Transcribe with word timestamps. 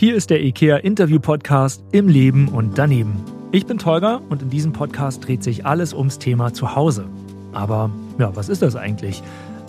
Hier 0.00 0.14
ist 0.14 0.30
der 0.30 0.44
IKEA 0.44 0.76
Interview 0.76 1.18
Podcast 1.18 1.82
im 1.90 2.06
Leben 2.06 2.46
und 2.46 2.78
daneben. 2.78 3.20
Ich 3.50 3.66
bin 3.66 3.78
Tolga 3.78 4.20
und 4.28 4.42
in 4.42 4.48
diesem 4.48 4.72
Podcast 4.72 5.26
dreht 5.26 5.42
sich 5.42 5.66
alles 5.66 5.92
ums 5.92 6.20
Thema 6.20 6.54
Zuhause. 6.54 7.06
Aber 7.52 7.90
ja, 8.16 8.30
was 8.36 8.48
ist 8.48 8.62
das 8.62 8.76
eigentlich? 8.76 9.24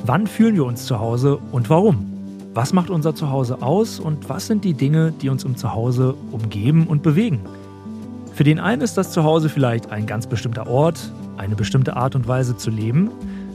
Wann 0.06 0.28
fühlen 0.28 0.54
wir 0.54 0.66
uns 0.66 0.86
zu 0.86 1.00
Hause 1.00 1.40
und 1.52 1.72
warum? 1.72 2.06
Was 2.54 2.74
macht 2.74 2.92
unser 2.92 3.16
Zuhause 3.16 3.64
aus 3.64 4.00
und 4.00 4.30
was 4.30 4.46
sind 4.46 4.66
die 4.66 4.76
Dinge, 4.76 5.12
die 5.20 5.30
uns 5.30 5.46
im 5.46 5.56
Zuhause 5.56 6.14
umgeben 6.30 6.86
und 6.86 7.02
bewegen? 7.02 7.40
Für 8.36 8.44
den 8.44 8.60
einen 8.60 8.84
ist 8.84 9.00
das 9.00 9.12
Zuhause 9.12 9.50
vielleicht 9.50 9.92
ein 9.92 10.06
ganz 10.06 10.28
bestimmter 10.28 10.68
Ort, 10.68 11.12
eine 11.38 11.56
bestimmte 11.56 11.96
Art 11.96 12.14
und 12.14 12.28
Weise 12.28 12.56
zu 12.56 12.70
leben. 12.70 13.10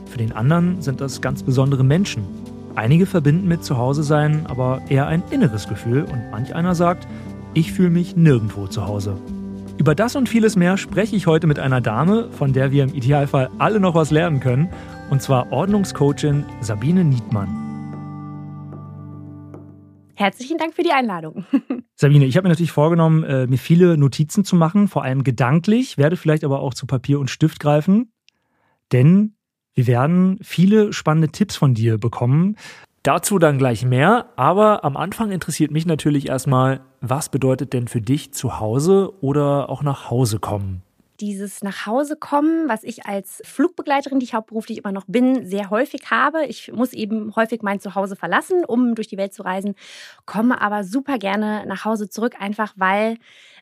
Für 0.07 0.19
den 0.19 0.33
anderen 0.33 0.83
sind 0.83 1.01
das 1.01 1.21
ganz 1.21 1.45
besondere 1.45 1.85
Menschen. 1.85 2.25
Einige 2.77 3.07
verbinden 3.07 3.47
mit 3.47 3.63
Zuhause 3.63 4.03
sein 4.03 4.47
aber 4.47 4.83
eher 4.89 5.07
ein 5.07 5.23
inneres 5.31 5.69
Gefühl 5.69 6.03
und 6.03 6.31
manch 6.33 6.55
einer 6.55 6.75
sagt, 6.75 7.07
ich 7.55 7.73
fühle 7.73 7.91
mich 7.91 8.17
nirgendwo 8.17 8.67
zu 8.67 8.87
Hause. 8.87 9.17
Über 9.79 9.95
das 9.95 10.17
und 10.17 10.29
vieles 10.29 10.57
mehr 10.57 10.77
spreche 10.77 11.15
ich 11.15 11.29
heute 11.29 11.47
mit 11.47 11.61
einer 11.61 11.81
Dame, 11.81 12.29
von 12.33 12.53
der 12.53 12.73
wir 12.73 12.83
im 12.83 12.93
Idealfall 12.93 13.49
alle 13.59 13.79
noch 13.79 13.95
was 13.95 14.11
lernen 14.11 14.41
können, 14.41 14.69
und 15.11 15.23
zwar 15.23 15.53
Ordnungscoachin 15.53 16.45
Sabine 16.61 17.05
Niedmann. 17.05 17.61
Herzlichen 20.17 20.59
Dank 20.59 20.75
für 20.75 20.83
die 20.83 20.93
Einladung. 20.93 21.45
Sabine, 21.95 22.25
ich 22.25 22.37
habe 22.37 22.47
mir 22.47 22.51
natürlich 22.51 22.73
vorgenommen, 22.73 23.23
äh, 23.23 23.47
mir 23.47 23.59
viele 23.59 23.97
Notizen 23.97 24.45
zu 24.45 24.57
machen, 24.57 24.89
vor 24.89 25.05
allem 25.05 25.23
gedanklich, 25.23 25.97
werde 25.97 26.17
vielleicht 26.17 26.45
aber 26.45 26.61
auch 26.61 26.75
zu 26.75 26.87
Papier 26.87 27.21
und 27.21 27.31
Stift 27.31 27.61
greifen, 27.61 28.13
denn 28.93 29.35
wir 29.75 29.87
werden 29.87 30.39
viele 30.43 30.93
spannende 30.93 31.29
Tipps 31.29 31.57
von 31.57 31.75
dir 31.75 31.99
bekommen. 31.99 32.57
Dazu 33.03 33.39
dann 33.39 33.59
gleich 33.59 33.85
mehr, 33.85 34.31
aber 34.37 34.83
am 34.85 34.97
Anfang 34.97 35.31
interessiert 35.31 35.71
mich 35.71 35.85
natürlich 35.85 36.29
erstmal, 36.29 36.81
was 37.01 37.29
bedeutet 37.29 37.75
denn 37.75 37.87
für 37.87 38.01
dich 38.01 38.33
zu 38.33 38.61
Hause 38.61 39.13
oder 39.21 39.69
auch 39.69 39.83
nach 39.83 40.11
Hause 40.11 40.39
kommen? 40.39 40.83
dieses 41.21 41.63
Nachhausekommen, 41.63 42.69
was 42.69 42.83
ich 42.83 43.07
als 43.07 43.41
Flugbegleiterin, 43.45 44.19
die 44.19 44.25
ich 44.25 44.35
hauptberuflich 44.35 44.79
immer 44.79 44.93
noch 44.93 45.05
bin, 45.07 45.47
sehr 45.47 45.71
häufig 45.71 46.11
habe. 46.11 46.45
Ich 46.47 46.73
muss 46.73 46.93
eben 46.93 47.35
häufig 47.37 47.63
mein 47.63 47.81
Zuhause 47.81 48.17
verlassen, 48.17 48.65
um 48.65 48.95
durch 48.95 49.09
die 49.09 49.17
Welt 49.17 49.33
zu 49.33 49.43
reisen, 49.43 49.75
komme 50.27 50.61
aber 50.61 50.85
super 50.85 51.19
gerne 51.19 51.65
nach 51.67 51.85
Hause 51.85 52.09
zurück, 52.09 52.35
einfach 52.39 52.75
weil 52.77 53.17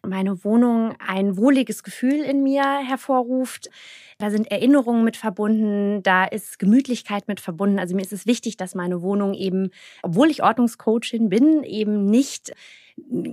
meine 0.06 0.44
Wohnung 0.44 0.94
ein 0.98 1.36
wohliges 1.36 1.82
Gefühl 1.82 2.22
in 2.22 2.42
mir 2.42 2.78
hervorruft. 2.78 3.70
Da 4.18 4.30
sind 4.30 4.50
Erinnerungen 4.50 5.04
mit 5.04 5.16
verbunden, 5.16 6.02
da 6.02 6.24
ist 6.24 6.58
Gemütlichkeit 6.58 7.28
mit 7.28 7.40
verbunden. 7.40 7.78
Also 7.78 7.94
mir 7.94 8.02
ist 8.02 8.12
es 8.12 8.26
wichtig, 8.26 8.56
dass 8.56 8.74
meine 8.74 9.02
Wohnung 9.02 9.34
eben, 9.34 9.70
obwohl 10.02 10.30
ich 10.30 10.42
Ordnungscoachin 10.42 11.28
bin, 11.28 11.62
eben 11.64 12.06
nicht 12.06 12.52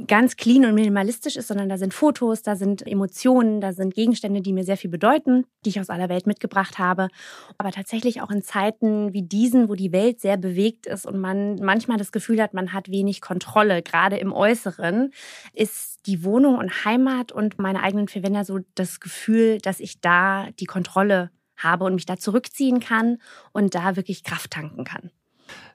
ganz 0.07 0.37
clean 0.37 0.65
und 0.65 0.73
minimalistisch 0.73 1.35
ist, 1.35 1.47
sondern 1.47 1.69
da 1.69 1.77
sind 1.77 1.93
Fotos, 1.93 2.41
da 2.41 2.55
sind 2.55 2.85
Emotionen, 2.85 3.61
da 3.61 3.73
sind 3.73 3.93
Gegenstände, 3.93 4.41
die 4.41 4.53
mir 4.53 4.63
sehr 4.63 4.77
viel 4.77 4.89
bedeuten, 4.89 5.45
die 5.65 5.69
ich 5.69 5.79
aus 5.79 5.89
aller 5.89 6.09
Welt 6.09 6.27
mitgebracht 6.27 6.79
habe. 6.79 7.09
Aber 7.57 7.71
tatsächlich 7.71 8.21
auch 8.21 8.31
in 8.31 8.41
Zeiten 8.41 9.13
wie 9.13 9.23
diesen, 9.23 9.69
wo 9.69 9.75
die 9.75 9.91
Welt 9.91 10.21
sehr 10.21 10.37
bewegt 10.37 10.85
ist 10.85 11.05
und 11.05 11.19
man 11.19 11.55
manchmal 11.55 11.97
das 11.97 12.11
Gefühl 12.11 12.41
hat, 12.41 12.53
man 12.53 12.73
hat 12.73 12.89
wenig 12.89 13.21
Kontrolle, 13.21 13.81
gerade 13.81 14.17
im 14.17 14.33
Äußeren, 14.33 15.11
ist 15.53 16.05
die 16.05 16.23
Wohnung 16.23 16.57
und 16.57 16.85
Heimat 16.85 17.31
und 17.31 17.59
meine 17.59 17.83
eigenen 17.83 18.07
Verwender 18.07 18.45
so 18.45 18.59
das 18.75 18.99
Gefühl, 18.99 19.59
dass 19.59 19.79
ich 19.79 20.01
da 20.01 20.49
die 20.59 20.65
Kontrolle 20.65 21.31
habe 21.57 21.85
und 21.85 21.95
mich 21.95 22.05
da 22.05 22.17
zurückziehen 22.17 22.79
kann 22.79 23.17
und 23.51 23.75
da 23.75 23.95
wirklich 23.95 24.23
Kraft 24.23 24.51
tanken 24.51 24.85
kann. 24.85 25.11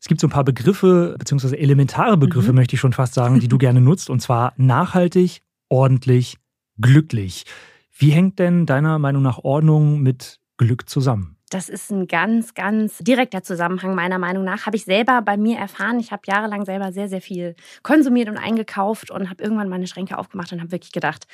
Es 0.01 0.09
gibt 0.09 0.21
so 0.21 0.27
ein 0.27 0.31
paar 0.31 0.45
Begriffe, 0.45 1.17
beziehungsweise 1.19 1.59
elementare 1.59 2.17
Begriffe, 2.17 2.51
mhm. 2.51 2.57
möchte 2.57 2.75
ich 2.75 2.81
schon 2.81 2.93
fast 2.93 3.15
sagen, 3.15 3.41
die 3.41 3.49
du 3.49 3.59
gerne 3.59 3.81
nutzt, 3.81 4.11
und 4.11 4.21
zwar 4.21 4.53
nachhaltig, 4.57 5.43
ordentlich, 5.69 6.39
glücklich. 6.79 7.45
Wie 7.97 8.11
hängt 8.11 8.39
denn 8.39 8.67
deiner 8.67 8.99
Meinung 8.99 9.23
nach 9.23 9.39
Ordnung 9.39 10.01
mit 10.01 10.41
Glück 10.57 10.89
zusammen? 10.89 11.34
Das 11.51 11.69
ist 11.69 11.91
ein 11.91 12.07
ganz, 12.07 12.55
ganz 12.55 12.99
direkter 12.99 13.43
Zusammenhang 13.43 13.95
meiner 13.95 14.19
Meinung 14.19 14.45
nach. 14.45 14.67
Habe 14.67 14.77
ich 14.77 14.85
selber 14.85 15.23
bei 15.23 15.37
mir 15.37 15.59
erfahren. 15.59 16.01
Ich 16.01 16.11
habe 16.11 16.23
jahrelang 16.27 16.65
selber 16.65 16.93
sehr, 16.93 17.09
sehr 17.09 17.21
viel 17.21 17.55
konsumiert 17.83 18.29
und 18.29 18.39
eingekauft 18.39 19.11
und 19.11 19.31
habe 19.31 19.43
irgendwann 19.43 19.69
meine 19.69 19.87
Schränke 19.87 20.19
aufgemacht 20.19 20.53
und 20.53 20.61
habe 20.61 20.73
wirklich 20.73 20.93
gedacht, 20.93 21.27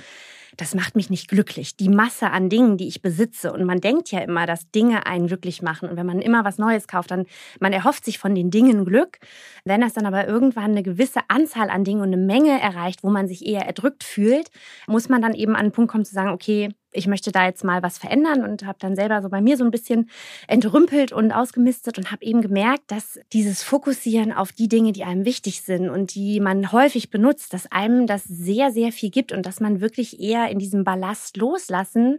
das 0.57 0.75
macht 0.75 0.97
mich 0.97 1.11
nicht 1.11 1.29
glücklich. 1.29 1.77
Die 1.77 1.89
Masse 1.89 2.31
an 2.31 2.49
Dingen, 2.49 2.77
die 2.77 2.89
ich 2.89 3.03
besitze. 3.03 3.53
Und 3.53 3.65
man 3.65 3.81
denkt 3.81 4.11
ja 4.11 4.21
immer, 4.21 4.47
dass 4.47 4.71
Dinge 4.71 5.07
einen 5.07 5.29
glücklich 5.29 5.63
machen. 5.63 5.89
Und 5.89 5.97
wenn 5.97 6.07
man 6.07 6.21
immer 6.21 6.45
was 6.45 6.59
Neues 6.59 6.89
kauft, 6.89 7.11
dann 7.11 7.27
man 7.61 7.73
erhofft 7.73 8.05
sich 8.05 8.19
von 8.19 8.35
den 8.35 8.51
Dingen 8.51 8.85
Glück. 8.85 9.19
Wenn 9.65 9.81
das 9.81 9.93
dann 9.93 10.07
aber 10.07 10.27
irgendwann 10.27 10.73
eine 10.73 10.83
gewisse 10.83 11.21
Anzahl 11.29 11.71
an 11.71 11.85
Dingen 11.85 12.01
und 12.01 12.09
eine 12.13 12.17
Menge 12.17 12.61
erreicht, 12.61 13.03
wo 13.03 13.11
man 13.11 13.29
sich 13.29 13.47
eher 13.47 13.67
erdrückt 13.67 14.05
fühlt, 14.05 14.51
muss 14.87 15.09
man 15.09 15.23
dann 15.23 15.35
eben 15.35 15.55
an 15.55 15.67
den 15.67 15.73
Punkt 15.73 15.93
kommen 15.93 16.05
zu 16.05 16.15
sagen, 16.15 16.31
okay, 16.31 16.71
ich 16.93 17.07
möchte 17.07 17.33
da 17.33 17.47
jetzt 17.47 17.65
mal 17.65 17.83
was 17.83 17.99
verändern 17.99 18.45
und 18.45 18.65
habe 18.65 18.79
dann 18.81 18.97
selber 18.97 19.23
so 19.23 19.29
bei 19.29 19.41
mir 19.41 19.57
so 19.57 19.65
ein 19.65 19.71
bisschen 19.71 20.11
entrümpelt 20.49 21.13
und 21.13 21.33
ausgemistet 21.33 21.99
und 21.99 22.11
habe 22.11 22.25
eben 22.25 22.41
gemerkt, 22.41 22.85
dass 22.89 23.21
dieses 23.33 23.63
Fokussieren 23.63 24.33
auf 24.33 24.53
die 24.53 24.69
Dinge, 24.69 24.93
die 24.93 25.05
einem 25.05 25.25
wichtig 25.25 25.63
sind 25.63 25.89
und 25.89 26.15
die 26.15 26.41
man 26.41 26.73
häufig 26.73 27.11
benutzt, 27.11 27.53
dass 27.53 27.71
einem 27.71 28.07
das 28.07 28.25
sehr, 28.25 28.71
sehr 28.71 28.93
viel 28.93 29.11
gibt 29.11 29.33
und 29.33 29.47
dass 29.47 29.61
man 29.61 29.81
wirklich 29.81 30.21
eher 30.21 30.49
in 30.51 30.59
diesem 30.59 30.85
Ballast 30.85 31.37
loslassen 31.37 32.19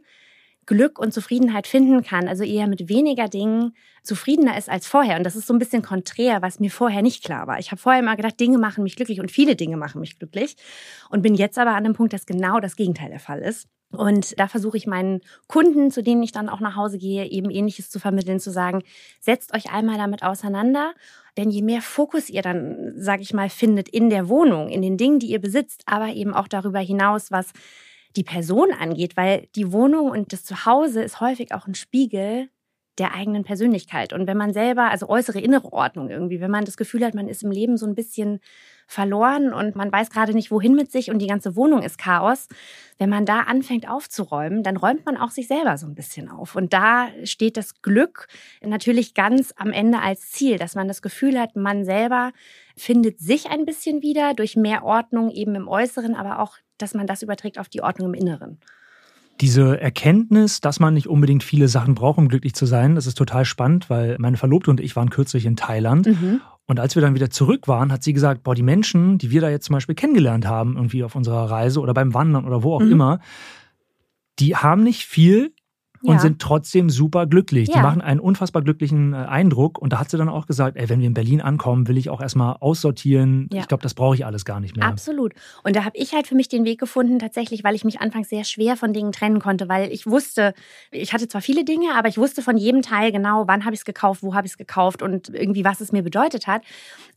Glück 0.68 1.00
und 1.00 1.14
Zufriedenheit 1.14 1.68
finden 1.68 2.04
kann, 2.04 2.28
also 2.28 2.44
eher 2.44 2.68
mit 2.68 2.88
weniger 2.88 3.28
Dingen 3.28 3.76
zufriedener 4.04 4.58
ist 4.58 4.70
als 4.70 4.88
vorher. 4.88 5.18
Und 5.18 5.24
das 5.24 5.36
ist 5.36 5.48
so 5.48 5.54
ein 5.54 5.60
bisschen 5.60 5.82
konträr, 5.82 6.42
was 6.42 6.60
mir 6.60 6.72
vorher 6.72 7.02
nicht 7.02 7.24
klar 7.24 7.48
war. 7.48 7.60
Ich 7.60 7.72
habe 7.72 7.82
vorher 7.82 8.02
immer 8.02 8.16
gedacht, 8.16 8.40
Dinge 8.40 8.58
machen 8.58 8.84
mich 8.84 8.96
glücklich 8.96 9.20
und 9.20 9.32
viele 9.32 9.56
Dinge 9.56 9.76
machen 9.76 10.00
mich 10.00 10.18
glücklich. 10.18 10.56
Und 11.10 11.24
bin 11.24 11.36
jetzt 11.36 11.58
aber 11.58 11.72
an 11.72 11.84
dem 11.84 11.94
Punkt, 11.94 12.14
dass 12.14 12.26
genau 12.26 12.60
das 12.60 12.76
Gegenteil 12.76 13.10
der 13.10 13.20
Fall 13.20 13.40
ist. 13.40 13.68
Und 13.92 14.40
da 14.40 14.48
versuche 14.48 14.78
ich 14.78 14.88
meinen 14.88 15.22
Kunden, 15.48 15.92
zu 15.92 16.02
denen 16.02 16.24
ich 16.24 16.32
dann 16.32 16.50
auch 16.50 16.62
nach 16.62 16.76
Hause 16.76 16.98
gehe, 16.98 17.26
eben 17.26 17.50
ähnliches 17.50 17.90
zu 17.90 18.00
vermitteln, 18.00 18.40
zu 18.40 18.52
sagen, 18.52 18.84
setzt 19.20 19.54
euch 19.54 19.72
einmal 19.72 19.98
damit 19.98 20.24
auseinander. 20.24 20.94
Denn 21.38 21.50
je 21.50 21.62
mehr 21.62 21.82
Fokus 21.82 22.30
ihr 22.30 22.42
dann, 22.42 22.94
sage 22.96 23.22
ich 23.22 23.34
mal, 23.34 23.50
findet 23.50 23.90
in 23.90 24.10
der 24.10 24.30
Wohnung, 24.30 24.70
in 24.70 24.82
den 24.82 24.98
Dingen, 24.98 25.20
die 25.20 25.28
ihr 25.28 25.42
besitzt, 25.42 25.84
aber 25.86 26.10
eben 26.10 26.34
auch 26.34 26.48
darüber 26.48 26.80
hinaus, 26.80 27.32
was 27.32 27.52
die 28.16 28.24
Person 28.24 28.74
angeht, 28.74 29.16
weil 29.16 29.48
die 29.56 29.72
Wohnung 29.72 30.10
und 30.10 30.34
das 30.34 30.44
Zuhause 30.44 31.02
ist 31.02 31.22
häufig 31.22 31.54
auch 31.54 31.68
ein 31.68 31.76
Spiegel 31.76 32.50
der 32.98 33.14
eigenen 33.14 33.44
Persönlichkeit. 33.44 34.14
Und 34.14 34.28
wenn 34.28 34.38
man 34.38 34.54
selber, 34.54 34.92
also 34.92 35.08
äußere 35.08 35.40
innere 35.40 35.72
Ordnung 35.72 36.10
irgendwie, 36.10 36.42
wenn 36.42 36.52
man 36.52 36.66
das 36.66 36.78
Gefühl 36.78 37.06
hat, 37.06 37.16
man 37.16 37.30
ist 37.30 37.44
im 37.44 37.52
Leben 37.52 37.78
so 37.78 37.86
ein 37.86 37.96
bisschen 37.96 38.40
verloren 38.92 39.54
und 39.54 39.78
man 39.78 39.90
weiß 39.90 40.10
gerade 40.10 40.34
nicht, 40.34 40.52
wohin 40.52 40.76
mit 40.76 40.92
sich 40.92 41.10
und 41.12 41.20
die 41.20 41.28
ganze 41.28 41.56
Wohnung 41.56 41.82
ist 41.82 41.98
Chaos, 41.98 42.50
wenn 42.98 43.10
man 43.10 43.26
da 43.26 43.42
anfängt 43.42 43.90
aufzuräumen, 43.90 44.64
dann 44.64 44.76
räumt 44.76 45.06
man 45.06 45.16
auch 45.16 45.30
sich 45.30 45.48
selber 45.48 45.78
so 45.78 45.88
ein 45.88 45.96
bisschen 45.96 46.30
auf. 46.30 46.58
Und 46.58 46.74
da 46.74 47.08
steht 47.24 47.56
das 47.56 47.82
Glück 47.82 48.28
natürlich 48.62 49.14
ganz 49.14 49.54
am 49.56 49.72
Ende 49.72 50.00
als 50.00 50.32
Ziel, 50.32 50.58
dass 50.58 50.76
man 50.76 50.90
das 50.90 51.02
Gefühl 51.02 51.40
hat, 51.40 51.56
man 51.56 51.86
selber 51.86 52.34
findet 52.76 53.20
sich 53.20 53.50
ein 53.50 53.66
bisschen 53.66 54.02
wieder 54.02 54.34
durch 54.34 54.58
mehr 54.58 54.84
Ordnung 54.84 55.32
eben 55.32 55.56
im 55.56 55.70
Äußeren, 55.70 56.14
aber 56.14 56.40
auch, 56.40 56.58
dass 56.78 56.94
man 56.94 57.08
das 57.08 57.22
überträgt 57.22 57.60
auf 57.60 57.70
die 57.70 57.82
Ordnung 57.82 58.10
im 58.10 58.14
Inneren. 58.14 58.60
Diese 59.40 59.80
Erkenntnis, 59.80 60.60
dass 60.60 60.82
man 60.82 60.94
nicht 60.94 61.08
unbedingt 61.08 61.44
viele 61.44 61.70
Sachen 61.70 61.96
braucht, 61.96 62.20
um 62.20 62.28
glücklich 62.28 62.54
zu 62.54 62.66
sein, 62.66 62.96
das 62.96 63.08
ist 63.08 63.18
total 63.18 63.46
spannend, 63.46 63.90
weil 63.90 64.18
meine 64.20 64.38
Verlobte 64.38 64.70
und 64.70 64.82
ich 64.82 64.96
waren 64.98 65.10
kürzlich 65.10 65.46
in 65.46 65.56
Thailand. 65.56 66.08
Mhm. 66.08 66.42
Und 66.68 66.80
als 66.80 66.96
wir 66.96 67.02
dann 67.02 67.16
wieder 67.16 67.30
zurück 67.30 67.68
waren, 67.68 67.92
hat 67.92 68.04
sie 68.04 68.14
gesagt, 68.14 68.44
boah, 68.44 68.56
die 68.56 68.64
Menschen, 68.64 69.18
die 69.18 69.32
wir 69.32 69.42
da 69.42 69.50
jetzt 69.50 69.66
zum 69.66 69.74
Beispiel 69.74 69.96
kennengelernt 69.96 70.48
haben, 70.48 70.76
irgendwie 70.76 71.04
auf 71.04 71.16
unserer 71.16 71.50
Reise 71.50 71.82
oder 71.82 71.94
beim 71.94 72.14
Wandern 72.14 72.46
oder 72.46 72.64
wo 72.64 72.76
auch 72.76 72.82
mhm. 72.82 72.92
immer, 72.92 73.20
die 74.40 74.56
haben 74.56 74.84
nicht 74.84 75.06
viel 75.06 75.54
und 76.04 76.16
ja. 76.16 76.20
sind 76.20 76.42
trotzdem 76.42 76.90
super 76.90 77.28
glücklich. 77.28 77.70
Ja. 77.70 77.76
Die 77.76 77.82
machen 77.82 78.02
einen 78.02 78.20
unfassbar 78.20 78.62
glücklichen 78.62 79.14
äh, 79.14 79.18
Eindruck. 79.18 79.78
Und 79.78 79.94
da 79.94 80.00
hat 80.00 80.10
sie 80.10 80.18
dann 80.18 80.30
auch 80.30 80.48
gesagt, 80.48 80.78
ey, 80.78 80.90
wenn 80.90 81.00
wir 81.00 81.08
in 81.08 81.14
Berlin 81.14 81.42
ankommen, 81.42 81.88
will 81.88 81.98
ich 81.98 82.10
auch 82.10 82.22
erstmal 82.22 82.58
aussortieren. 82.60 83.50
Ja. 83.52 83.62
Ich 83.62 83.68
glaube, 83.68 83.84
das 83.84 83.94
brauche 83.94 84.16
ich 84.16 84.26
alles 84.26 84.46
gar 84.46 84.60
nicht 84.60 84.76
mehr. 84.76 84.88
Absolut. 84.88 85.34
Und 85.64 85.76
da 85.76 85.86
habe 85.86 85.98
ich 85.98 86.14
halt 86.14 86.28
für 86.28 86.36
mich 86.36 86.50
den 86.50 86.66
Weg 86.66 86.80
gefunden, 86.80 87.20
tatsächlich, 87.20 87.64
weil 87.64 87.76
ich 87.76 87.86
mich 87.86 88.02
anfangs 88.02 88.30
sehr 88.30 88.44
schwer 88.44 88.78
von 88.78 88.94
Dingen 88.94 89.12
trennen 89.12 89.40
konnte, 89.40 89.70
weil 89.70 89.92
ich 89.92 90.08
wusste, 90.08 90.54
ich 90.92 91.14
hatte 91.14 91.28
zwar 91.28 91.42
viele 91.42 91.64
Dinge, 91.64 91.96
aber 91.96 92.08
ich 92.08 92.18
wusste 92.18 92.42
von 92.42 92.58
jedem 92.58 92.82
Teil 92.82 93.12
genau, 93.12 93.48
wann 93.48 93.64
habe 93.66 93.74
ich 93.74 93.82
es 93.82 93.86
gekauft, 93.86 94.24
wo 94.24 94.34
habe 94.34 94.48
ich 94.48 94.54
es 94.54 94.58
gekauft 94.58 95.02
und 95.02 95.30
irgendwie, 95.30 95.64
was 95.64 95.82
es 95.82 95.92
mir 95.92 96.02
bedeutet 96.02 96.48
hat. 96.48 96.64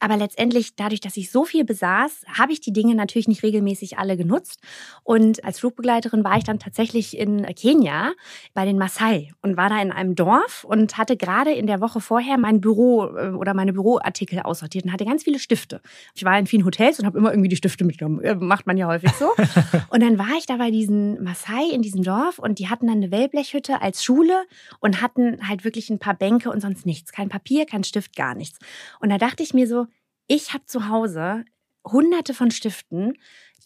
Aber 0.01 0.17
letztendlich, 0.17 0.77
dadurch, 0.77 1.01
dass 1.01 1.17
ich 1.17 1.31
so 1.31 1.45
viel 1.45 1.65
besaß, 1.65 2.25
habe 2.39 2.53
ich 2.53 2.61
die 2.61 2.73
Dinge 2.73 2.95
natürlich 2.95 3.29
nicht 3.29 3.43
regelmäßig 3.43 3.99
alle 3.99 4.17
genutzt. 4.17 4.61
Und 5.03 5.45
als 5.45 5.61
Flugbegleiterin 5.61 6.25
war 6.25 6.37
ich 6.37 6.45
dann 6.45 6.59
tatsächlich 6.59 7.17
in 7.17 7.45
Kenia 7.55 8.13
bei 8.53 8.65
den 8.65 8.74
den 8.75 8.79
Maasai 8.79 9.33
und 9.43 9.57
war 9.57 9.69
da 9.69 9.81
in 9.81 9.93
einem 9.93 10.15
Dorf 10.15 10.65
und 10.65 10.99
hatte 10.99 11.17
gerade 11.17 11.53
in 11.53 11.67
der 11.67 11.81
Woche 11.81 12.01
vorher 12.01 12.39
mein 12.39 12.61
Büro 12.61 13.07
äh, 13.07 13.31
oder 13.31 13.55
meine 13.55 13.73
Büroartikel 13.73 14.41
aussortiert 14.41 14.85
und 14.85 14.93
hatte 14.93 15.05
ganz 15.05 15.25
viele 15.25 15.39
Stifte. 15.39 15.81
Ich 16.15 16.25
war 16.25 16.39
in 16.39 16.47
vielen 16.47 16.65
Hotels 16.65 16.99
und 16.99 17.07
habe 17.07 17.19
immer 17.19 17.31
irgendwie 17.31 17.49
die 17.49 17.57
Stifte 17.57 17.85
mitgenommen. 17.85 18.21
Äh, 18.23 18.35
macht 18.35 18.67
man 18.67 18.77
ja 18.77 18.87
häufig 18.87 19.13
so. 19.13 19.31
und 19.91 20.03
dann 20.03 20.19
war 20.19 20.37
ich 20.39 20.47
da 20.47 20.57
bei 20.57 20.71
diesen 20.71 21.23
Maasai 21.23 21.71
in 21.73 21.83
diesem 21.83 22.03
Dorf 22.03 22.39
und 22.39 22.59
die 22.59 22.69
hatten 22.69 22.87
dann 22.87 22.97
eine 22.97 23.11
Wellblechhütte 23.11 23.81
als 23.81 24.05
Schule 24.05 24.45
und 24.81 25.01
hatten 25.01 25.49
halt 25.49 25.65
wirklich 25.65 25.91
ein 25.91 25.99
paar 25.99 26.15
Bänke 26.15 26.51
und 26.51 26.61
sonst 26.61 26.87
nichts. 26.87 27.13
Kein 27.13 27.29
Papier, 27.29 27.67
kein 27.67 27.85
Stift, 27.85 28.17
gar 28.17 28.35
nichts. 28.35 28.59
Und 29.01 29.11
da 29.11 29.19
dachte 29.19 29.43
ich 29.43 29.55
mir 29.55 29.67
so, 29.67 29.87
ich 30.27 30.53
habe 30.53 30.65
zu 30.67 30.89
Hause 30.89 31.45
hunderte 31.87 32.35
von 32.35 32.51
Stiften, 32.51 33.15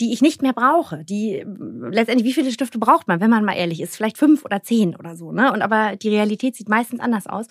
die 0.00 0.12
ich 0.12 0.22
nicht 0.22 0.42
mehr 0.42 0.52
brauche. 0.52 1.04
Die 1.04 1.44
letztendlich, 1.46 2.28
wie 2.28 2.32
viele 2.32 2.52
Stifte 2.52 2.78
braucht 2.78 3.08
man, 3.08 3.20
wenn 3.20 3.30
man 3.30 3.44
mal 3.44 3.54
ehrlich 3.54 3.80
ist? 3.80 3.96
Vielleicht 3.96 4.18
fünf 4.18 4.44
oder 4.44 4.62
zehn 4.62 4.94
oder 4.96 5.16
so, 5.16 5.32
ne? 5.32 5.52
Und 5.52 5.62
aber 5.62 5.96
die 5.96 6.08
Realität 6.08 6.56
sieht 6.56 6.68
meistens 6.68 7.00
anders 7.00 7.26
aus. 7.26 7.46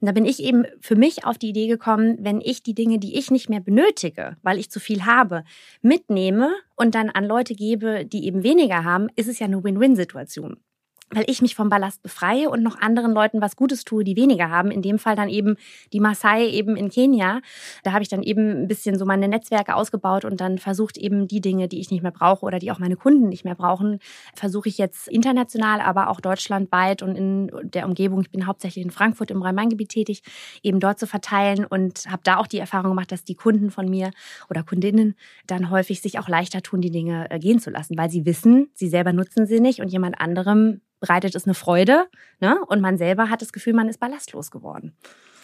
Und 0.00 0.06
da 0.06 0.12
bin 0.12 0.24
ich 0.24 0.42
eben 0.42 0.64
für 0.80 0.96
mich 0.96 1.24
auf 1.24 1.38
die 1.38 1.50
Idee 1.50 1.66
gekommen, 1.66 2.18
wenn 2.20 2.40
ich 2.40 2.62
die 2.62 2.74
Dinge, 2.74 2.98
die 2.98 3.18
ich 3.18 3.30
nicht 3.30 3.50
mehr 3.50 3.60
benötige, 3.60 4.36
weil 4.42 4.58
ich 4.58 4.70
zu 4.70 4.80
viel 4.80 5.04
habe, 5.04 5.44
mitnehme 5.82 6.50
und 6.76 6.94
dann 6.94 7.10
an 7.10 7.24
Leute 7.24 7.54
gebe, 7.54 8.06
die 8.06 8.26
eben 8.26 8.42
weniger 8.42 8.84
haben, 8.84 9.08
ist 9.16 9.28
es 9.28 9.38
ja 9.38 9.46
eine 9.46 9.62
Win-Win-Situation 9.62 10.56
weil 11.12 11.24
ich 11.26 11.42
mich 11.42 11.54
vom 11.54 11.68
Ballast 11.68 12.02
befreie 12.02 12.48
und 12.48 12.62
noch 12.62 12.80
anderen 12.80 13.12
Leuten 13.12 13.40
was 13.40 13.56
Gutes 13.56 13.84
tue, 13.84 14.04
die 14.04 14.16
weniger 14.16 14.48
haben. 14.48 14.70
In 14.70 14.82
dem 14.82 14.98
Fall 14.98 15.16
dann 15.16 15.28
eben 15.28 15.56
die 15.92 16.00
Maasai 16.00 16.48
eben 16.48 16.76
in 16.76 16.88
Kenia. 16.88 17.40
Da 17.82 17.92
habe 17.92 18.02
ich 18.02 18.08
dann 18.08 18.22
eben 18.22 18.62
ein 18.62 18.68
bisschen 18.68 18.98
so 18.98 19.04
meine 19.04 19.28
Netzwerke 19.28 19.74
ausgebaut 19.74 20.24
und 20.24 20.40
dann 20.40 20.58
versucht 20.58 20.96
eben 20.96 21.26
die 21.26 21.40
Dinge, 21.40 21.68
die 21.68 21.80
ich 21.80 21.90
nicht 21.90 22.02
mehr 22.02 22.12
brauche 22.12 22.44
oder 22.46 22.58
die 22.58 22.70
auch 22.70 22.78
meine 22.78 22.96
Kunden 22.96 23.28
nicht 23.28 23.44
mehr 23.44 23.54
brauchen, 23.54 23.98
versuche 24.34 24.68
ich 24.68 24.78
jetzt 24.78 25.08
international, 25.08 25.80
aber 25.80 26.08
auch 26.08 26.20
deutschlandweit 26.20 27.02
und 27.02 27.16
in 27.16 27.50
der 27.62 27.86
Umgebung. 27.86 28.20
Ich 28.20 28.30
bin 28.30 28.46
hauptsächlich 28.46 28.84
in 28.84 28.90
Frankfurt 28.90 29.30
im 29.30 29.42
Rhein-Main-Gebiet 29.42 29.88
tätig, 29.88 30.22
eben 30.62 30.78
dort 30.78 30.98
zu 30.98 31.06
verteilen 31.06 31.64
und 31.64 32.06
habe 32.08 32.22
da 32.24 32.36
auch 32.36 32.46
die 32.46 32.58
Erfahrung 32.58 32.90
gemacht, 32.90 33.10
dass 33.10 33.24
die 33.24 33.34
Kunden 33.34 33.70
von 33.70 33.88
mir 33.88 34.10
oder 34.48 34.62
Kundinnen 34.62 35.16
dann 35.46 35.70
häufig 35.70 36.00
sich 36.00 36.18
auch 36.18 36.28
leichter 36.28 36.62
tun, 36.62 36.80
die 36.80 36.90
Dinge 36.90 37.30
äh, 37.30 37.38
gehen 37.38 37.58
zu 37.58 37.70
lassen, 37.70 37.98
weil 37.98 38.10
sie 38.10 38.24
wissen, 38.26 38.70
sie 38.74 38.88
selber 38.88 39.12
nutzen 39.12 39.46
sie 39.46 39.60
nicht 39.60 39.80
und 39.80 39.88
jemand 39.88 40.20
anderem 40.20 40.80
bereitet 41.00 41.34
es 41.34 41.46
eine 41.46 41.54
Freude 41.54 42.06
ne? 42.40 42.58
und 42.68 42.80
man 42.80 42.98
selber 42.98 43.30
hat 43.30 43.42
das 43.42 43.52
Gefühl, 43.52 43.72
man 43.72 43.88
ist 43.88 44.00
ballastlos 44.00 44.50
geworden. 44.50 44.92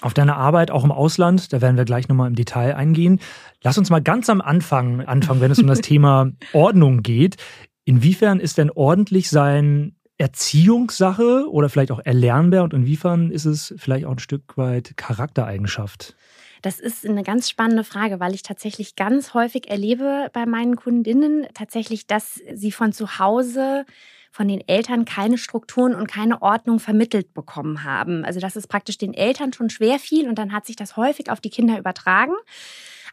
Auf 0.02 0.14
deine 0.14 0.36
Arbeit 0.36 0.70
auch 0.70 0.84
im 0.84 0.92
Ausland, 0.92 1.52
da 1.52 1.60
werden 1.62 1.76
wir 1.76 1.86
gleich 1.86 2.08
nochmal 2.08 2.28
im 2.28 2.34
Detail 2.34 2.76
eingehen. 2.76 3.18
Lass 3.62 3.78
uns 3.78 3.88
mal 3.88 4.02
ganz 4.02 4.28
am 4.28 4.40
Anfang 4.40 5.00
anfangen, 5.00 5.40
wenn 5.40 5.50
es 5.50 5.58
um 5.58 5.66
das 5.66 5.80
Thema 5.82 6.30
Ordnung 6.52 7.02
geht. 7.02 7.36
Inwiefern 7.84 8.38
ist 8.38 8.58
denn 8.58 8.70
ordentlich 8.70 9.30
sein 9.30 9.96
Erziehungssache 10.18 11.46
oder 11.50 11.68
vielleicht 11.68 11.92
auch 11.92 12.00
erlernbar 12.04 12.64
und 12.64 12.74
inwiefern 12.74 13.30
ist 13.30 13.44
es 13.44 13.74
vielleicht 13.76 14.06
auch 14.06 14.12
ein 14.12 14.18
Stück 14.18 14.56
weit 14.56 14.96
Charaktereigenschaft? 14.96 16.14
Das 16.62 16.80
ist 16.80 17.06
eine 17.06 17.22
ganz 17.22 17.48
spannende 17.48 17.84
Frage, 17.84 18.18
weil 18.18 18.34
ich 18.34 18.42
tatsächlich 18.42 18.96
ganz 18.96 19.34
häufig 19.34 19.68
erlebe 19.70 20.30
bei 20.32 20.46
meinen 20.46 20.76
Kundinnen 20.76 21.46
tatsächlich, 21.54 22.06
dass 22.06 22.40
sie 22.54 22.72
von 22.72 22.92
zu 22.92 23.18
Hause 23.18 23.84
von 24.36 24.48
den 24.48 24.60
Eltern 24.68 25.06
keine 25.06 25.38
Strukturen 25.38 25.94
und 25.94 26.08
keine 26.08 26.42
Ordnung 26.42 26.78
vermittelt 26.78 27.32
bekommen 27.32 27.84
haben. 27.84 28.22
Also 28.22 28.38
das 28.38 28.54
ist 28.54 28.66
praktisch 28.68 28.98
den 28.98 29.14
Eltern 29.14 29.54
schon 29.54 29.70
schwer 29.70 29.98
fiel 29.98 30.28
und 30.28 30.36
dann 30.38 30.52
hat 30.52 30.66
sich 30.66 30.76
das 30.76 30.98
häufig 30.98 31.30
auf 31.30 31.40
die 31.40 31.48
Kinder 31.48 31.78
übertragen. 31.78 32.34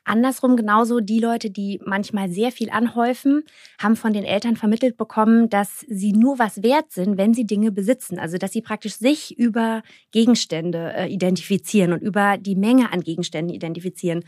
Andersrum 0.05 0.55
genauso 0.55 0.99
die 0.99 1.19
Leute, 1.19 1.49
die 1.49 1.79
manchmal 1.85 2.29
sehr 2.29 2.51
viel 2.51 2.69
anhäufen, 2.69 3.43
haben 3.79 3.95
von 3.95 4.13
den 4.13 4.25
Eltern 4.25 4.55
vermittelt 4.55 4.97
bekommen, 4.97 5.49
dass 5.49 5.85
sie 5.87 6.11
nur 6.11 6.39
was 6.39 6.61
wert 6.63 6.91
sind, 6.91 7.17
wenn 7.17 7.33
sie 7.33 7.45
Dinge 7.45 7.71
besitzen. 7.71 8.19
Also 8.19 8.37
dass 8.37 8.51
sie 8.51 8.61
praktisch 8.61 8.95
sich 8.95 9.37
über 9.37 9.81
Gegenstände 10.11 10.93
äh, 10.93 11.07
identifizieren 11.07 11.93
und 11.93 12.01
über 12.01 12.37
die 12.37 12.55
Menge 12.55 12.91
an 12.91 13.01
Gegenständen 13.01 13.53
identifizieren. 13.53 14.23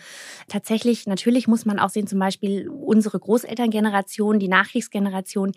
Tatsächlich, 0.48 1.08
natürlich 1.08 1.48
muss 1.48 1.66
man 1.66 1.80
auch 1.80 1.90
sehen, 1.90 2.08
zum 2.08 2.20
Beispiel 2.20 2.70
unsere 2.70 3.20
Großelterngeneration, 3.20 4.40
die 4.40 4.48
Nachkriegsgeneration, 4.48 5.52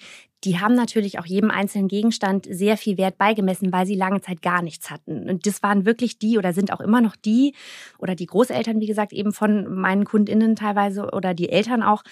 die 0.45 0.61
haben 0.61 0.75
natürlich 0.75 1.19
auch 1.19 1.27
jedem 1.27 1.51
einzelnen 1.51 1.89
Gegenstand 1.89 2.47
sehr 2.49 2.77
viel 2.77 2.97
Wert 2.97 3.19
beigemessen, 3.19 3.73
weil 3.73 3.87
sie 3.87 3.97
lange 3.97 4.21
Zeit 4.21 4.41
gar 4.41 4.63
nichts 4.63 4.91
hatten. 4.91 5.29
Und 5.29 5.47
das 5.47 5.63
waren 5.63 5.85
wirklich 5.85 6.19
die 6.19 6.39
oder 6.39 6.53
sind 6.53 6.73
auch 6.73 6.81
immer 6.81 7.01
noch 7.01 7.17
die 7.17 7.55
oder 7.99 8.15
die 8.15 8.27
Großeltern, 8.27 8.81
wie 8.81 8.87
gesagt, 8.87 9.13
eben 9.13 9.33
von 9.33 9.75
meinen 9.75 10.05
KundInnen 10.09 10.57
teilweise 10.57 11.11
oder 11.13 11.35
die 11.35 11.51
Eltern 11.51 11.83
auch, 11.83 12.03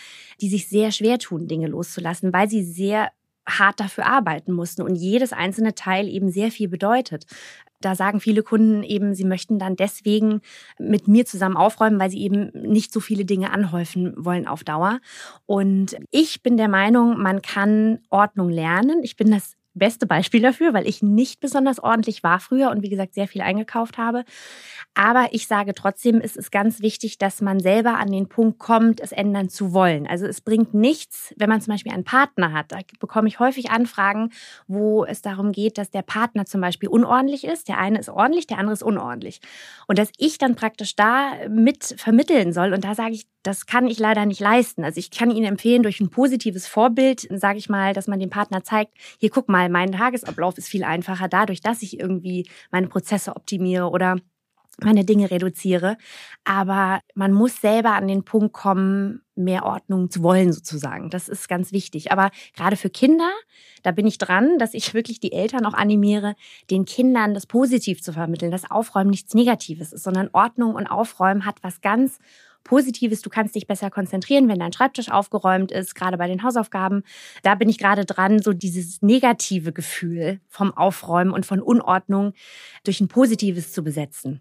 die 0.41 0.49
sich 0.49 0.69
sehr 0.69 0.93
schwer 0.93 1.19
tun, 1.19 1.49
Dinge 1.49 1.67
loszulassen, 1.67 2.33
weil 2.33 2.49
sie 2.49 2.63
sehr 2.63 3.11
hart 3.49 3.81
dafür 3.81 4.07
arbeiten 4.07 4.53
mussten 4.53 4.83
und 4.83 4.97
jedes 4.97 5.33
einzelne 5.33 5.75
Teil 5.75 6.09
eben 6.09 6.31
sehr 6.31 6.51
viel 6.51 6.69
bedeutet. 6.69 7.27
Da 7.81 7.95
sagen 7.95 8.21
viele 8.21 8.43
Kunden 8.43 8.83
eben, 8.83 9.15
sie 9.15 9.25
möchten 9.25 9.59
dann 9.59 9.77
deswegen 9.77 10.41
mit 10.79 11.09
mir 11.09 11.27
zusammen 11.27 11.57
aufräumen, 11.57 12.01
weil 12.01 12.11
sie 12.11 12.23
eben 12.23 12.51
nicht 12.55 12.93
so 12.93 13.01
viele 13.01 13.25
Dinge 13.25 13.53
anhäufen 13.53 14.15
wollen 14.17 14.47
auf 14.47 14.65
Dauer. 14.65 15.01
Und 15.45 15.97
ich 16.11 16.43
bin 16.43 16.57
der 16.57 16.69
Meinung, 16.69 17.21
man 17.21 17.43
kann 17.43 18.01
Ordnung 18.09 18.49
lernen. 18.49 19.01
Ich 19.03 19.17
bin 19.17 19.31
das 19.31 19.57
beste 19.79 20.07
Beispiel 20.07 20.41
dafür, 20.41 20.75
weil 20.75 20.87
ich 20.87 21.03
nicht 21.03 21.41
besonders 21.41 21.79
ordentlich 21.79 22.23
war 22.23 22.41
früher 22.41 22.71
und 22.71 22.83
wie 22.83 22.89
gesagt 22.89 23.15
sehr 23.15 23.29
viel 23.29 23.43
eingekauft 23.43 23.99
habe. 23.99 24.25
Aber 24.95 25.29
ich 25.33 25.47
sage 25.47 25.75
trotzdem, 25.75 26.21
es 26.21 26.37
ist 26.37 26.51
ganz 26.51 26.81
wichtig, 26.81 27.19
dass 27.19 27.43
man 27.43 27.61
selber 27.61 27.99
an 27.99 28.11
den 28.11 28.29
Punkt 28.29 28.59
kommt, 28.59 29.01
es 29.01 29.13
ändern 29.13 29.49
zu 29.51 29.73
wollen. 29.73 30.07
Also 30.07 30.27
es 30.27 30.41
bringt 30.41 30.73
nichts, 30.75 31.35
wenn 31.37 31.51
man 31.51 31.61
zum 31.61 31.73
Beispiel 31.73 31.93
einen 31.93 32.05
Partner 32.05 32.53
hat. 32.53 32.73
Da 32.73 32.79
bekomme 32.99 33.29
ich 33.29 33.39
häufig 33.39 33.71
Anfragen, 33.71 34.31
wo 34.67 35.05
es 35.05 35.23
darum 35.23 35.53
geht, 35.53 35.79
dass 35.79 35.91
der 35.91 36.03
Partner 36.03 36.47
zum 36.47 36.61
Beispiel 36.61 36.89
unordentlich 36.89 37.45
ist. 37.45 37.69
Der 37.69 37.79
eine 37.79 37.99
ist 37.99 38.09
ordentlich, 38.09 38.47
der 38.47 38.59
andere 38.59 38.73
ist 38.73 38.83
unordentlich. 38.83 39.41
Und 39.87 39.99
dass 39.99 40.11
ich 40.17 40.39
dann 40.39 40.57
praktisch 40.57 40.97
da 40.97 41.33
mit 41.49 41.95
vermitteln 41.99 42.53
soll. 42.53 42.73
Und 42.73 42.85
da 42.85 42.95
sage 42.95 43.13
ich, 43.13 43.27
das 43.47 43.67
kann 43.67 43.87
ich 43.87 43.99
leider 43.99 44.27
nicht 44.27 44.41
leisten. 44.41 44.83
Also 44.83 44.99
ich 44.99 45.11
kann 45.11 45.31
Ihnen 45.31 45.47
empfehlen, 45.47 45.83
durch 45.83 46.01
ein 46.01 46.11
positives 46.11 46.67
Vorbild, 46.67 47.29
sage 47.31 47.59
ich 47.59 47.69
mal, 47.69 47.93
dass 47.93 48.09
man 48.09 48.19
dem 48.19 48.31
Partner 48.31 48.65
zeigt, 48.65 48.93
hier 49.19 49.31
guck 49.31 49.49
mal, 49.49 49.66
mein 49.69 49.93
Tagesablauf 49.93 50.59
ist 50.59 50.69
viel 50.69 50.85
einfacher 50.85 51.29
dadurch, 51.29 51.61
dass 51.61 51.83
ich 51.83 51.99
irgendwie 52.01 52.49
meine 52.71 52.89
Prozesse 52.89 53.35
optimiere 53.35 53.91
oder 53.91 54.17
meine 54.83 55.05
Dinge 55.05 55.31
reduziere. 55.31 55.97
Aber 56.45 57.01
man 57.15 57.33
muss 57.33 57.61
selber 57.61 57.93
an 57.93 58.09
den 58.09 58.25
Punkt 58.25 58.53
kommen, 58.53 59.23
mehr 59.35 59.65
Ordnung 59.65 60.11
zu 60.11 60.23
wollen, 60.23 60.53
sozusagen. 60.53 61.11
Das 61.11 61.29
ist 61.29 61.49
ganz 61.49 61.73
wichtig. 61.73 62.13
Aber 62.13 62.31
gerade 62.55 62.77
für 62.77 62.91
Kinder, 62.91 63.31
da 63.83 63.91
bin 63.91 64.07
ich 64.07 64.19
dran, 64.19 64.59
dass 64.59 64.75
ich 64.75 64.95
wirklich 64.95 65.21
die 65.21 65.33
Eltern 65.33 65.67
auch 65.67 65.75
animiere, 65.75 66.35
den 66.71 66.85
Kindern 66.85 67.35
das 67.35 67.47
positiv 67.47 68.03
zu 68.03 68.13
vermitteln, 68.13 68.51
dass 68.51 68.71
Aufräumen 68.71 69.11
nichts 69.11 69.35
Negatives 69.35 69.93
ist, 69.93 70.05
sondern 70.05 70.31
Ordnung 70.33 70.75
und 70.75 70.87
Aufräumen 70.87 71.45
hat 71.45 71.57
was 71.63 71.81
ganz 71.81 72.19
Positives. 72.67 73.23
Du 73.23 73.31
kannst 73.31 73.55
dich 73.55 73.67
besser 73.67 73.91
konzentrieren, 73.91 74.49
wenn 74.49 74.59
dein 74.59 74.73
Schreibtisch 74.73 75.11
aufgeräumt 75.11 75.71
ist, 75.73 75.95
gerade 75.95 76.19
bei 76.19 76.27
den 76.27 76.43
Hausaufgaben. 76.43 77.05
Da 77.43 77.55
bin 77.55 77.69
ich 77.69 77.79
gerade 77.79 78.05
dran, 78.05 78.43
so 78.43 78.53
dieses 78.53 79.01
negative 79.03 79.73
Gefühl 79.73 80.41
vom 80.49 80.77
Aufräumen 80.77 81.31
und 81.31 81.47
von 81.47 81.61
Unordnung 81.61 82.33
durch 82.85 83.01
ein 83.01 83.09
positives 83.09 83.73
zu 83.73 83.83
besetzen. 83.83 84.41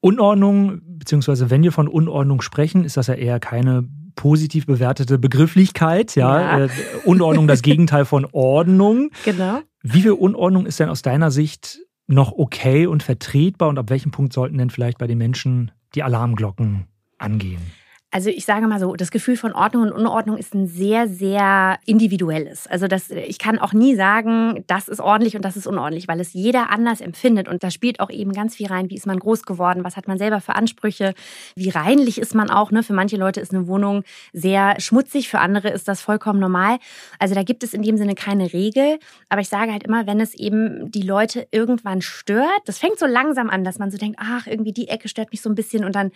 Unordnung, 0.00 0.80
beziehungsweise 0.84 1.50
wenn 1.50 1.62
wir 1.62 1.72
von 1.72 1.88
Unordnung 1.88 2.42
sprechen, 2.42 2.84
ist 2.84 2.96
das 2.96 3.06
ja 3.06 3.14
eher 3.14 3.40
keine 3.40 3.88
positiv 4.14 4.66
bewertete 4.66 5.18
Begrifflichkeit. 5.18 6.16
Ja, 6.16 6.58
ja. 6.58 6.64
Äh, 6.64 6.68
Unordnung 7.04 7.46
das 7.46 7.62
Gegenteil 7.62 8.04
von 8.04 8.26
Ordnung. 8.32 9.10
Genau. 9.24 9.60
Wie 9.82 10.02
viel 10.02 10.12
Unordnung 10.12 10.66
ist 10.66 10.80
denn 10.80 10.88
aus 10.88 11.02
deiner 11.02 11.30
Sicht 11.30 11.78
noch 12.08 12.32
okay 12.32 12.86
und 12.86 13.02
vertretbar 13.02 13.68
und 13.68 13.78
ab 13.78 13.90
welchem 13.90 14.10
Punkt 14.10 14.32
sollten 14.32 14.58
denn 14.58 14.70
vielleicht 14.70 14.98
bei 14.98 15.06
den 15.06 15.18
Menschen 15.18 15.70
die 15.94 16.02
Alarmglocken 16.02 16.88
angehen? 17.18 17.72
Also 18.10 18.30
ich 18.30 18.46
sage 18.46 18.66
mal 18.66 18.80
so, 18.80 18.96
das 18.96 19.10
Gefühl 19.10 19.36
von 19.36 19.52
Ordnung 19.52 19.82
und 19.82 19.92
Unordnung 19.92 20.38
ist 20.38 20.54
ein 20.54 20.66
sehr, 20.66 21.08
sehr 21.08 21.78
individuelles. 21.84 22.66
Also 22.66 22.88
das, 22.88 23.10
ich 23.10 23.38
kann 23.38 23.58
auch 23.58 23.74
nie 23.74 23.96
sagen, 23.96 24.64
das 24.66 24.88
ist 24.88 25.00
ordentlich 25.00 25.36
und 25.36 25.44
das 25.44 25.58
ist 25.58 25.66
unordentlich, 25.66 26.08
weil 26.08 26.18
es 26.18 26.32
jeder 26.32 26.70
anders 26.70 27.02
empfindet. 27.02 27.48
Und 27.48 27.62
da 27.62 27.70
spielt 27.70 28.00
auch 28.00 28.08
eben 28.08 28.32
ganz 28.32 28.56
viel 28.56 28.68
rein, 28.68 28.88
wie 28.88 28.96
ist 28.96 29.06
man 29.06 29.18
groß 29.18 29.42
geworden, 29.42 29.84
was 29.84 29.98
hat 29.98 30.08
man 30.08 30.16
selber 30.16 30.40
für 30.40 30.56
Ansprüche, 30.56 31.12
wie 31.54 31.68
reinlich 31.68 32.18
ist 32.18 32.34
man 32.34 32.48
auch. 32.48 32.70
Ne? 32.70 32.82
Für 32.82 32.94
manche 32.94 33.18
Leute 33.18 33.42
ist 33.42 33.52
eine 33.52 33.68
Wohnung 33.68 34.04
sehr 34.32 34.80
schmutzig, 34.80 35.28
für 35.28 35.40
andere 35.40 35.68
ist 35.68 35.86
das 35.86 36.00
vollkommen 36.00 36.40
normal. 36.40 36.78
Also 37.18 37.34
da 37.34 37.42
gibt 37.42 37.62
es 37.62 37.74
in 37.74 37.82
dem 37.82 37.98
Sinne 37.98 38.14
keine 38.14 38.54
Regel. 38.54 39.00
Aber 39.28 39.42
ich 39.42 39.50
sage 39.50 39.70
halt 39.70 39.82
immer, 39.82 40.06
wenn 40.06 40.20
es 40.20 40.32
eben 40.32 40.90
die 40.90 41.02
Leute 41.02 41.46
irgendwann 41.50 42.00
stört, 42.00 42.62
das 42.64 42.78
fängt 42.78 42.98
so 42.98 43.04
langsam 43.04 43.50
an, 43.50 43.64
dass 43.64 43.78
man 43.78 43.90
so 43.90 43.98
denkt, 43.98 44.18
ach, 44.18 44.46
irgendwie 44.46 44.72
die 44.72 44.88
Ecke 44.88 45.10
stört 45.10 45.30
mich 45.30 45.42
so 45.42 45.50
ein 45.50 45.54
bisschen 45.54 45.84
und 45.84 45.94
dann 45.94 46.10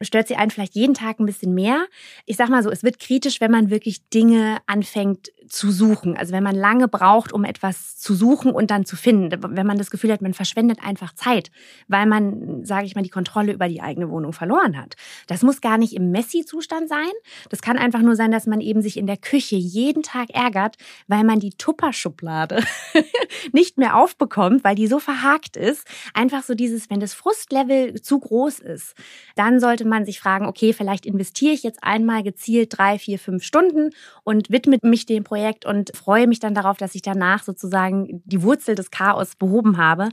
stört 0.00 0.26
sie 0.26 0.36
einen 0.36 0.50
vielleicht 0.50 0.74
jeden 0.74 0.94
Tag 0.94 1.20
ein 1.20 1.26
bisschen 1.26 1.33
bisschen 1.34 1.54
mehr. 1.54 1.86
Ich 2.26 2.36
sag 2.36 2.48
mal 2.48 2.62
so, 2.62 2.70
es 2.70 2.82
wird 2.82 2.98
kritisch, 2.98 3.40
wenn 3.40 3.50
man 3.50 3.70
wirklich 3.70 4.08
Dinge 4.08 4.58
anfängt 4.66 5.30
zu 5.48 5.70
suchen. 5.70 6.16
Also 6.16 6.32
wenn 6.32 6.42
man 6.42 6.54
lange 6.54 6.88
braucht, 6.88 7.32
um 7.32 7.44
etwas 7.44 7.96
zu 7.96 8.14
suchen 8.14 8.52
und 8.52 8.70
dann 8.70 8.84
zu 8.84 8.96
finden. 8.96 9.30
Wenn 9.56 9.66
man 9.66 9.78
das 9.78 9.90
Gefühl 9.90 10.12
hat, 10.12 10.22
man 10.22 10.34
verschwendet 10.34 10.78
einfach 10.82 11.14
Zeit, 11.14 11.50
weil 11.88 12.06
man, 12.06 12.64
sage 12.64 12.86
ich 12.86 12.94
mal, 12.94 13.02
die 13.02 13.10
Kontrolle 13.10 13.52
über 13.52 13.68
die 13.68 13.80
eigene 13.80 14.10
Wohnung 14.10 14.32
verloren 14.32 14.76
hat. 14.76 14.94
Das 15.26 15.42
muss 15.42 15.60
gar 15.60 15.78
nicht 15.78 15.94
im 15.94 16.10
Messi-Zustand 16.10 16.88
sein. 16.88 17.12
Das 17.50 17.62
kann 17.62 17.78
einfach 17.78 18.00
nur 18.00 18.16
sein, 18.16 18.30
dass 18.30 18.46
man 18.46 18.60
eben 18.60 18.82
sich 18.82 18.96
in 18.96 19.06
der 19.06 19.16
Küche 19.16 19.56
jeden 19.56 20.02
Tag 20.02 20.30
ärgert, 20.30 20.76
weil 21.08 21.24
man 21.24 21.40
die 21.40 21.50
Tupperschublade 21.50 22.62
nicht 23.52 23.78
mehr 23.78 23.96
aufbekommt, 23.96 24.64
weil 24.64 24.74
die 24.74 24.86
so 24.86 24.98
verhakt 24.98 25.56
ist. 25.56 25.86
Einfach 26.12 26.42
so 26.42 26.54
dieses, 26.54 26.90
wenn 26.90 27.00
das 27.00 27.14
Frustlevel 27.14 28.00
zu 28.00 28.18
groß 28.18 28.58
ist, 28.60 28.94
dann 29.36 29.60
sollte 29.60 29.84
man 29.84 30.04
sich 30.04 30.20
fragen, 30.20 30.46
okay, 30.46 30.72
vielleicht 30.72 31.06
investiere 31.06 31.52
ich 31.52 31.62
jetzt 31.62 31.82
einmal 31.82 32.22
gezielt 32.22 32.76
drei, 32.76 32.98
vier, 32.98 33.18
fünf 33.18 33.42
Stunden 33.44 33.90
und 34.22 34.50
widme 34.50 34.78
mich 34.82 35.06
dem 35.06 35.24
Projekt 35.34 35.66
und 35.66 35.90
freue 35.96 36.28
mich 36.28 36.38
dann 36.38 36.54
darauf, 36.54 36.76
dass 36.76 36.94
ich 36.94 37.02
danach 37.02 37.42
sozusagen 37.42 38.22
die 38.24 38.42
Wurzel 38.42 38.76
des 38.76 38.92
Chaos 38.92 39.34
behoben 39.34 39.78
habe. 39.78 40.10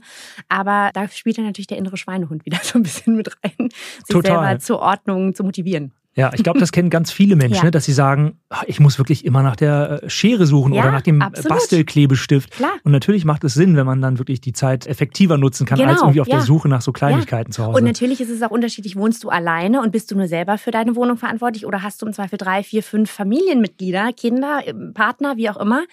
Aber 0.48 0.90
da 0.94 1.06
spielt 1.08 1.38
dann 1.38 1.46
natürlich 1.46 1.68
der 1.68 1.78
innere 1.78 1.96
Schweinehund 1.96 2.44
wieder 2.44 2.58
so 2.62 2.76
ein 2.76 2.82
bisschen 2.82 3.14
mit 3.14 3.28
rein, 3.44 3.68
sich 3.68 4.08
Total. 4.08 4.32
selber 4.32 4.58
zur 4.58 4.80
Ordnung 4.80 5.32
zu 5.32 5.44
motivieren. 5.44 5.92
Ja, 6.14 6.30
ich 6.34 6.42
glaube, 6.42 6.58
das 6.58 6.72
kennen 6.72 6.90
ganz 6.90 7.10
viele 7.10 7.36
Menschen, 7.36 7.56
ja. 7.56 7.64
ne, 7.64 7.70
dass 7.70 7.86
sie 7.86 7.92
sagen, 7.92 8.38
ah, 8.50 8.62
ich 8.66 8.80
muss 8.80 8.98
wirklich 8.98 9.24
immer 9.24 9.42
nach 9.42 9.56
der 9.56 10.02
äh, 10.02 10.10
Schere 10.10 10.44
suchen 10.44 10.74
ja, 10.74 10.82
oder 10.82 10.92
nach 10.92 11.00
dem 11.00 11.22
absolut. 11.22 11.48
Bastelklebestift. 11.48 12.50
Klar. 12.50 12.72
Und 12.84 12.92
natürlich 12.92 13.24
macht 13.24 13.44
es 13.44 13.54
Sinn, 13.54 13.76
wenn 13.76 13.86
man 13.86 14.02
dann 14.02 14.18
wirklich 14.18 14.42
die 14.42 14.52
Zeit 14.52 14.86
effektiver 14.86 15.38
nutzen 15.38 15.64
kann, 15.64 15.78
genau, 15.78 15.92
als 15.92 16.02
irgendwie 16.02 16.20
auf 16.20 16.28
ja. 16.28 16.36
der 16.36 16.44
Suche 16.44 16.68
nach 16.68 16.82
so 16.82 16.92
Kleinigkeiten 16.92 17.50
zu 17.50 17.64
Hause. 17.64 17.78
Und 17.78 17.84
natürlich 17.84 18.20
ist 18.20 18.28
es 18.28 18.42
auch 18.42 18.50
unterschiedlich, 18.50 18.94
wohnst 18.96 19.24
du 19.24 19.30
alleine 19.30 19.80
und 19.80 19.90
bist 19.90 20.10
du 20.10 20.16
nur 20.16 20.28
selber 20.28 20.58
für 20.58 20.70
deine 20.70 20.96
Wohnung 20.96 21.16
verantwortlich 21.16 21.64
oder 21.64 21.82
hast 21.82 22.02
du 22.02 22.06
im 22.06 22.12
Zweifel 22.12 22.36
drei, 22.36 22.62
vier, 22.62 22.82
fünf 22.82 23.10
Familienmitglieder, 23.10 24.12
Kinder, 24.12 24.60
ähm, 24.66 24.92
Partner, 24.92 25.38
wie 25.38 25.48
auch 25.48 25.56
immer. 25.56 25.84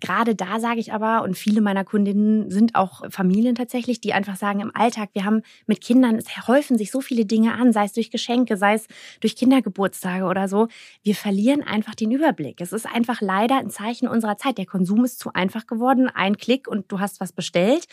Gerade 0.00 0.34
da 0.34 0.58
sage 0.58 0.80
ich 0.80 0.94
aber, 0.94 1.22
und 1.22 1.36
viele 1.36 1.60
meiner 1.60 1.84
Kundinnen 1.84 2.50
sind 2.50 2.76
auch 2.76 3.02
Familien 3.10 3.54
tatsächlich, 3.54 4.00
die 4.00 4.14
einfach 4.14 4.36
sagen, 4.36 4.60
im 4.60 4.70
Alltag, 4.74 5.10
wir 5.12 5.26
haben 5.26 5.42
mit 5.66 5.82
Kindern, 5.82 6.16
es 6.16 6.48
häufen 6.48 6.78
sich 6.78 6.90
so 6.90 7.02
viele 7.02 7.26
Dinge 7.26 7.52
an, 7.52 7.74
sei 7.74 7.84
es 7.84 7.92
durch 7.92 8.10
Geschenke, 8.10 8.56
sei 8.56 8.72
es 8.72 8.86
durch 9.20 9.36
Kinder 9.36 9.65
Geburtstage 9.66 10.24
oder 10.24 10.46
so. 10.46 10.68
Wir 11.02 11.16
verlieren 11.16 11.62
einfach 11.62 11.96
den 11.96 12.12
Überblick. 12.12 12.60
Es 12.60 12.72
ist 12.72 12.86
einfach 12.86 13.20
leider 13.20 13.56
ein 13.58 13.68
Zeichen 13.68 14.06
unserer 14.06 14.38
Zeit. 14.38 14.58
Der 14.58 14.66
Konsum 14.66 15.04
ist 15.04 15.18
zu 15.18 15.32
einfach 15.32 15.66
geworden. 15.66 16.08
Ein 16.08 16.36
Klick 16.36 16.68
und 16.68 16.90
du 16.92 17.00
hast 17.00 17.20
was 17.20 17.32
bestellt. 17.32 17.86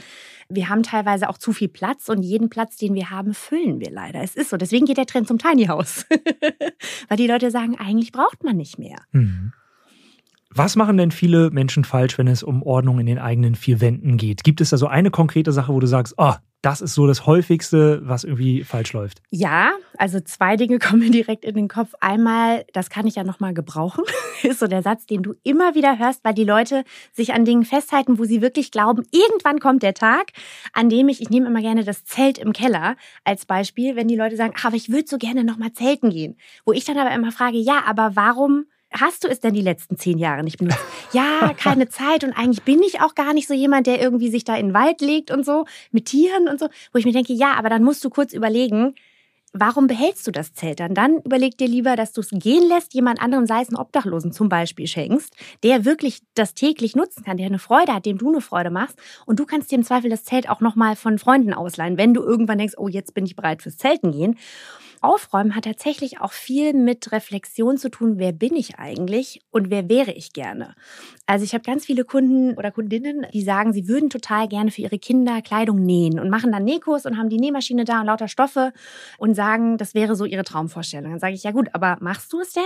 Wir 0.50 0.70
haben 0.70 0.84
teilweise 0.84 1.30
auch 1.30 1.40
zu 1.40 1.52
viel 1.52 1.70
Platz 1.70 2.10
und 2.10 2.22
jeden 2.22 2.50
Platz, 2.50 2.78
den 2.78 2.94
wir 2.94 3.10
haben, 3.10 3.34
füllen 3.34 3.80
wir 3.80 3.90
leider. 3.90 4.22
Es 4.22 4.36
ist 4.36 4.52
so. 4.52 4.58
Deswegen 4.58 4.86
geht 4.86 4.98
der 4.98 5.08
Trend 5.08 5.28
zum 5.28 5.40
Tiny 5.40 5.66
House. 5.66 6.06
Weil 7.08 7.18
die 7.18 7.28
Leute 7.28 7.50
sagen, 7.50 7.78
eigentlich 7.80 8.12
braucht 8.12 8.44
man 8.44 8.56
nicht 8.56 8.78
mehr. 8.78 8.98
Mhm. 9.12 9.54
Was 10.56 10.76
machen 10.76 10.98
denn 10.98 11.12
viele 11.12 11.50
Menschen 11.50 11.84
falsch, 11.84 12.18
wenn 12.20 12.28
es 12.28 12.44
um 12.44 12.62
Ordnung 12.62 13.00
in 13.00 13.08
den 13.08 13.18
eigenen 13.18 13.56
vier 13.56 13.82
Wänden 13.82 14.18
geht? 14.18 14.44
Gibt 14.44 14.62
es 14.62 14.70
da 14.70 14.78
so 14.78 14.88
eine 14.88 15.10
konkrete 15.10 15.52
Sache, 15.52 15.74
wo 15.74 15.80
du 15.80 15.88
sagst, 15.88 16.14
oh, 16.18 16.34
das 16.64 16.80
ist 16.80 16.94
so 16.94 17.06
das 17.08 17.26
häufigste, 17.26 18.02
was 18.04 18.24
irgendwie 18.24 18.64
falsch 18.64 18.94
läuft. 18.94 19.22
Ja, 19.32 19.74
also 19.98 20.22
zwei 20.22 20.56
Dinge 20.56 20.80
kommen 20.80 21.00
mir 21.00 21.12
direkt 21.12 21.44
in 21.44 21.56
den 21.56 21.68
Kopf. 21.68 21.94
Einmal, 22.00 22.66
das 22.72 22.90
kann 22.90 23.06
ich 23.06 23.16
ja 23.16 23.24
noch 23.24 23.42
mal 23.42 23.54
gebrauchen, 23.54 24.04
ist 24.44 24.60
so 24.60 24.68
der 24.68 24.82
Satz, 24.82 25.06
den 25.06 25.24
du 25.24 25.34
immer 25.44 25.76
wieder 25.76 26.00
hörst, 26.00 26.24
weil 26.24 26.34
die 26.34 26.46
Leute 26.46 26.86
sich 27.12 27.34
an 27.34 27.44
Dingen 27.44 27.66
festhalten, 27.66 28.18
wo 28.18 28.24
sie 28.24 28.42
wirklich 28.42 28.72
glauben, 28.72 29.06
irgendwann 29.12 29.60
kommt 29.60 29.84
der 29.84 29.94
Tag, 29.94 30.32
an 30.72 30.88
dem 30.88 31.10
ich, 31.10 31.22
ich 31.22 31.30
nehme 31.30 31.48
immer 31.48 31.62
gerne 31.62 31.84
das 31.84 32.06
Zelt 32.06 32.38
im 32.38 32.54
Keller 32.54 32.96
als 33.26 33.46
Beispiel, 33.46 33.98
wenn 33.98 34.08
die 34.08 34.16
Leute 34.16 34.38
sagen, 34.38 34.54
aber 34.64 34.78
ich 34.78 34.90
würde 34.90 35.08
so 35.08 35.18
gerne 35.18 35.44
noch 35.44 35.58
mal 35.58 35.74
zelten 35.74 36.12
gehen, 36.12 36.38
wo 36.64 36.72
ich 36.72 36.86
dann 36.86 36.98
aber 36.98 37.14
immer 37.14 37.34
frage, 37.34 37.58
ja, 37.58 37.84
aber 37.86 38.16
warum 38.16 38.68
hast 38.94 39.24
du 39.24 39.28
es 39.28 39.40
denn 39.40 39.54
die 39.54 39.62
letzten 39.62 39.98
zehn 39.98 40.18
Jahre 40.18 40.44
nicht 40.44 40.58
benutzt? 40.58 40.80
Ja, 41.12 41.54
keine 41.58 41.90
Zeit 41.90 42.24
und 42.24 42.34
eigentlich 42.34 42.64
bin 42.64 42.82
ich 42.82 43.02
auch 43.02 43.16
gar 43.16 43.34
nicht 43.34 43.48
so 43.48 43.54
jemand, 43.54 43.88
der 43.88 44.02
irgendwie 44.02 44.30
sich 44.30 44.44
da 44.44 44.56
in 44.56 44.68
den 44.68 44.74
Wald 44.74 45.02
legt 45.02 45.32
und 45.32 45.46
so, 45.46 45.66
mit 45.92 46.06
Tieren 46.06 46.48
und 46.48 46.60
so, 46.60 46.70
wo 46.92 47.00
ich 47.00 47.06
mir 47.06 47.12
denke, 47.12 47.34
ja, 47.34 47.54
aber 47.54 47.70
dann 47.70 47.84
musst 47.84 48.04
du 48.04 48.10
kurz 48.10 48.34
überlegen, 48.34 48.96
warum 49.54 49.88
behältst 49.88 50.26
du 50.28 50.32
das 50.32 50.54
Zelt 50.54 50.80
dann? 50.80 50.96
Dann 50.96 51.20
überleg 51.20 51.58
dir 51.58 51.68
lieber, 51.68 51.96
dass 51.96 52.12
du 52.12 52.22
es 52.22 52.30
gehen 52.32 52.68
lässt, 52.68 52.94
jemand 52.94 53.22
anderem, 53.22 53.46
sei 53.46 53.62
es 53.62 53.70
einen 53.70 53.78
Obdachlosen 53.78 54.32
zum 54.32 54.50
Beispiel, 54.50 54.88
schenkst, 54.88 55.36
der 55.62 55.86
wirklich 55.86 56.22
das 56.34 56.56
täglich 56.56 56.96
nutzen 56.96 57.24
kann, 57.24 57.38
der 57.38 57.46
eine 57.46 57.60
Freude 57.60 57.94
hat, 57.94 58.06
dem 58.06 58.18
du 58.18 58.30
eine 58.30 58.42
Freude 58.42 58.72
machst. 58.72 58.98
Und 59.26 59.40
du 59.40 59.46
kannst 59.46 59.72
dir 59.72 59.76
im 59.76 59.84
Zweifel 59.84 60.10
das 60.10 60.26
Zelt 60.26 60.50
auch 60.50 60.60
nochmal 60.60 60.96
von 60.96 61.20
Freunden 61.20 61.54
ausleihen, 61.54 61.98
wenn 61.98 62.14
du 62.14 62.22
irgendwann 62.24 62.58
denkst, 62.58 62.76
oh, 62.78 62.88
jetzt 62.88 63.14
bin 63.14 63.26
ich 63.26 63.36
bereit 63.36 63.62
fürs 63.62 63.78
Zelten 63.78 64.12
gehen. 64.12 64.38
Aufräumen 65.04 65.56
hat 65.56 65.66
tatsächlich 65.66 66.22
auch 66.22 66.32
viel 66.32 66.74
mit 66.74 67.12
Reflexion 67.12 67.78
zu 67.78 67.90
tun, 67.90 68.18
wer 68.18 68.32
bin 68.32 68.56
ich 68.56 68.80
eigentlich 68.80 69.42
und 69.52 69.70
wer 69.70 69.90
wäre 69.90 70.12
ich 70.12 70.34
gerne. 70.34 70.76
Also 71.26 71.44
ich 71.46 71.54
habe 71.54 71.64
ganz 71.64 71.86
viele 71.86 72.06
Kunden 72.06 72.58
oder 72.58 72.72
Kundinnen, 72.72 73.26
die 73.34 73.42
sagen, 73.42 73.74
sie 73.74 73.88
würden 73.88 74.10
total 74.10 74.48
gerne 74.48 74.72
für 74.72 74.82
ihre 74.82 75.00
Kinder 75.00 75.42
Kleidung 75.42 75.84
nähen 75.84 76.20
und 76.20 76.30
machen 76.30 76.52
dann 76.52 76.64
Nähkurs 76.64 77.06
und 77.06 77.18
haben 77.18 77.30
die 77.30 77.38
Nähmaschine 77.40 77.86
da 77.86 78.00
und 78.02 78.08
lauter 78.08 78.28
Stoffe 78.28 78.74
und 79.18 79.36
sagen, 79.36 79.78
das 79.78 79.94
wäre 79.94 80.16
so 80.16 80.26
ihre 80.26 80.44
Traumvorstellung. 80.44 81.12
Dann 81.12 81.20
sage 81.20 81.34
ich, 81.34 81.44
ja 81.44 81.52
gut, 81.52 81.70
aber 81.74 81.98
machst 82.00 82.32
du 82.34 82.40
es 82.42 82.54
denn? 82.54 82.64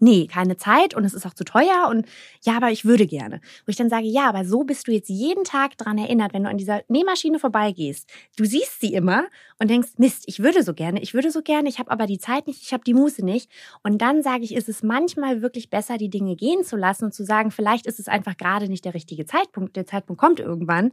Nee, 0.00 0.26
keine 0.26 0.56
Zeit 0.56 0.94
und 0.94 1.04
es 1.04 1.14
ist 1.14 1.26
auch 1.26 1.34
zu 1.34 1.44
teuer 1.44 1.88
und 1.88 2.06
ja, 2.42 2.56
aber 2.56 2.70
ich 2.70 2.84
würde 2.84 3.06
gerne. 3.06 3.40
Wo 3.64 3.70
ich 3.70 3.76
dann 3.76 3.90
sage, 3.90 4.06
ja, 4.06 4.28
aber 4.28 4.44
so 4.44 4.64
bist 4.64 4.88
du 4.88 4.92
jetzt 4.92 5.08
jeden 5.08 5.44
Tag 5.44 5.76
dran 5.78 5.98
erinnert, 5.98 6.34
wenn 6.34 6.44
du 6.44 6.50
an 6.50 6.58
dieser 6.58 6.82
Nähmaschine 6.88 7.38
vorbeigehst. 7.38 8.10
Du 8.36 8.44
siehst 8.44 8.80
sie 8.80 8.94
immer 8.94 9.24
und 9.58 9.68
denkst, 9.68 9.90
Mist, 9.98 10.24
ich 10.26 10.40
würde 10.40 10.62
so 10.62 10.72
gerne, 10.72 11.00
ich 11.02 11.12
würde 11.12 11.30
so 11.30 11.42
gerne, 11.42 11.68
ich 11.68 11.78
habe 11.78 11.90
aber 11.90 12.06
die 12.06 12.18
Zeit 12.18 12.46
nicht, 12.46 12.62
ich 12.62 12.72
habe 12.72 12.82
die 12.82 12.94
Muße 12.94 13.24
nicht. 13.24 13.50
Und 13.82 14.00
dann 14.00 14.22
sage 14.22 14.42
ich, 14.42 14.54
ist 14.54 14.68
es 14.68 14.82
manchmal 14.82 15.42
wirklich 15.42 15.68
besser, 15.68 15.98
die 15.98 16.08
Dinge 16.08 16.34
gehen 16.34 16.64
zu 16.64 16.76
lassen 16.76 17.04
und 17.04 17.14
zu 17.14 17.24
sagen, 17.24 17.50
vielleicht 17.50 17.86
ist 17.86 18.00
es 18.00 18.08
einfach 18.08 18.36
gerade 18.36 18.68
nicht 18.68 18.84
der 18.84 18.94
richtige 18.94 19.26
Zeitpunkt, 19.26 19.76
der 19.76 19.86
Zeitpunkt 19.86 20.20
kommt 20.20 20.40
irgendwann. 20.40 20.92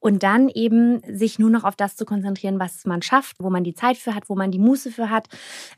Und 0.00 0.22
dann 0.22 0.48
eben 0.48 1.00
sich 1.08 1.38
nur 1.38 1.50
noch 1.50 1.64
auf 1.64 1.76
das 1.76 1.96
zu 1.96 2.04
konzentrieren, 2.04 2.58
was 2.58 2.84
man 2.86 3.02
schafft, 3.02 3.36
wo 3.38 3.50
man 3.50 3.62
die 3.62 3.74
Zeit 3.74 3.96
für 3.96 4.14
hat, 4.14 4.28
wo 4.28 4.34
man 4.34 4.50
die 4.50 4.58
Muße 4.58 4.90
für 4.90 5.10
hat 5.10 5.28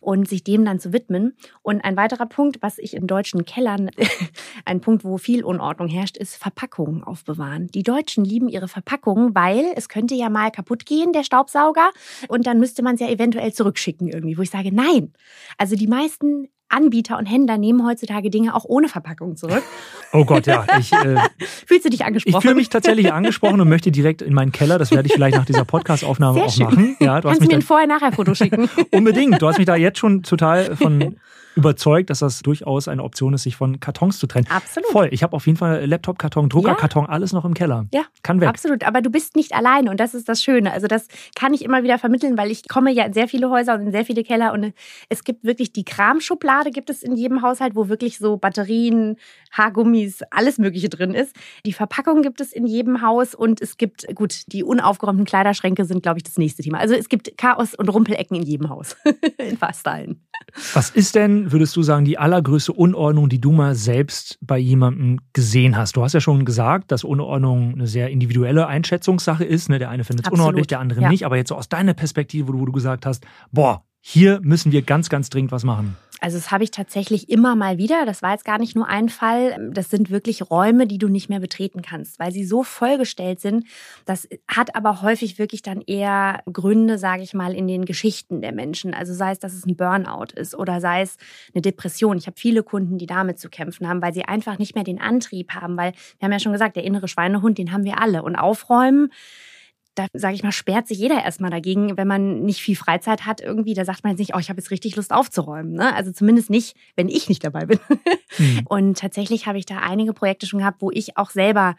und 0.01 0.29
sich 0.29 0.43
dem 0.43 0.65
dann 0.65 0.81
zu 0.81 0.93
widmen. 0.93 1.37
Und 1.63 1.83
ein 1.85 1.97
weiterer 1.97 2.27
Punkt, 2.27 2.63
was 2.63 2.70
ich 2.79 2.95
in 2.95 3.07
deutschen 3.07 3.45
Kellern, 3.45 3.91
ein 4.65 4.81
Punkt, 4.81 5.05
wo 5.05 5.19
viel 5.19 5.45
Unordnung 5.45 5.89
herrscht, 5.89 6.17
ist 6.17 6.37
Verpackungen 6.37 7.03
aufbewahren. 7.03 7.69
Die 7.69 7.83
Deutschen 7.83 8.25
lieben 8.25 8.49
ihre 8.49 8.69
Verpackungen, 8.69 9.35
weil 9.35 9.73
es 9.77 9.89
könnte 9.89 10.15
ja 10.15 10.29
mal 10.29 10.51
kaputt 10.51 10.87
gehen, 10.87 11.13
der 11.13 11.25
Staubsauger, 11.25 11.91
und 12.29 12.47
dann 12.47 12.59
müsste 12.59 12.83
man 12.83 12.95
es 12.95 13.01
ja 13.01 13.09
eventuell 13.09 13.53
zurückschicken 13.53 14.09
irgendwie, 14.09 14.39
wo 14.39 14.43
ich 14.43 14.51
sage, 14.51 14.75
nein. 14.75 15.13
Also 15.59 15.77
die 15.77 15.87
meisten 15.87 16.49
Anbieter 16.71 17.19
und 17.19 17.27
Händler 17.27 17.59
nehmen 17.59 17.85
heutzutage 17.87 18.31
Dinge 18.31 18.55
auch 18.55 18.65
ohne 18.65 18.89
Verpackung 18.89 19.37
zurück. 19.37 19.63
Oh 20.13 20.25
Gott, 20.25 20.47
ja. 20.47 20.67
Ich, 20.81 20.93
äh, 20.93 21.15
Fühlst 21.67 21.85
du 21.85 21.89
dich 21.89 22.05
angesprochen? 22.05 22.37
Ich 22.37 22.43
fühle 22.43 22.57
mich 22.57 22.69
tatsächlich 22.69 23.13
angesprochen 23.13 23.61
und 23.61 23.69
möchte 23.69 23.93
direkt 23.93 24.23
in 24.23 24.35
meinen 24.35 24.51
Keller. 24.51 24.77
Das 24.77 24.91
werde 24.91 25.07
ich 25.07 25.13
vielleicht 25.13 25.37
nach 25.37 25.45
dieser 25.45 25.65
Podcast-Aufnahme 25.65 26.43
auch 26.43 26.59
machen. 26.59 26.97
Ja, 26.99 27.21
du 27.21 27.29
Kannst 27.29 27.45
du 27.45 27.47
mir 27.47 27.55
ein 27.55 27.63
Vorher-Nachher-Foto 27.63 28.35
schicken? 28.35 28.69
Unbedingt. 28.91 29.41
Du 29.41 29.47
hast 29.47 29.59
mich 29.59 29.67
da 29.67 29.77
jetzt 29.77 30.01
schon 30.01 30.25
total 30.25 30.75
von 30.75 31.15
überzeugt, 31.57 32.11
dass 32.11 32.21
das 32.21 32.41
durchaus 32.41 32.89
eine 32.89 33.03
Option 33.03 33.35
ist, 33.35 33.43
sich 33.43 33.57
von 33.57 33.81
Kartons 33.81 34.19
zu 34.19 34.27
trennen. 34.27 34.47
Absolut. 34.49 34.91
Voll. 34.91 35.09
Ich 35.11 35.23
habe 35.23 35.35
auf 35.35 35.47
jeden 35.47 35.59
Fall 35.59 35.85
Laptop-Karton, 35.85 36.49
Druckerkarton, 36.49 37.05
ja. 37.05 37.09
alles 37.09 37.33
noch 37.33 37.45
im 37.45 37.55
Keller. 37.55 37.87
Ja. 37.93 38.03
Kann 38.23 38.41
weg. 38.41 38.49
Absolut. 38.49 38.85
Aber 38.85 39.03
du 39.03 39.11
bist 39.11 39.37
nicht 39.37 39.55
alleine 39.55 39.91
und 39.91 39.99
das 39.99 40.15
ist 40.15 40.29
das 40.29 40.43
Schöne. 40.43 40.73
Also 40.73 40.87
das 40.87 41.09
kann 41.35 41.53
ich 41.53 41.65
immer 41.65 41.83
wieder 41.83 41.99
vermitteln, 41.99 42.39
weil 42.39 42.51
ich 42.51 42.69
komme 42.69 42.93
ja 42.93 43.05
in 43.05 43.13
sehr 43.13 43.29
viele 43.29 43.51
Häuser 43.51 43.75
und 43.75 43.87
in 43.87 43.93
sehr 43.93 44.05
viele 44.05 44.23
Keller 44.23 44.53
und 44.53 44.73
es 45.09 45.25
gibt 45.25 45.45
wirklich 45.45 45.73
die 45.73 45.85
Kramschublade 45.85 46.60
gibt 46.65 46.91
es 46.91 47.03
in 47.03 47.17
jedem 47.17 47.41
Haushalt, 47.41 47.75
wo 47.75 47.89
wirklich 47.89 48.19
so 48.19 48.37
Batterien, 48.37 49.17
Haargummis, 49.51 50.21
alles 50.31 50.59
Mögliche 50.59 50.91
drin 50.91 51.15
ist. 51.15 51.35
Die 51.65 51.73
Verpackung 51.73 52.21
gibt 52.21 52.41
es 52.41 52.53
in 52.53 52.67
jedem 52.67 53.01
Haus 53.01 53.35
und 53.35 53.63
es 53.63 53.79
gibt, 53.79 54.07
gut, 54.15 54.53
die 54.53 54.63
unaufgeräumten 54.63 55.25
Kleiderschränke 55.25 55.85
sind, 55.85 56.03
glaube 56.03 56.19
ich, 56.19 56.25
das 56.25 56.37
nächste 56.37 56.63
Thema. 56.63 56.79
Also 56.79 56.95
es 56.95 57.09
gibt 57.09 57.39
Chaos 57.39 57.75
und 57.75 57.89
Rumpelecken 57.89 58.37
in 58.37 58.43
jedem 58.43 58.69
Haus. 58.69 58.97
in 59.39 59.57
fast 59.57 59.87
allen. 59.87 60.23
Was 60.75 60.91
ist 60.91 61.15
denn, 61.15 61.53
würdest 61.53 61.77
du 61.77 61.83
sagen, 61.83 62.05
die 62.05 62.19
allergrößte 62.19 62.73
Unordnung, 62.73 63.29
die 63.29 63.41
du 63.41 63.53
mal 63.53 63.75
selbst 63.75 64.39
bei 64.41 64.59
jemandem 64.59 65.21
gesehen 65.33 65.77
hast? 65.77 65.97
Du 65.97 66.03
hast 66.03 66.13
ja 66.13 66.21
schon 66.21 66.45
gesagt, 66.45 66.93
dass 66.93 67.05
Unordnung 67.05 67.75
eine 67.75 67.87
sehr 67.87 68.11
individuelle 68.11 68.67
Einschätzungssache 68.67 69.45
ist. 69.45 69.69
Ne? 69.69 69.79
Der 69.79 69.91
eine 69.91 70.05
findet 70.05 70.27
es 70.27 70.33
unordentlich, 70.33 70.67
der 70.67 70.81
andere 70.81 71.03
ja. 71.03 71.09
nicht. 71.09 71.25
Aber 71.25 71.37
jetzt 71.37 71.49
so 71.49 71.57
aus 71.57 71.69
deiner 71.69 71.95
Perspektive, 71.95 72.49
wo 72.49 72.65
du 72.65 72.73
gesagt 72.73 73.07
hast, 73.07 73.27
boah, 73.53 73.85
hier 74.01 74.41
müssen 74.43 74.73
wir 74.73 74.83
ganz, 74.83 75.09
ganz 75.09 75.31
dringend 75.31 75.53
was 75.53 75.65
machen. 75.65 75.97
Also 76.23 76.37
das 76.37 76.51
habe 76.51 76.65
ich 76.65 76.71
tatsächlich 76.71 77.31
immer 77.31 77.57
mal 77.57 77.79
wieder. 77.79 78.05
Das 78.05 78.21
war 78.21 78.33
jetzt 78.33 78.45
gar 78.45 78.59
nicht 78.59 78.77
nur 78.77 78.87
ein 78.87 79.09
Fall. 79.09 79.71
Das 79.73 79.89
sind 79.89 80.11
wirklich 80.11 80.51
Räume, 80.51 80.87
die 80.87 80.99
du 80.99 81.09
nicht 81.09 81.31
mehr 81.31 81.41
betreten 81.41 81.81
kannst, 81.81 82.19
weil 82.19 82.31
sie 82.31 82.45
so 82.45 82.63
vollgestellt 82.63 83.41
sind. 83.41 83.65
Das 84.05 84.29
hat 84.47 84.77
aber 84.77 85.01
häufig 85.01 85.39
wirklich 85.39 85.63
dann 85.63 85.81
eher 85.81 86.43
Gründe, 86.53 86.99
sage 86.99 87.23
ich 87.23 87.33
mal, 87.33 87.55
in 87.55 87.67
den 87.67 87.87
Geschichten 87.87 88.43
der 88.43 88.53
Menschen. 88.53 88.93
Also 88.93 89.15
sei 89.15 89.33
es, 89.33 89.39
dass 89.39 89.55
es 89.55 89.65
ein 89.65 89.77
Burnout 89.77 90.35
ist 90.35 90.55
oder 90.55 90.81
sei 90.81 91.01
es 91.01 91.17
eine 91.55 91.63
Depression. 91.63 92.19
Ich 92.19 92.27
habe 92.27 92.39
viele 92.39 92.63
Kunden, 92.63 92.99
die 92.99 93.07
damit 93.07 93.39
zu 93.39 93.49
kämpfen 93.49 93.89
haben, 93.89 94.03
weil 94.03 94.13
sie 94.13 94.27
einfach 94.27 94.59
nicht 94.59 94.75
mehr 94.75 94.85
den 94.85 95.01
Antrieb 95.01 95.55
haben, 95.55 95.79
weil 95.79 95.93
wir 96.19 96.27
haben 96.27 96.33
ja 96.33 96.39
schon 96.39 96.53
gesagt, 96.53 96.77
der 96.77 96.85
innere 96.85 97.09
Schweinehund, 97.09 97.57
den 97.57 97.73
haben 97.73 97.85
wir 97.85 97.99
alle. 97.99 98.23
Und 98.23 98.37
aufräumen 98.37 99.11
da 99.95 100.07
sage 100.13 100.35
ich 100.35 100.43
mal, 100.43 100.53
sperrt 100.53 100.87
sich 100.87 100.99
jeder 100.99 101.23
erstmal 101.23 101.51
dagegen, 101.51 101.97
wenn 101.97 102.07
man 102.07 102.43
nicht 102.43 102.61
viel 102.61 102.77
Freizeit 102.77 103.27
hat 103.27 103.41
irgendwie. 103.41 103.75
Da 103.75 103.85
sagt 103.85 104.05
man 104.05 104.13
jetzt 104.13 104.21
nicht, 104.21 104.35
oh, 104.35 104.39
ich 104.39 104.49
habe 104.49 104.61
jetzt 104.61 104.71
richtig 104.71 104.97
Lust 104.97 105.13
aufzuräumen. 105.13 105.73
Ne? 105.73 105.95
Also 105.95 106.13
zumindest 106.13 106.51
nicht, 106.51 106.77
wenn 106.97 107.09
ich 107.09 107.29
nicht 107.29 107.45
dabei 107.45 107.67
bin. 107.67 107.81
Mhm. 108.39 108.61
Und 108.69 108.99
tatsächlich 108.99 109.47
habe 109.47 109.59
ich 109.59 109.67
da 109.67 109.79
einige 109.79 110.13
Projekte 110.13 110.47
schon 110.47 110.61
gehabt, 110.61 110.81
wo 110.81 110.91
ich 110.91 111.17
auch 111.17 111.31
selber 111.31 111.75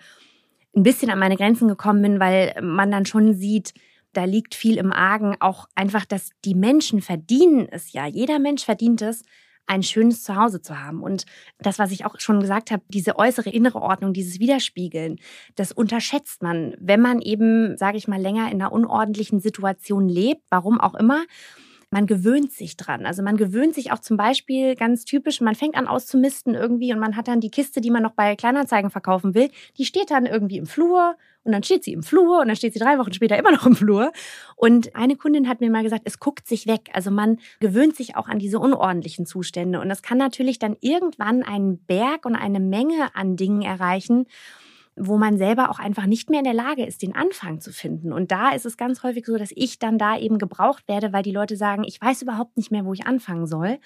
ein 0.76 0.84
bisschen 0.84 1.10
an 1.10 1.20
meine 1.20 1.38
Grenzen 1.38 1.68
gekommen 1.68 2.02
bin, 2.02 2.20
weil 2.20 2.54
man 2.62 2.92
dann 2.92 3.06
schon 3.06 3.34
sieht, 3.34 3.74
da 4.14 4.26
liegt 4.26 4.56
viel 4.56 4.78
im 4.78 4.92
Argen. 4.92 5.36
Auch 5.40 5.68
einfach, 5.76 6.06
dass 6.06 6.32
die 6.44 6.56
Menschen 6.56 7.02
verdienen 7.02 7.68
es 7.70 7.94
ja. 7.94 8.08
Jeder 8.08 8.40
Mensch 8.40 8.64
verdient 8.66 9.02
es, 9.02 9.24
ein 9.68 9.84
schönes 9.84 10.24
Zuhause 10.24 10.62
zu 10.62 10.80
haben. 10.80 11.02
Und 11.02 11.26
das, 11.60 11.80
was 11.80 11.92
ich 11.92 12.06
auch 12.06 12.20
schon 12.20 12.40
gesagt 12.40 12.72
habe, 12.72 12.84
diese 12.90 13.18
äußere 13.18 13.50
innere 13.50 13.82
Ordnung, 13.82 14.14
dieses 14.14 14.40
Widerspiegeln, 14.40 15.18
das 15.56 15.72
unterschätzt 15.72 16.42
man, 16.44 16.76
wenn 16.80 17.02
man 17.02 17.22
eben, 17.22 17.78
sage 17.78 17.98
ich 17.98 18.08
mal, 18.08 18.20
länger 18.20 18.52
in 18.52 18.62
einer 18.62 18.72
unordentlichen 18.72 19.40
Situation 19.40 20.10
lebt, 20.10 20.44
warum 20.50 20.80
auch 20.80 20.96
immer 20.96 21.24
man 21.92 22.08
gewöhnt 22.08 22.54
sich 22.54 22.78
dran. 22.78 23.06
Also 23.06 23.22
man 23.22 23.36
gewöhnt 23.36 23.76
sich 23.76 23.92
auch 23.92 24.00
zum 24.00 24.16
Beispiel 24.16 24.76
ganz 24.76 25.04
typisch, 25.04 25.42
man 25.42 25.56
fängt 25.56 25.76
an 25.76 25.88
auszumisten 25.88 26.56
irgendwie 26.56 26.94
und 26.94 27.00
man 27.00 27.18
hat 27.18 27.28
dann 27.28 27.42
die 27.42 27.52
Kiste, 27.52 27.82
die 27.82 27.92
man 27.92 28.02
noch 28.02 28.14
bei 28.14 28.36
Kleinanzeigen 28.38 28.90
verkaufen 28.90 29.36
will, 29.36 29.50
die 29.78 29.86
steht 29.86 30.10
dann 30.10 30.26
irgendwie 30.26 30.58
im 30.58 30.66
Flur 30.66 31.16
und 31.44 31.52
dann 31.52 31.64
steht 31.64 31.84
sie 31.84 31.92
im 31.92 32.02
Flur 32.02 32.40
und 32.40 32.48
dann 32.48 32.56
steht 32.56 32.74
sie 32.74 32.80
drei 32.80 32.98
Wochen 32.98 33.12
später 33.14 33.38
immer 33.38 33.52
noch 33.52 33.66
im 33.66 33.76
Flur. 33.76 34.14
Und 34.56 34.96
eine 34.96 35.18
Kundin 35.18 35.50
hat 35.50 35.60
mir 35.60 35.70
mal 35.70 35.84
gesagt, 35.84 36.04
es 36.06 36.20
guckt 36.20 36.48
sich 36.48 36.66
weg. 36.66 36.90
Also 36.94 37.12
man 37.12 37.40
gewöhnt 37.60 37.96
sich 37.96 38.16
auch 38.16 38.28
an 38.28 38.40
diese 38.40 38.60
unordentlichen 38.60 39.26
Zustände. 39.26 39.82
Und 39.82 39.90
das 39.90 40.02
kann 40.02 40.18
natürlich 40.18 40.60
dann 40.60 40.78
irgendwann 40.80 41.44
einen 41.44 41.80
Berg 41.80 42.26
und 42.26 42.36
eine 42.36 42.60
Menge 42.60 43.16
an 43.16 43.36
Dingen 43.36 43.64
erreichen 43.64 44.28
wo 44.96 45.18
man 45.18 45.38
selber 45.38 45.70
auch 45.70 45.80
einfach 45.80 46.06
nicht 46.06 46.30
mehr 46.30 46.40
in 46.40 46.46
der 46.46 46.54
Lage 46.54 46.86
ist, 46.86 47.02
den 47.02 47.16
Anfang 47.16 47.62
zu 47.62 47.72
finden. 47.72 48.12
Und 48.12 48.32
da 48.32 48.50
ist 48.50 48.66
es 48.66 48.76
ganz 48.76 49.04
häufig 49.04 49.26
so, 49.26 49.38
dass 49.38 49.52
ich 49.56 49.80
dann 49.80 49.98
da 49.98 50.18
eben 50.18 50.38
gebraucht 50.38 50.88
werde, 50.88 51.14
weil 51.14 51.24
die 51.24 51.32
Leute 51.32 51.56
sagen, 51.56 51.84
ich 51.86 52.02
weiß 52.02 52.22
überhaupt 52.22 52.58
nicht 52.58 52.72
mehr, 52.72 52.86
wo 52.86 52.94
ich 52.94 53.08
anfangen 53.08 53.48
soll. 53.48 53.80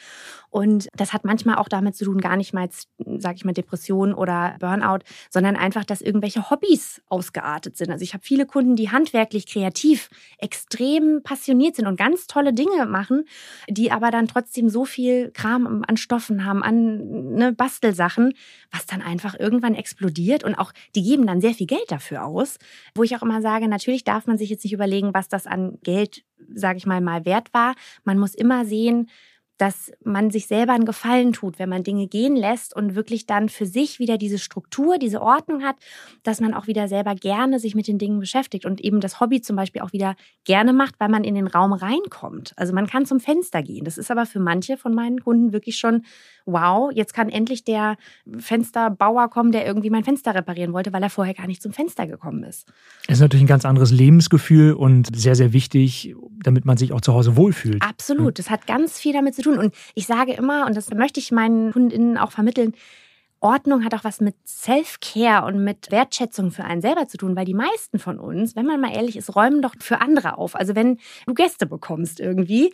Und 0.49 0.87
das 0.95 1.13
hat 1.13 1.23
manchmal 1.23 1.55
auch 1.55 1.69
damit 1.69 1.95
zu 1.95 2.05
tun, 2.05 2.19
gar 2.19 2.37
nicht 2.37 2.53
mal, 2.53 2.69
sage 3.17 3.35
ich 3.35 3.45
mal, 3.45 3.53
Depression 3.53 4.13
oder 4.13 4.55
Burnout, 4.59 4.99
sondern 5.29 5.55
einfach, 5.55 5.85
dass 5.85 6.01
irgendwelche 6.01 6.49
Hobbys 6.49 7.01
ausgeartet 7.07 7.77
sind. 7.77 7.91
Also 7.91 8.03
ich 8.03 8.13
habe 8.13 8.23
viele 8.23 8.45
Kunden, 8.45 8.75
die 8.75 8.91
handwerklich, 8.91 9.45
kreativ, 9.45 10.09
extrem 10.39 11.21
passioniert 11.23 11.75
sind 11.75 11.87
und 11.87 11.97
ganz 11.97 12.25
tolle 12.27 12.53
Dinge 12.53 12.85
machen, 12.87 13.25
die 13.69 13.91
aber 13.91 14.09
dann 14.09 14.27
trotzdem 14.27 14.69
so 14.69 14.85
viel 14.85 15.31
Kram 15.31 15.83
an 15.87 15.97
Stoffen 15.97 16.45
haben, 16.45 16.63
an 16.63 17.35
ne, 17.35 17.53
Bastelsachen, 17.53 18.33
was 18.71 18.85
dann 18.85 19.01
einfach 19.01 19.39
irgendwann 19.39 19.75
explodiert 19.75 20.43
und 20.43 20.55
auch 20.55 20.71
die 20.95 21.03
geben 21.03 21.27
dann 21.27 21.41
sehr 21.41 21.53
viel 21.53 21.67
Geld 21.67 21.89
dafür 21.89 22.25
aus, 22.25 22.57
wo 22.95 23.03
ich 23.03 23.15
auch 23.15 23.23
immer 23.23 23.41
sage, 23.41 23.67
natürlich 23.67 24.03
darf 24.03 24.27
man 24.27 24.37
sich 24.37 24.49
jetzt 24.49 24.63
nicht 24.63 24.73
überlegen, 24.73 25.13
was 25.13 25.27
das 25.27 25.47
an 25.47 25.77
Geld, 25.83 26.23
sage 26.53 26.77
ich 26.77 26.85
mal, 26.85 27.01
mal 27.01 27.25
wert 27.25 27.53
war. 27.53 27.75
Man 28.03 28.17
muss 28.17 28.35
immer 28.35 28.65
sehen, 28.65 29.09
dass 29.57 29.91
man 30.03 30.31
sich 30.31 30.47
selber 30.47 30.73
einen 30.73 30.85
Gefallen 30.85 31.31
tut, 31.33 31.59
wenn 31.59 31.69
man 31.69 31.83
Dinge 31.83 32.07
gehen 32.07 32.35
lässt 32.35 32.75
und 32.75 32.95
wirklich 32.95 33.25
dann 33.25 33.47
für 33.49 33.65
sich 33.65 33.99
wieder 33.99 34.17
diese 34.17 34.37
Struktur, 34.37 34.97
diese 34.97 35.21
Ordnung 35.21 35.63
hat, 35.63 35.77
dass 36.23 36.41
man 36.41 36.53
auch 36.53 36.67
wieder 36.67 36.87
selber 36.87 37.15
gerne 37.15 37.59
sich 37.59 37.75
mit 37.75 37.87
den 37.87 37.97
Dingen 37.97 38.19
beschäftigt 38.19 38.65
und 38.65 38.81
eben 38.81 38.99
das 38.99 39.19
Hobby 39.19 39.41
zum 39.41 39.55
Beispiel 39.55 39.81
auch 39.81 39.93
wieder 39.93 40.15
gerne 40.43 40.73
macht, 40.73 40.95
weil 40.99 41.09
man 41.09 41.23
in 41.23 41.35
den 41.35 41.47
Raum 41.47 41.73
reinkommt. 41.73 42.53
Also 42.57 42.73
man 42.73 42.87
kann 42.87 43.05
zum 43.05 43.19
Fenster 43.19 43.63
gehen. 43.63 43.85
Das 43.85 43.97
ist 43.97 44.11
aber 44.11 44.25
für 44.25 44.39
manche 44.39 44.77
von 44.77 44.93
meinen 44.93 45.21
Kunden 45.21 45.53
wirklich 45.53 45.77
schon, 45.77 46.03
wow, 46.45 46.91
jetzt 46.93 47.13
kann 47.13 47.29
endlich 47.29 47.63
der 47.63 47.95
Fensterbauer 48.37 49.29
kommen, 49.29 49.51
der 49.51 49.65
irgendwie 49.65 49.89
mein 49.89 50.03
Fenster 50.03 50.35
reparieren 50.35 50.73
wollte, 50.73 50.91
weil 50.91 51.03
er 51.03 51.09
vorher 51.09 51.33
gar 51.33 51.47
nicht 51.47 51.61
zum 51.61 51.71
Fenster 51.71 52.07
gekommen 52.07 52.43
ist. 52.43 52.67
Es 53.07 53.15
ist 53.15 53.21
natürlich 53.21 53.43
ein 53.43 53.47
ganz 53.47 53.65
anderes 53.65 53.91
Lebensgefühl 53.91 54.73
und 54.73 55.15
sehr, 55.15 55.35
sehr 55.35 55.53
wichtig, 55.53 56.13
damit 56.45 56.65
man 56.65 56.77
sich 56.77 56.93
auch 56.93 57.01
zu 57.01 57.13
Hause 57.13 57.35
wohlfühlt. 57.35 57.81
Absolut. 57.81 58.39
Das 58.39 58.49
hat 58.49 58.67
ganz 58.67 58.99
viel 58.99 59.13
damit 59.13 59.35
zu 59.35 59.41
tun. 59.41 59.57
Und 59.57 59.73
ich 59.93 60.07
sage 60.07 60.33
immer, 60.33 60.65
und 60.65 60.75
das 60.75 60.89
möchte 60.91 61.19
ich 61.19 61.31
meinen 61.31 61.71
Kundinnen 61.71 62.17
auch 62.17 62.31
vermitteln, 62.31 62.73
Ordnung 63.41 63.83
hat 63.83 63.93
auch 63.93 64.03
was 64.03 64.21
mit 64.21 64.35
Self-Care 64.47 65.45
und 65.45 65.63
mit 65.63 65.91
Wertschätzung 65.91 66.51
für 66.51 66.63
einen 66.63 66.81
selber 66.81 67.07
zu 67.07 67.17
tun, 67.17 67.35
weil 67.35 67.45
die 67.45 67.53
meisten 67.53 67.99
von 67.99 68.19
uns, 68.19 68.55
wenn 68.55 68.65
man 68.65 68.81
mal 68.81 68.95
ehrlich 68.95 69.17
ist, 69.17 69.35
räumen 69.35 69.61
doch 69.61 69.75
für 69.79 70.01
andere 70.01 70.37
auf. 70.37 70.55
Also 70.55 70.75
wenn 70.75 70.97
du 71.27 71.33
Gäste 71.33 71.65
bekommst 71.67 72.19
irgendwie, 72.19 72.73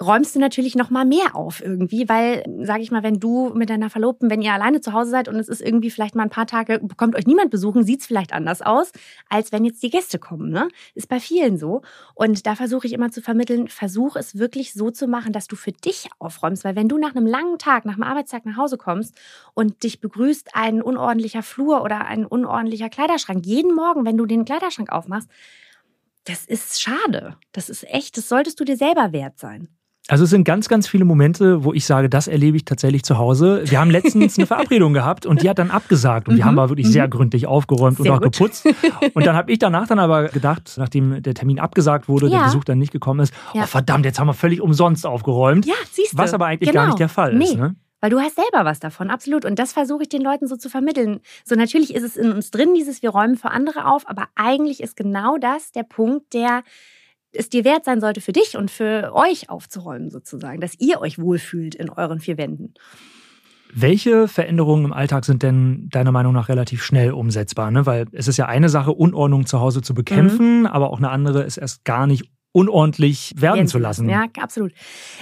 räumst 0.00 0.34
du 0.34 0.40
natürlich 0.40 0.74
noch 0.74 0.90
mal 0.90 1.04
mehr 1.04 1.36
auf 1.36 1.62
irgendwie, 1.62 2.08
weil, 2.08 2.44
sage 2.62 2.82
ich 2.82 2.90
mal, 2.90 3.02
wenn 3.02 3.20
du 3.20 3.50
mit 3.54 3.70
deiner 3.70 3.90
Verlobten, 3.90 4.30
wenn 4.30 4.42
ihr 4.42 4.52
alleine 4.52 4.80
zu 4.80 4.92
Hause 4.92 5.10
seid 5.10 5.28
und 5.28 5.36
es 5.36 5.48
ist 5.48 5.60
irgendwie 5.60 5.90
vielleicht 5.90 6.14
mal 6.14 6.24
ein 6.24 6.30
paar 6.30 6.46
Tage, 6.46 6.80
bekommt 6.80 7.14
euch 7.14 7.26
niemand 7.26 7.50
besuchen, 7.50 7.84
sieht's 7.84 8.06
vielleicht 8.06 8.32
anders 8.32 8.62
aus, 8.62 8.92
als 9.28 9.52
wenn 9.52 9.64
jetzt 9.64 9.82
die 9.82 9.90
Gäste 9.90 10.18
kommen. 10.18 10.50
Ne? 10.50 10.68
Ist 10.94 11.08
bei 11.08 11.20
vielen 11.20 11.56
so. 11.56 11.82
Und 12.14 12.46
da 12.46 12.54
versuche 12.54 12.86
ich 12.86 12.92
immer 12.92 13.10
zu 13.10 13.22
vermitteln, 13.22 13.68
versuch 13.68 14.16
es 14.16 14.38
wirklich 14.38 14.72
so 14.72 14.90
zu 14.90 15.06
machen, 15.06 15.32
dass 15.32 15.46
du 15.46 15.56
für 15.56 15.72
dich 15.72 16.08
aufräumst, 16.18 16.64
weil 16.64 16.76
wenn 16.76 16.88
du 16.88 16.98
nach 16.98 17.14
einem 17.14 17.26
langen 17.26 17.58
Tag, 17.58 17.84
nach 17.84 17.94
einem 17.94 18.02
Arbeitstag 18.02 18.44
nach 18.44 18.56
Hause 18.56 18.78
kommst 18.78 19.14
und 19.54 19.82
dich 19.82 20.00
begrüßt 20.00 20.50
ein 20.54 20.82
unordentlicher 20.82 21.42
Flur 21.42 21.82
oder 21.82 22.06
ein 22.06 22.26
unordentlicher 22.26 22.88
Kleiderschrank, 22.88 23.46
jeden 23.46 23.74
Morgen, 23.74 24.04
wenn 24.04 24.16
du 24.16 24.26
den 24.26 24.44
Kleiderschrank 24.44 24.90
aufmachst, 24.90 25.28
das 26.24 26.44
ist 26.46 26.80
schade. 26.80 27.36
Das 27.52 27.68
ist 27.68 27.84
echt, 27.88 28.16
das 28.16 28.28
solltest 28.28 28.60
du 28.60 28.64
dir 28.64 28.76
selber 28.76 29.12
wert 29.12 29.38
sein. 29.38 29.68
Also 30.08 30.24
es 30.24 30.30
sind 30.30 30.42
ganz, 30.42 30.68
ganz 30.68 30.88
viele 30.88 31.04
Momente, 31.04 31.62
wo 31.62 31.72
ich 31.72 31.86
sage, 31.86 32.08
das 32.10 32.26
erlebe 32.26 32.56
ich 32.56 32.64
tatsächlich 32.64 33.04
zu 33.04 33.18
Hause. 33.18 33.62
Wir 33.66 33.80
haben 33.80 33.90
letztens 33.90 34.36
eine 34.36 34.46
Verabredung 34.48 34.94
gehabt 34.94 35.26
und 35.26 35.42
die 35.42 35.48
hat 35.48 35.60
dann 35.60 35.70
abgesagt 35.70 36.26
und 36.26 36.34
mhm. 36.34 36.38
wir 36.38 36.44
haben 36.44 36.58
aber 36.58 36.70
wirklich 36.70 36.88
mhm. 36.88 36.92
sehr 36.92 37.08
gründlich 37.08 37.46
aufgeräumt 37.46 37.98
sehr 37.98 38.12
und 38.12 38.18
auch 38.18 38.22
gut. 38.22 38.32
geputzt. 38.32 38.66
Und 39.14 39.24
dann 39.24 39.36
habe 39.36 39.52
ich 39.52 39.60
danach 39.60 39.86
dann 39.86 40.00
aber 40.00 40.28
gedacht, 40.28 40.74
nachdem 40.76 41.22
der 41.22 41.34
Termin 41.34 41.60
abgesagt 41.60 42.08
wurde, 42.08 42.26
ja. 42.26 42.38
der 42.38 42.44
Besuch 42.46 42.64
dann 42.64 42.78
nicht 42.78 42.92
gekommen 42.92 43.20
ist, 43.20 43.32
ja. 43.54 43.62
oh 43.62 43.66
verdammt, 43.66 44.04
jetzt 44.04 44.18
haben 44.18 44.26
wir 44.26 44.34
völlig 44.34 44.60
umsonst 44.60 45.06
aufgeräumt. 45.06 45.66
Ja, 45.66 45.74
siehst 45.92 46.14
du. 46.14 46.18
Was 46.18 46.34
aber 46.34 46.46
eigentlich 46.46 46.70
genau. 46.70 46.82
gar 46.82 46.86
nicht 46.88 46.98
der 46.98 47.08
Fall 47.08 47.34
nee. 47.34 47.44
ist. 47.44 47.56
Ne? 47.56 47.76
Weil 48.00 48.10
du 48.10 48.18
hast 48.18 48.34
selber 48.34 48.64
was 48.64 48.80
davon, 48.80 49.10
absolut. 49.10 49.44
Und 49.44 49.60
das 49.60 49.72
versuche 49.72 50.02
ich 50.02 50.08
den 50.08 50.22
Leuten 50.22 50.48
so 50.48 50.56
zu 50.56 50.68
vermitteln. 50.68 51.20
So 51.44 51.54
natürlich 51.54 51.94
ist 51.94 52.02
es 52.02 52.16
in 52.16 52.32
uns 52.32 52.50
drin, 52.50 52.74
dieses 52.74 53.00
wir 53.02 53.10
räumen 53.10 53.36
für 53.36 53.52
andere 53.52 53.86
auf, 53.86 54.08
aber 54.08 54.26
eigentlich 54.34 54.82
ist 54.82 54.96
genau 54.96 55.38
das 55.38 55.70
der 55.70 55.84
Punkt, 55.84 56.34
der 56.34 56.64
es 57.32 57.48
dir 57.48 57.64
wert 57.64 57.84
sein 57.84 58.00
sollte, 58.00 58.20
für 58.20 58.32
dich 58.32 58.56
und 58.56 58.70
für 58.70 59.12
euch 59.14 59.50
aufzuräumen, 59.50 60.10
sozusagen, 60.10 60.60
dass 60.60 60.78
ihr 60.78 61.00
euch 61.00 61.18
wohlfühlt 61.18 61.74
in 61.74 61.90
euren 61.90 62.20
vier 62.20 62.38
Wänden. 62.38 62.74
Welche 63.74 64.28
Veränderungen 64.28 64.84
im 64.84 64.92
Alltag 64.92 65.24
sind 65.24 65.42
denn 65.42 65.88
deiner 65.88 66.12
Meinung 66.12 66.34
nach 66.34 66.50
relativ 66.50 66.82
schnell 66.82 67.12
umsetzbar? 67.12 67.70
Ne? 67.70 67.86
Weil 67.86 68.06
es 68.12 68.28
ist 68.28 68.36
ja 68.36 68.46
eine 68.46 68.68
Sache, 68.68 68.92
Unordnung 68.92 69.46
zu 69.46 69.60
Hause 69.60 69.80
zu 69.80 69.94
bekämpfen, 69.94 70.60
mhm. 70.60 70.66
aber 70.66 70.90
auch 70.90 70.98
eine 70.98 71.08
andere 71.08 71.42
ist 71.42 71.56
erst 71.56 71.84
gar 71.84 72.06
nicht 72.06 72.30
unordentlich 72.52 73.32
werden 73.36 73.60
Jetzt, 73.60 73.70
zu 73.70 73.78
lassen. 73.78 74.10
Ja, 74.10 74.26
absolut. 74.38 74.72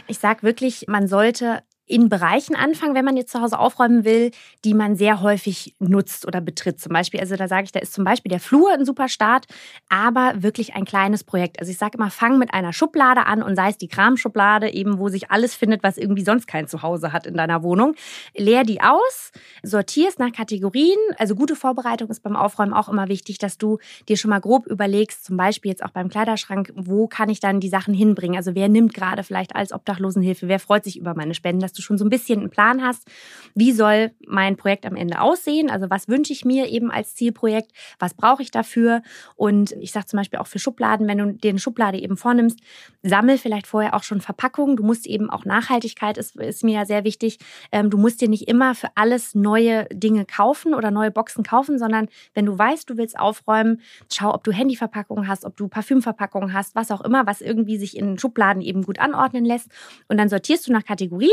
Ich 0.08 0.18
sage 0.18 0.42
wirklich, 0.42 0.86
man 0.88 1.06
sollte 1.06 1.62
in 1.90 2.08
Bereichen 2.08 2.54
anfangen, 2.54 2.94
wenn 2.94 3.04
man 3.04 3.16
jetzt 3.16 3.32
zu 3.32 3.40
Hause 3.40 3.58
aufräumen 3.58 4.04
will, 4.04 4.30
die 4.64 4.74
man 4.74 4.94
sehr 4.94 5.20
häufig 5.20 5.74
nutzt 5.80 6.26
oder 6.26 6.40
betritt. 6.40 6.80
Zum 6.80 6.92
Beispiel, 6.92 7.20
also 7.20 7.36
da 7.36 7.48
sage 7.48 7.64
ich, 7.64 7.72
da 7.72 7.80
ist 7.80 7.92
zum 7.92 8.04
Beispiel 8.04 8.30
der 8.30 8.40
Flur 8.40 8.72
ein 8.72 8.84
super 8.84 9.08
Start, 9.08 9.46
aber 9.88 10.34
wirklich 10.36 10.74
ein 10.74 10.84
kleines 10.84 11.24
Projekt. 11.24 11.58
Also 11.58 11.72
ich 11.72 11.78
sage 11.78 11.98
immer, 11.98 12.10
fang 12.10 12.38
mit 12.38 12.54
einer 12.54 12.72
Schublade 12.72 13.26
an 13.26 13.42
und 13.42 13.56
sei 13.56 13.70
es 13.70 13.78
die 13.78 13.88
Kramschublade, 13.88 14.72
eben 14.72 14.98
wo 14.98 15.08
sich 15.08 15.30
alles 15.30 15.54
findet, 15.54 15.82
was 15.82 15.98
irgendwie 15.98 16.22
sonst 16.22 16.46
kein 16.46 16.68
Zuhause 16.68 17.12
hat 17.12 17.26
in 17.26 17.34
deiner 17.34 17.62
Wohnung. 17.62 17.96
Leer 18.36 18.62
die 18.62 18.80
aus, 18.80 19.32
sortierst 19.64 20.20
nach 20.20 20.32
Kategorien. 20.32 20.98
Also 21.18 21.34
gute 21.34 21.56
Vorbereitung 21.56 22.08
ist 22.08 22.22
beim 22.22 22.36
Aufräumen 22.36 22.72
auch 22.72 22.88
immer 22.88 23.08
wichtig, 23.08 23.38
dass 23.38 23.58
du 23.58 23.78
dir 24.08 24.16
schon 24.16 24.30
mal 24.30 24.40
grob 24.40 24.66
überlegst, 24.66 25.24
zum 25.24 25.36
Beispiel 25.36 25.70
jetzt 25.70 25.84
auch 25.84 25.90
beim 25.90 26.08
Kleiderschrank, 26.08 26.72
wo 26.76 27.08
kann 27.08 27.28
ich 27.28 27.40
dann 27.40 27.58
die 27.58 27.68
Sachen 27.68 27.94
hinbringen? 27.94 28.36
Also 28.36 28.54
wer 28.54 28.68
nimmt 28.68 28.94
gerade 28.94 29.24
vielleicht 29.24 29.56
als 29.56 29.72
Obdachlosenhilfe, 29.72 30.46
wer 30.46 30.60
freut 30.60 30.84
sich 30.84 30.96
über 30.96 31.14
meine 31.14 31.34
Spenden, 31.34 31.60
dass 31.60 31.72
du 31.72 31.79
schon 31.80 31.98
so 31.98 32.04
ein 32.04 32.10
bisschen 32.10 32.40
einen 32.40 32.50
Plan 32.50 32.82
hast, 32.82 33.08
wie 33.54 33.72
soll 33.72 34.12
mein 34.26 34.56
Projekt 34.56 34.86
am 34.86 34.96
Ende 34.96 35.20
aussehen? 35.20 35.70
Also 35.70 35.90
was 35.90 36.08
wünsche 36.08 36.32
ich 36.32 36.44
mir 36.44 36.68
eben 36.68 36.90
als 36.90 37.14
Zielprojekt? 37.14 37.72
Was 37.98 38.14
brauche 38.14 38.42
ich 38.42 38.50
dafür? 38.50 39.02
Und 39.36 39.72
ich 39.72 39.92
sage 39.92 40.06
zum 40.06 40.18
Beispiel 40.18 40.38
auch 40.38 40.46
für 40.46 40.58
Schubladen, 40.58 41.08
wenn 41.08 41.18
du 41.18 41.32
dir 41.32 41.50
eine 41.50 41.58
Schublade 41.58 41.98
eben 41.98 42.16
vornimmst, 42.16 42.60
sammel 43.02 43.38
vielleicht 43.38 43.66
vorher 43.66 43.94
auch 43.94 44.02
schon 44.02 44.20
Verpackungen. 44.20 44.76
Du 44.76 44.84
musst 44.84 45.06
eben 45.06 45.30
auch 45.30 45.44
Nachhaltigkeit 45.44 46.18
ist, 46.18 46.36
ist 46.36 46.64
mir 46.64 46.74
ja 46.74 46.86
sehr 46.86 47.04
wichtig. 47.04 47.38
Ähm, 47.72 47.90
du 47.90 47.98
musst 47.98 48.20
dir 48.20 48.28
nicht 48.28 48.48
immer 48.48 48.74
für 48.74 48.88
alles 48.94 49.34
neue 49.34 49.86
Dinge 49.92 50.24
kaufen 50.26 50.74
oder 50.74 50.90
neue 50.90 51.10
Boxen 51.10 51.44
kaufen, 51.44 51.78
sondern 51.78 52.08
wenn 52.34 52.46
du 52.46 52.56
weißt, 52.56 52.88
du 52.88 52.96
willst 52.96 53.18
aufräumen, 53.18 53.80
schau, 54.12 54.34
ob 54.34 54.44
du 54.44 54.52
Handyverpackungen 54.52 55.28
hast, 55.28 55.44
ob 55.44 55.56
du 55.56 55.68
Parfümverpackungen 55.68 56.52
hast, 56.52 56.74
was 56.74 56.90
auch 56.90 57.00
immer, 57.00 57.26
was 57.26 57.40
irgendwie 57.40 57.78
sich 57.78 57.96
in 57.96 58.18
Schubladen 58.18 58.62
eben 58.62 58.82
gut 58.82 58.98
anordnen 58.98 59.44
lässt. 59.44 59.68
Und 60.08 60.18
dann 60.18 60.28
sortierst 60.28 60.68
du 60.68 60.72
nach 60.72 60.84
Kategorien 60.84 61.30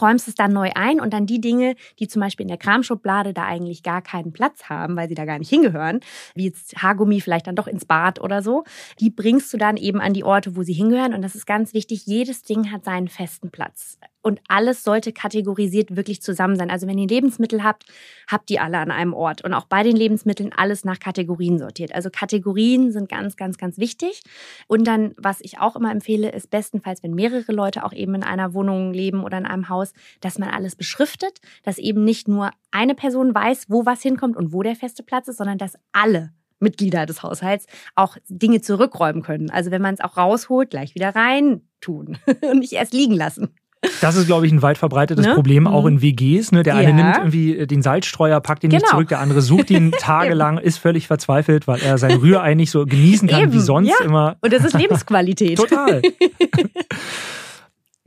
räumst 0.00 0.28
es 0.28 0.34
dann 0.34 0.52
neu 0.52 0.70
ein 0.74 1.00
und 1.00 1.12
dann 1.12 1.26
die 1.26 1.40
Dinge, 1.40 1.74
die 1.98 2.08
zum 2.08 2.20
Beispiel 2.20 2.44
in 2.44 2.48
der 2.48 2.58
Kramschublade 2.58 3.32
da 3.32 3.44
eigentlich 3.44 3.82
gar 3.82 4.02
keinen 4.02 4.32
Platz 4.32 4.64
haben, 4.64 4.96
weil 4.96 5.08
sie 5.08 5.14
da 5.14 5.24
gar 5.24 5.38
nicht 5.38 5.48
hingehören, 5.48 6.00
wie 6.34 6.46
jetzt 6.46 6.82
Haargummi 6.82 7.20
vielleicht 7.20 7.46
dann 7.46 7.56
doch 7.56 7.66
ins 7.66 7.84
Bad 7.84 8.20
oder 8.20 8.42
so, 8.42 8.64
die 9.00 9.10
bringst 9.10 9.52
du 9.52 9.56
dann 9.56 9.76
eben 9.76 10.00
an 10.00 10.14
die 10.14 10.24
Orte, 10.24 10.56
wo 10.56 10.62
sie 10.62 10.72
hingehören. 10.72 11.14
Und 11.14 11.22
das 11.22 11.34
ist 11.34 11.46
ganz 11.46 11.74
wichtig, 11.74 12.06
jedes 12.06 12.42
Ding 12.42 12.70
hat 12.72 12.84
seinen 12.84 13.08
festen 13.08 13.50
Platz 13.50 13.98
und 14.28 14.40
alles 14.48 14.84
sollte 14.84 15.12
kategorisiert 15.12 15.96
wirklich 15.96 16.20
zusammen 16.22 16.56
sein. 16.56 16.70
Also 16.70 16.86
wenn 16.86 16.98
ihr 16.98 17.08
Lebensmittel 17.08 17.64
habt, 17.64 17.86
habt 18.26 18.50
ihr 18.50 18.62
alle 18.62 18.78
an 18.78 18.90
einem 18.90 19.14
Ort 19.14 19.42
und 19.42 19.54
auch 19.54 19.64
bei 19.64 19.82
den 19.82 19.96
Lebensmitteln 19.96 20.52
alles 20.54 20.84
nach 20.84 20.98
Kategorien 20.98 21.58
sortiert. 21.58 21.94
Also 21.94 22.10
Kategorien 22.10 22.92
sind 22.92 23.08
ganz, 23.08 23.36
ganz, 23.36 23.58
ganz 23.58 23.78
wichtig. 23.78 24.22
Und 24.66 24.86
dann, 24.86 25.14
was 25.16 25.38
ich 25.40 25.58
auch 25.58 25.76
immer 25.76 25.90
empfehle, 25.90 26.30
ist 26.30 26.50
bestenfalls, 26.50 27.02
wenn 27.02 27.14
mehrere 27.14 27.52
Leute 27.52 27.84
auch 27.84 27.92
eben 27.92 28.16
in 28.16 28.22
einer 28.22 28.54
Wohnung 28.54 28.92
leben 28.92 29.24
oder 29.24 29.38
in 29.38 29.46
einem 29.46 29.68
Haus, 29.68 29.77
dass 30.20 30.38
man 30.38 30.50
alles 30.50 30.76
beschriftet, 30.76 31.40
dass 31.62 31.78
eben 31.78 32.04
nicht 32.04 32.28
nur 32.28 32.50
eine 32.70 32.94
Person 32.94 33.34
weiß, 33.34 33.66
wo 33.68 33.86
was 33.86 34.02
hinkommt 34.02 34.36
und 34.36 34.52
wo 34.52 34.62
der 34.62 34.76
feste 34.76 35.02
Platz 35.02 35.28
ist, 35.28 35.38
sondern 35.38 35.58
dass 35.58 35.74
alle 35.92 36.32
Mitglieder 36.60 37.06
des 37.06 37.22
Haushalts 37.22 37.66
auch 37.94 38.16
Dinge 38.28 38.60
zurückräumen 38.60 39.22
können. 39.22 39.50
Also 39.50 39.70
wenn 39.70 39.82
man 39.82 39.94
es 39.94 40.00
auch 40.00 40.16
rausholt, 40.16 40.70
gleich 40.70 40.94
wieder 40.94 41.14
rein 41.14 41.62
tun 41.80 42.18
und 42.50 42.58
nicht 42.58 42.72
erst 42.72 42.92
liegen 42.92 43.14
lassen. 43.14 43.54
Das 44.00 44.16
ist, 44.16 44.26
glaube 44.26 44.44
ich, 44.44 44.52
ein 44.52 44.60
weit 44.60 44.76
verbreitetes 44.76 45.24
ne? 45.24 45.34
Problem, 45.34 45.68
auch 45.68 45.82
mhm. 45.82 45.88
in 45.88 46.02
WGs. 46.02 46.52
Ne? 46.52 46.64
Der 46.64 46.74
eine 46.74 46.88
ja. 46.88 46.94
nimmt 46.94 47.16
irgendwie 47.16 47.66
den 47.66 47.82
Salzstreuer, 47.82 48.40
packt 48.40 48.64
ihn 48.64 48.70
genau. 48.70 48.80
nicht 48.80 48.90
zurück, 48.90 49.08
der 49.08 49.20
andere 49.20 49.40
sucht 49.40 49.70
ihn 49.70 49.92
tagelang, 49.98 50.58
ist 50.58 50.78
völlig 50.78 51.06
verzweifelt, 51.06 51.68
weil 51.68 51.80
er 51.80 51.96
sein 51.96 52.18
Rührei 52.18 52.54
nicht 52.54 52.72
so 52.72 52.84
genießen 52.84 53.28
kann 53.28 53.42
Eben. 53.42 53.52
wie 53.52 53.60
sonst 53.60 53.88
ja. 53.88 54.04
immer. 54.04 54.36
Und 54.40 54.52
das 54.52 54.64
ist 54.64 54.76
Lebensqualität. 54.76 55.58
Total. 55.58 56.02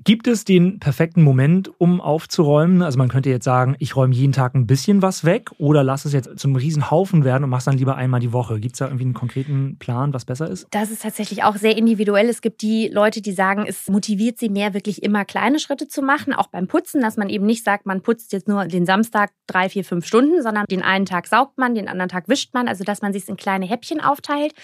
Gibt 0.03 0.25
es 0.25 0.45
den 0.45 0.79
perfekten 0.79 1.21
Moment, 1.21 1.69
um 1.79 2.01
aufzuräumen? 2.01 2.81
Also 2.81 2.97
man 2.97 3.07
könnte 3.07 3.29
jetzt 3.29 3.43
sagen, 3.43 3.75
ich 3.77 3.95
räume 3.95 4.15
jeden 4.15 4.33
Tag 4.33 4.55
ein 4.55 4.65
bisschen 4.65 5.03
was 5.03 5.25
weg 5.25 5.51
oder 5.59 5.83
lass 5.83 6.05
es 6.05 6.13
jetzt 6.13 6.39
zum 6.39 6.55
Riesenhaufen 6.55 7.23
werden 7.23 7.43
und 7.43 7.51
mach's 7.51 7.65
dann 7.65 7.77
lieber 7.77 7.97
einmal 7.97 8.19
die 8.19 8.33
Woche. 8.33 8.59
Gibt 8.59 8.73
es 8.73 8.79
da 8.79 8.85
irgendwie 8.85 9.03
einen 9.03 9.13
konkreten 9.13 9.77
Plan, 9.77 10.11
was 10.11 10.25
besser 10.25 10.49
ist? 10.49 10.65
Das 10.71 10.89
ist 10.89 11.03
tatsächlich 11.03 11.43
auch 11.43 11.55
sehr 11.55 11.77
individuell. 11.77 12.29
Es 12.29 12.41
gibt 12.41 12.63
die 12.63 12.87
Leute, 12.87 13.21
die 13.21 13.31
sagen, 13.31 13.65
es 13.67 13.89
motiviert 13.89 14.39
sie 14.39 14.49
mehr, 14.49 14.73
wirklich 14.73 15.03
immer 15.03 15.23
kleine 15.23 15.59
Schritte 15.59 15.87
zu 15.87 16.01
machen, 16.01 16.33
auch 16.33 16.47
beim 16.47 16.67
Putzen, 16.67 17.01
dass 17.01 17.15
man 17.15 17.29
eben 17.29 17.45
nicht 17.45 17.63
sagt, 17.63 17.85
man 17.85 18.01
putzt 18.01 18.33
jetzt 18.33 18.47
nur 18.47 18.65
den 18.65 18.87
Samstag 18.87 19.31
drei, 19.45 19.69
vier, 19.69 19.83
fünf 19.83 20.07
Stunden, 20.07 20.41
sondern 20.41 20.65
den 20.65 20.81
einen 20.81 21.05
Tag 21.05 21.27
saugt 21.27 21.59
man, 21.59 21.75
den 21.75 21.87
anderen 21.87 22.09
Tag 22.09 22.27
wischt 22.27 22.55
man, 22.55 22.67
also 22.67 22.83
dass 22.83 23.03
man 23.03 23.13
sich 23.13 23.29
in 23.29 23.37
kleine 23.37 23.67
Häppchen 23.67 24.01
aufteilt. 24.01 24.55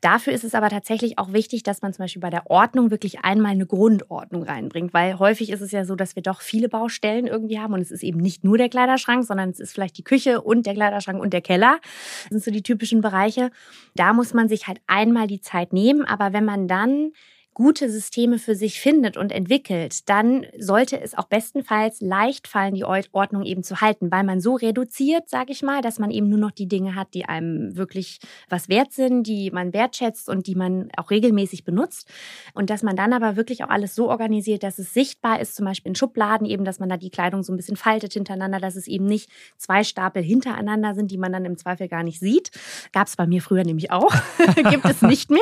Dafür 0.00 0.32
ist 0.32 0.44
es 0.44 0.54
aber 0.54 0.70
tatsächlich 0.70 1.18
auch 1.18 1.34
wichtig, 1.34 1.64
dass 1.64 1.82
man 1.82 1.92
zum 1.92 2.04
Beispiel 2.04 2.22
bei 2.22 2.30
der 2.30 2.50
Ordnung 2.50 2.90
wirklich 2.90 3.24
einmal 3.24 3.52
eine 3.52 3.66
Grundordnung 3.66 4.42
reinbringt 4.44 4.85
bringt, 4.86 4.94
weil 4.94 5.18
häufig 5.18 5.50
ist 5.50 5.60
es 5.60 5.72
ja 5.72 5.84
so, 5.84 5.94
dass 5.94 6.16
wir 6.16 6.22
doch 6.22 6.40
viele 6.40 6.68
Baustellen 6.68 7.26
irgendwie 7.26 7.58
haben 7.58 7.74
und 7.74 7.80
es 7.80 7.90
ist 7.90 8.02
eben 8.02 8.18
nicht 8.20 8.44
nur 8.44 8.58
der 8.58 8.68
Kleiderschrank, 8.68 9.24
sondern 9.24 9.50
es 9.50 9.60
ist 9.60 9.72
vielleicht 9.72 9.98
die 9.98 10.04
Küche 10.04 10.40
und 10.40 10.66
der 10.66 10.74
Kleiderschrank 10.74 11.20
und 11.20 11.32
der 11.32 11.42
Keller. 11.42 11.78
Das 12.24 12.30
sind 12.30 12.44
so 12.44 12.50
die 12.50 12.62
typischen 12.62 13.00
Bereiche. 13.00 13.50
Da 13.94 14.12
muss 14.12 14.34
man 14.34 14.48
sich 14.48 14.66
halt 14.66 14.80
einmal 14.86 15.26
die 15.26 15.40
Zeit 15.40 15.72
nehmen, 15.72 16.04
aber 16.04 16.32
wenn 16.32 16.44
man 16.44 16.68
dann 16.68 17.12
gute 17.56 17.88
Systeme 17.88 18.38
für 18.38 18.54
sich 18.54 18.82
findet 18.82 19.16
und 19.16 19.32
entwickelt, 19.32 20.10
dann 20.10 20.44
sollte 20.58 21.00
es 21.00 21.16
auch 21.16 21.24
bestenfalls 21.24 22.02
leicht 22.02 22.48
fallen, 22.48 22.74
die 22.74 22.84
Ordnung 22.84 23.44
eben 23.44 23.62
zu 23.62 23.80
halten, 23.80 24.10
weil 24.12 24.24
man 24.24 24.42
so 24.42 24.56
reduziert, 24.56 25.30
sage 25.30 25.52
ich 25.52 25.62
mal, 25.62 25.80
dass 25.80 25.98
man 25.98 26.10
eben 26.10 26.28
nur 26.28 26.38
noch 26.38 26.50
die 26.50 26.68
Dinge 26.68 26.94
hat, 26.94 27.14
die 27.14 27.24
einem 27.24 27.74
wirklich 27.74 28.18
was 28.50 28.68
wert 28.68 28.92
sind, 28.92 29.26
die 29.26 29.50
man 29.50 29.72
wertschätzt 29.72 30.28
und 30.28 30.46
die 30.48 30.54
man 30.54 30.90
auch 30.98 31.10
regelmäßig 31.10 31.64
benutzt. 31.64 32.06
Und 32.52 32.68
dass 32.68 32.82
man 32.82 32.94
dann 32.94 33.14
aber 33.14 33.36
wirklich 33.36 33.64
auch 33.64 33.70
alles 33.70 33.94
so 33.94 34.10
organisiert, 34.10 34.62
dass 34.62 34.78
es 34.78 34.92
sichtbar 34.92 35.40
ist, 35.40 35.56
zum 35.56 35.64
Beispiel 35.64 35.88
in 35.88 35.96
Schubladen 35.96 36.46
eben, 36.46 36.66
dass 36.66 36.78
man 36.78 36.90
da 36.90 36.98
die 36.98 37.08
Kleidung 37.08 37.42
so 37.42 37.54
ein 37.54 37.56
bisschen 37.56 37.78
faltet 37.78 38.12
hintereinander, 38.12 38.60
dass 38.60 38.76
es 38.76 38.86
eben 38.86 39.06
nicht 39.06 39.30
zwei 39.56 39.82
Stapel 39.82 40.22
hintereinander 40.22 40.94
sind, 40.94 41.10
die 41.10 41.16
man 41.16 41.32
dann 41.32 41.46
im 41.46 41.56
Zweifel 41.56 41.88
gar 41.88 42.02
nicht 42.02 42.20
sieht. 42.20 42.50
Gab 42.92 43.06
es 43.06 43.16
bei 43.16 43.26
mir 43.26 43.40
früher 43.40 43.64
nämlich 43.64 43.90
auch. 43.90 44.12
Gibt 44.70 44.84
es 44.84 45.00
nicht 45.00 45.30
mehr. 45.30 45.40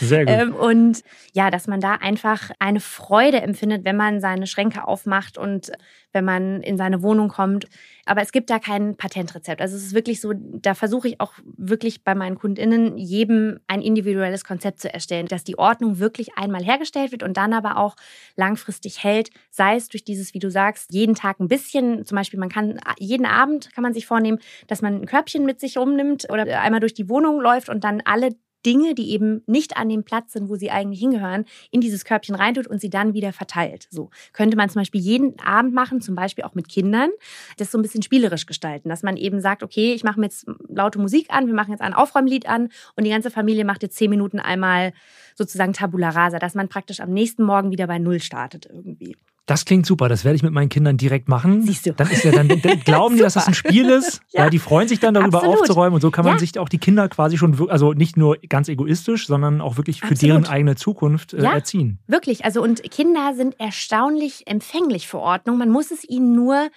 Sehr 0.00 0.26
gut. 0.26 0.32
Ähm, 0.32 0.54
und 0.54 1.02
ja, 1.32 1.50
dass 1.50 1.66
man 1.66 1.80
da 1.80 1.94
einfach 1.94 2.50
eine 2.58 2.80
Freude 2.80 3.40
empfindet, 3.40 3.84
wenn 3.84 3.96
man 3.96 4.20
seine 4.20 4.46
Schränke 4.46 4.86
aufmacht 4.86 5.38
und 5.38 5.72
wenn 6.12 6.24
man 6.24 6.62
in 6.62 6.76
seine 6.76 7.02
Wohnung 7.02 7.28
kommt. 7.28 7.66
Aber 8.06 8.22
es 8.22 8.32
gibt 8.32 8.50
da 8.50 8.58
kein 8.58 8.96
Patentrezept. 8.96 9.60
Also 9.60 9.76
es 9.76 9.82
ist 9.82 9.94
wirklich 9.94 10.20
so, 10.20 10.32
da 10.34 10.74
versuche 10.74 11.08
ich 11.08 11.20
auch 11.20 11.32
wirklich 11.56 12.04
bei 12.04 12.14
meinen 12.14 12.38
KundInnen 12.38 12.96
jedem 12.96 13.58
ein 13.66 13.82
individuelles 13.82 14.44
Konzept 14.44 14.80
zu 14.80 14.92
erstellen, 14.92 15.26
dass 15.26 15.42
die 15.42 15.58
Ordnung 15.58 15.98
wirklich 15.98 16.36
einmal 16.36 16.62
hergestellt 16.62 17.12
wird 17.12 17.22
und 17.22 17.36
dann 17.36 17.52
aber 17.52 17.78
auch 17.78 17.96
langfristig 18.36 19.02
hält, 19.02 19.30
sei 19.50 19.76
es 19.76 19.88
durch 19.88 20.04
dieses, 20.04 20.34
wie 20.34 20.38
du 20.38 20.50
sagst, 20.50 20.92
jeden 20.92 21.14
Tag 21.14 21.40
ein 21.40 21.48
bisschen. 21.48 22.04
Zum 22.04 22.16
Beispiel, 22.16 22.38
man 22.38 22.48
kann 22.48 22.78
jeden 22.98 23.26
Abend 23.26 23.72
kann 23.74 23.82
man 23.82 23.94
sich 23.94 24.06
vornehmen, 24.06 24.38
dass 24.68 24.82
man 24.82 25.02
ein 25.02 25.06
Körbchen 25.06 25.44
mit 25.44 25.60
sich 25.60 25.76
rumnimmt 25.76 26.30
oder 26.30 26.60
einmal 26.60 26.80
durch 26.80 26.94
die 26.94 27.08
Wohnung 27.08 27.40
läuft 27.40 27.68
und 27.68 27.82
dann 27.84 28.02
alle 28.04 28.30
Dinge, 28.64 28.94
die 28.94 29.10
eben 29.10 29.42
nicht 29.46 29.76
an 29.76 29.88
dem 29.88 30.04
Platz 30.04 30.32
sind, 30.32 30.48
wo 30.48 30.56
sie 30.56 30.70
eigentlich 30.70 31.00
hingehören, 31.00 31.44
in 31.70 31.80
dieses 31.80 32.04
Körbchen 32.04 32.34
reintut 32.34 32.66
und 32.66 32.80
sie 32.80 32.90
dann 32.90 33.14
wieder 33.14 33.32
verteilt. 33.32 33.86
So 33.90 34.10
könnte 34.32 34.56
man 34.56 34.68
zum 34.68 34.80
Beispiel 34.80 35.00
jeden 35.00 35.38
Abend 35.40 35.74
machen, 35.74 36.00
zum 36.00 36.14
Beispiel 36.14 36.44
auch 36.44 36.54
mit 36.54 36.68
Kindern, 36.68 37.10
das 37.58 37.70
so 37.70 37.78
ein 37.78 37.82
bisschen 37.82 38.02
spielerisch 38.02 38.46
gestalten, 38.46 38.88
dass 38.88 39.02
man 39.02 39.16
eben 39.16 39.40
sagt, 39.40 39.62
okay, 39.62 39.94
ich 39.94 40.04
mache 40.04 40.18
mir 40.18 40.26
jetzt 40.26 40.46
laute 40.68 40.98
Musik 40.98 41.26
an, 41.30 41.46
wir 41.46 41.54
machen 41.54 41.70
jetzt 41.70 41.82
ein 41.82 41.94
Aufräumlied 41.94 42.46
an 42.48 42.68
und 42.96 43.04
die 43.04 43.10
ganze 43.10 43.30
Familie 43.30 43.64
macht 43.64 43.82
jetzt 43.82 43.96
zehn 43.96 44.10
Minuten 44.10 44.38
einmal 44.38 44.92
sozusagen 45.34 45.72
Tabula 45.72 46.10
Rasa, 46.10 46.38
dass 46.38 46.54
man 46.54 46.68
praktisch 46.68 47.00
am 47.00 47.10
nächsten 47.10 47.44
Morgen 47.44 47.70
wieder 47.70 47.86
bei 47.86 47.98
Null 47.98 48.20
startet 48.20 48.66
irgendwie. 48.66 49.16
Das 49.46 49.66
klingt 49.66 49.84
super, 49.84 50.08
das 50.08 50.24
werde 50.24 50.36
ich 50.36 50.42
mit 50.42 50.52
meinen 50.52 50.70
Kindern 50.70 50.96
direkt 50.96 51.28
machen. 51.28 51.62
Siehst 51.62 51.84
du. 51.84 51.92
Dann 51.92 52.10
ist 52.10 52.24
ja 52.24 52.32
dann, 52.32 52.48
dann 52.48 52.80
glauben 52.84 53.16
die, 53.16 53.22
dass 53.22 53.34
das 53.34 53.46
ein 53.46 53.54
Spiel 53.54 53.90
ist. 53.90 54.22
ja. 54.32 54.44
ja. 54.44 54.50
die 54.50 54.58
freuen 54.58 54.88
sich 54.88 55.00
dann 55.00 55.12
darüber 55.12 55.38
Absolut. 55.38 55.60
aufzuräumen 55.60 55.94
und 55.94 56.00
so 56.00 56.10
kann 56.10 56.24
man 56.24 56.34
ja. 56.34 56.38
sich 56.38 56.58
auch 56.58 56.68
die 56.68 56.78
Kinder 56.78 57.08
quasi 57.08 57.36
schon, 57.36 57.68
also 57.68 57.92
nicht 57.92 58.16
nur 58.16 58.38
ganz 58.48 58.68
egoistisch, 58.68 59.26
sondern 59.26 59.60
auch 59.60 59.76
wirklich 59.76 60.00
für 60.00 60.12
Absolut. 60.12 60.22
deren 60.22 60.46
eigene 60.46 60.76
Zukunft 60.76 61.34
äh, 61.34 61.42
ja. 61.42 61.52
erziehen. 61.52 61.98
Wirklich, 62.06 62.44
also 62.46 62.62
und 62.62 62.82
Kinder 62.90 63.34
sind 63.34 63.60
erstaunlich 63.60 64.46
empfänglich 64.46 65.08
für 65.08 65.18
Ordnung. 65.18 65.58
Man 65.58 65.68
muss 65.68 65.90
es 65.90 66.08
ihnen 66.08 66.34
nur 66.34 66.70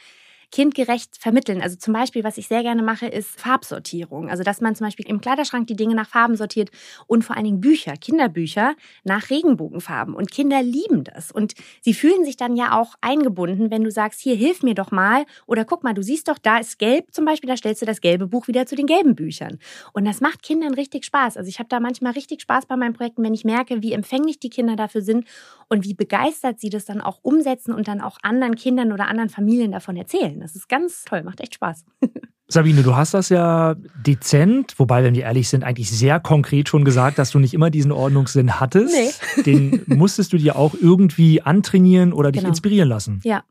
kindgerecht 0.51 1.17
vermitteln. 1.17 1.61
Also 1.61 1.75
zum 1.75 1.93
Beispiel, 1.93 2.23
was 2.23 2.37
ich 2.37 2.47
sehr 2.47 2.63
gerne 2.63 2.81
mache, 2.81 3.07
ist 3.07 3.39
Farbsortierung. 3.39 4.29
Also 4.29 4.43
dass 4.43 4.61
man 4.61 4.75
zum 4.75 4.87
Beispiel 4.87 5.07
im 5.07 5.21
Kleiderschrank 5.21 5.67
die 5.67 5.75
Dinge 5.75 5.95
nach 5.95 6.07
Farben 6.07 6.35
sortiert 6.35 6.69
und 7.05 7.23
vor 7.23 7.35
allen 7.35 7.45
Dingen 7.45 7.61
Bücher, 7.61 7.93
Kinderbücher 7.93 8.75
nach 9.03 9.29
Regenbogenfarben. 9.29 10.13
Und 10.13 10.31
Kinder 10.31 10.63
lieben 10.63 11.03
das. 11.03 11.31
Und 11.31 11.53
sie 11.81 11.93
fühlen 11.93 12.23
sich 12.23 12.37
dann 12.37 12.55
ja 12.55 12.79
auch 12.79 12.95
eingebunden, 13.01 13.71
wenn 13.71 13.83
du 13.83 13.91
sagst, 13.91 14.21
hier, 14.21 14.35
hilf 14.35 14.63
mir 14.63 14.73
doch 14.73 14.91
mal. 14.91 15.25
Oder 15.45 15.65
guck 15.65 15.83
mal, 15.83 15.93
du 15.93 16.01
siehst 16.01 16.27
doch, 16.27 16.37
da 16.37 16.57
ist 16.57 16.79
gelb 16.79 17.13
zum 17.13 17.25
Beispiel, 17.25 17.49
da 17.49 17.57
stellst 17.57 17.81
du 17.81 17.85
das 17.85 18.01
gelbe 18.01 18.27
Buch 18.27 18.47
wieder 18.47 18.65
zu 18.65 18.75
den 18.75 18.85
gelben 18.85 19.15
Büchern. 19.15 19.59
Und 19.93 20.05
das 20.05 20.21
macht 20.21 20.43
Kindern 20.43 20.73
richtig 20.73 21.05
Spaß. 21.05 21.37
Also 21.37 21.49
ich 21.49 21.59
habe 21.59 21.69
da 21.69 21.79
manchmal 21.79 22.13
richtig 22.13 22.41
Spaß 22.41 22.65
bei 22.65 22.77
meinen 22.77 22.93
Projekten, 22.93 23.23
wenn 23.23 23.33
ich 23.33 23.43
merke, 23.43 23.81
wie 23.81 23.93
empfänglich 23.93 24.39
die 24.39 24.49
Kinder 24.49 24.75
dafür 24.75 25.01
sind 25.01 25.27
und 25.69 25.83
wie 25.83 25.93
begeistert 25.93 26.59
sie 26.59 26.69
das 26.69 26.85
dann 26.85 27.01
auch 27.01 27.19
umsetzen 27.21 27.73
und 27.73 27.87
dann 27.87 28.01
auch 28.01 28.17
anderen 28.23 28.55
Kindern 28.55 28.91
oder 28.93 29.07
anderen 29.07 29.29
Familien 29.29 29.71
davon 29.71 29.97
erzählen. 29.97 30.36
Das 30.39 30.55
ist 30.55 30.69
ganz 30.69 31.03
toll, 31.03 31.23
macht 31.23 31.41
echt 31.41 31.55
Spaß. 31.55 31.85
Sabine, 32.49 32.81
du 32.81 32.95
hast 32.95 33.13
das 33.13 33.27
ja 33.27 33.75
dezent, 34.05 34.73
wobei, 34.77 35.03
wenn 35.03 35.13
wir 35.15 35.23
ehrlich 35.23 35.49
sind, 35.49 35.65
eigentlich 35.65 35.91
sehr 35.91 36.21
konkret 36.21 36.69
schon 36.69 36.85
gesagt, 36.85 37.19
dass 37.19 37.31
du 37.31 37.39
nicht 37.39 37.53
immer 37.53 37.69
diesen 37.69 37.91
Ordnungssinn 37.91 38.61
hattest. 38.61 38.95
Nee. 38.95 39.43
Den 39.43 39.83
musstest 39.87 40.31
du 40.31 40.37
dir 40.37 40.55
auch 40.55 40.73
irgendwie 40.73 41.41
antrainieren 41.41 42.13
oder 42.13 42.31
dich 42.31 42.39
genau. 42.39 42.51
inspirieren 42.51 42.87
lassen. 42.87 43.19
Ja, 43.25 43.43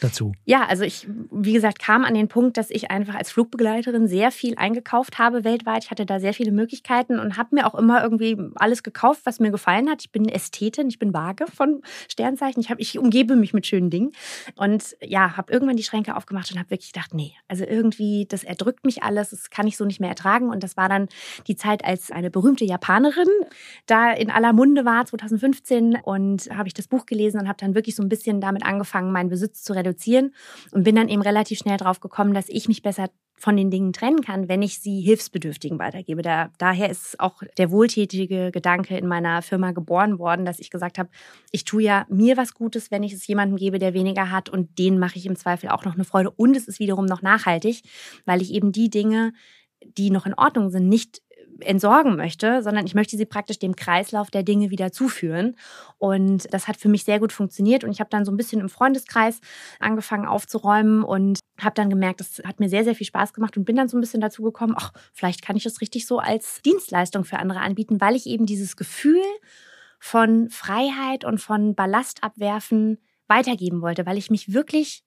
dazu? 0.00 0.32
Ja, 0.44 0.66
also 0.66 0.84
ich, 0.84 1.06
wie 1.30 1.52
gesagt, 1.52 1.78
kam 1.78 2.04
an 2.04 2.14
den 2.14 2.28
Punkt, 2.28 2.56
dass 2.56 2.70
ich 2.70 2.90
einfach 2.90 3.14
als 3.14 3.30
Flugbegleiterin 3.30 4.08
sehr 4.08 4.30
viel 4.30 4.54
eingekauft 4.56 5.18
habe 5.18 5.44
weltweit. 5.44 5.84
Ich 5.84 5.90
hatte 5.90 6.06
da 6.06 6.18
sehr 6.18 6.34
viele 6.34 6.52
Möglichkeiten 6.52 7.18
und 7.18 7.36
habe 7.36 7.54
mir 7.54 7.66
auch 7.66 7.74
immer 7.74 8.02
irgendwie 8.02 8.36
alles 8.56 8.82
gekauft, 8.82 9.22
was 9.24 9.40
mir 9.40 9.50
gefallen 9.50 9.88
hat. 9.90 10.02
Ich 10.02 10.10
bin 10.10 10.28
Ästhetin, 10.28 10.88
ich 10.88 10.98
bin 10.98 11.12
vage 11.12 11.46
von 11.46 11.82
Sternzeichen. 12.08 12.60
Ich, 12.60 12.70
hab, 12.70 12.80
ich 12.80 12.98
umgebe 12.98 13.36
mich 13.36 13.52
mit 13.52 13.66
schönen 13.66 13.90
Dingen. 13.90 14.12
Und 14.56 14.96
ja, 15.02 15.36
habe 15.36 15.52
irgendwann 15.52 15.76
die 15.76 15.82
Schränke 15.82 16.16
aufgemacht 16.16 16.50
und 16.50 16.58
habe 16.58 16.70
wirklich 16.70 16.92
gedacht, 16.92 17.14
nee, 17.14 17.34
also 17.48 17.64
irgendwie, 17.64 18.26
das 18.28 18.42
erdrückt 18.42 18.84
mich 18.84 19.02
alles, 19.02 19.30
das 19.30 19.50
kann 19.50 19.66
ich 19.66 19.76
so 19.76 19.84
nicht 19.84 20.00
mehr 20.00 20.10
ertragen. 20.10 20.48
Und 20.48 20.62
das 20.62 20.76
war 20.76 20.88
dann 20.88 21.08
die 21.46 21.56
Zeit, 21.56 21.84
als 21.84 22.10
eine 22.10 22.30
berühmte 22.30 22.64
Japanerin 22.64 23.28
da 23.86 24.12
in 24.12 24.30
aller 24.30 24.52
Munde 24.52 24.84
war, 24.84 25.04
2015. 25.04 25.98
Und 26.02 26.48
habe 26.50 26.68
ich 26.68 26.74
das 26.74 26.88
Buch 26.88 27.06
gelesen 27.06 27.40
und 27.40 27.48
habe 27.48 27.58
dann 27.60 27.74
wirklich 27.74 27.94
so 27.94 28.02
ein 28.02 28.08
bisschen 28.08 28.40
damit 28.40 28.64
angefangen, 28.64 29.12
meinen 29.12 29.28
Besitz 29.28 29.62
zu 29.62 29.74
reduzieren 29.74 29.89
reduzieren 29.90 30.34
und 30.72 30.84
bin 30.84 30.96
dann 30.96 31.08
eben 31.08 31.22
relativ 31.22 31.58
schnell 31.58 31.76
drauf 31.76 32.00
gekommen, 32.00 32.34
dass 32.34 32.48
ich 32.48 32.68
mich 32.68 32.82
besser 32.82 33.10
von 33.36 33.56
den 33.56 33.70
Dingen 33.70 33.94
trennen 33.94 34.20
kann, 34.20 34.48
wenn 34.48 34.60
ich 34.60 34.80
sie 34.80 35.00
Hilfsbedürftigen 35.00 35.78
weitergebe. 35.78 36.20
Da, 36.20 36.50
daher 36.58 36.90
ist 36.90 37.18
auch 37.18 37.42
der 37.56 37.70
wohltätige 37.70 38.50
Gedanke 38.52 38.98
in 38.98 39.06
meiner 39.06 39.40
Firma 39.40 39.72
geboren 39.72 40.18
worden, 40.18 40.44
dass 40.44 40.60
ich 40.60 40.68
gesagt 40.70 40.98
habe, 40.98 41.08
ich 41.50 41.64
tue 41.64 41.82
ja 41.82 42.04
mir 42.10 42.36
was 42.36 42.52
Gutes, 42.52 42.90
wenn 42.90 43.02
ich 43.02 43.14
es 43.14 43.26
jemandem 43.26 43.56
gebe, 43.56 43.78
der 43.78 43.94
weniger 43.94 44.30
hat 44.30 44.50
und 44.50 44.78
denen 44.78 44.98
mache 44.98 45.16
ich 45.16 45.24
im 45.24 45.36
Zweifel 45.36 45.70
auch 45.70 45.86
noch 45.86 45.94
eine 45.94 46.04
Freude 46.04 46.30
und 46.30 46.54
es 46.54 46.68
ist 46.68 46.80
wiederum 46.80 47.06
noch 47.06 47.22
nachhaltig, 47.22 47.82
weil 48.26 48.42
ich 48.42 48.52
eben 48.52 48.72
die 48.72 48.90
Dinge, 48.90 49.32
die 49.82 50.10
noch 50.10 50.26
in 50.26 50.34
Ordnung 50.34 50.68
sind, 50.68 50.88
nicht 50.88 51.22
entsorgen 51.62 52.16
möchte, 52.16 52.62
sondern 52.62 52.86
ich 52.86 52.94
möchte 52.94 53.16
sie 53.16 53.26
praktisch 53.26 53.58
dem 53.58 53.76
Kreislauf 53.76 54.30
der 54.30 54.42
Dinge 54.42 54.70
wieder 54.70 54.92
zuführen. 54.92 55.56
Und 55.98 56.52
das 56.52 56.68
hat 56.68 56.76
für 56.76 56.88
mich 56.88 57.04
sehr 57.04 57.20
gut 57.20 57.32
funktioniert. 57.32 57.84
Und 57.84 57.90
ich 57.90 58.00
habe 58.00 58.10
dann 58.10 58.24
so 58.24 58.32
ein 58.32 58.36
bisschen 58.36 58.60
im 58.60 58.68
Freundeskreis 58.68 59.40
angefangen 59.78 60.26
aufzuräumen 60.26 61.02
und 61.02 61.40
habe 61.60 61.74
dann 61.74 61.90
gemerkt, 61.90 62.20
das 62.20 62.42
hat 62.44 62.60
mir 62.60 62.68
sehr, 62.68 62.84
sehr 62.84 62.94
viel 62.94 63.06
Spaß 63.06 63.32
gemacht 63.32 63.56
und 63.56 63.64
bin 63.64 63.76
dann 63.76 63.88
so 63.88 63.96
ein 63.96 64.00
bisschen 64.00 64.20
dazu 64.20 64.42
gekommen, 64.42 64.74
ach, 64.76 64.92
vielleicht 65.12 65.42
kann 65.42 65.56
ich 65.56 65.64
das 65.64 65.80
richtig 65.80 66.06
so 66.06 66.18
als 66.18 66.62
Dienstleistung 66.62 67.24
für 67.24 67.38
andere 67.38 67.60
anbieten, 67.60 68.00
weil 68.00 68.16
ich 68.16 68.26
eben 68.26 68.46
dieses 68.46 68.76
Gefühl 68.76 69.22
von 69.98 70.48
Freiheit 70.48 71.24
und 71.24 71.38
von 71.38 71.74
Ballastabwerfen 71.74 72.98
weitergeben 73.28 73.82
wollte, 73.82 74.06
weil 74.06 74.18
ich 74.18 74.30
mich 74.30 74.52
wirklich 74.52 75.04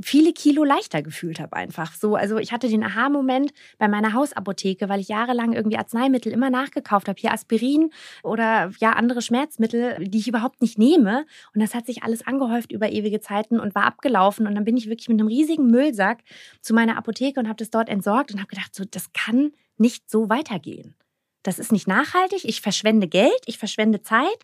viele 0.00 0.32
Kilo 0.32 0.64
leichter 0.64 1.02
gefühlt 1.02 1.40
habe 1.40 1.54
einfach. 1.54 1.94
So, 1.94 2.16
also 2.16 2.38
ich 2.38 2.52
hatte 2.52 2.68
den 2.68 2.82
Aha-Moment 2.82 3.52
bei 3.78 3.88
meiner 3.88 4.12
Hausapotheke, 4.12 4.88
weil 4.88 5.00
ich 5.00 5.08
jahrelang 5.08 5.52
irgendwie 5.52 5.76
Arzneimittel 5.76 6.32
immer 6.32 6.50
nachgekauft 6.50 7.08
habe, 7.08 7.20
hier 7.20 7.32
Aspirin 7.32 7.90
oder 8.22 8.70
ja 8.80 8.92
andere 8.92 9.22
Schmerzmittel, 9.22 9.96
die 10.00 10.18
ich 10.18 10.28
überhaupt 10.28 10.62
nicht 10.62 10.78
nehme. 10.78 11.26
Und 11.54 11.62
das 11.62 11.74
hat 11.74 11.86
sich 11.86 12.02
alles 12.02 12.26
angehäuft 12.26 12.72
über 12.72 12.90
ewige 12.90 13.20
Zeiten 13.20 13.60
und 13.60 13.74
war 13.74 13.84
abgelaufen. 13.84 14.46
Und 14.46 14.54
dann 14.54 14.64
bin 14.64 14.76
ich 14.76 14.88
wirklich 14.88 15.08
mit 15.08 15.20
einem 15.20 15.28
riesigen 15.28 15.70
Müllsack 15.70 16.22
zu 16.60 16.74
meiner 16.74 16.96
Apotheke 16.96 17.38
und 17.38 17.46
habe 17.46 17.56
das 17.56 17.70
dort 17.70 17.88
entsorgt 17.88 18.32
und 18.32 18.38
habe 18.38 18.48
gedacht, 18.48 18.74
so 18.74 18.84
das 18.84 19.12
kann 19.12 19.52
nicht 19.78 20.10
so 20.10 20.28
weitergehen. 20.28 20.94
Das 21.42 21.58
ist 21.58 21.70
nicht 21.70 21.86
nachhaltig. 21.86 22.44
Ich 22.44 22.60
verschwende 22.60 23.06
Geld, 23.06 23.40
ich 23.46 23.58
verschwende 23.58 24.02
Zeit. 24.02 24.38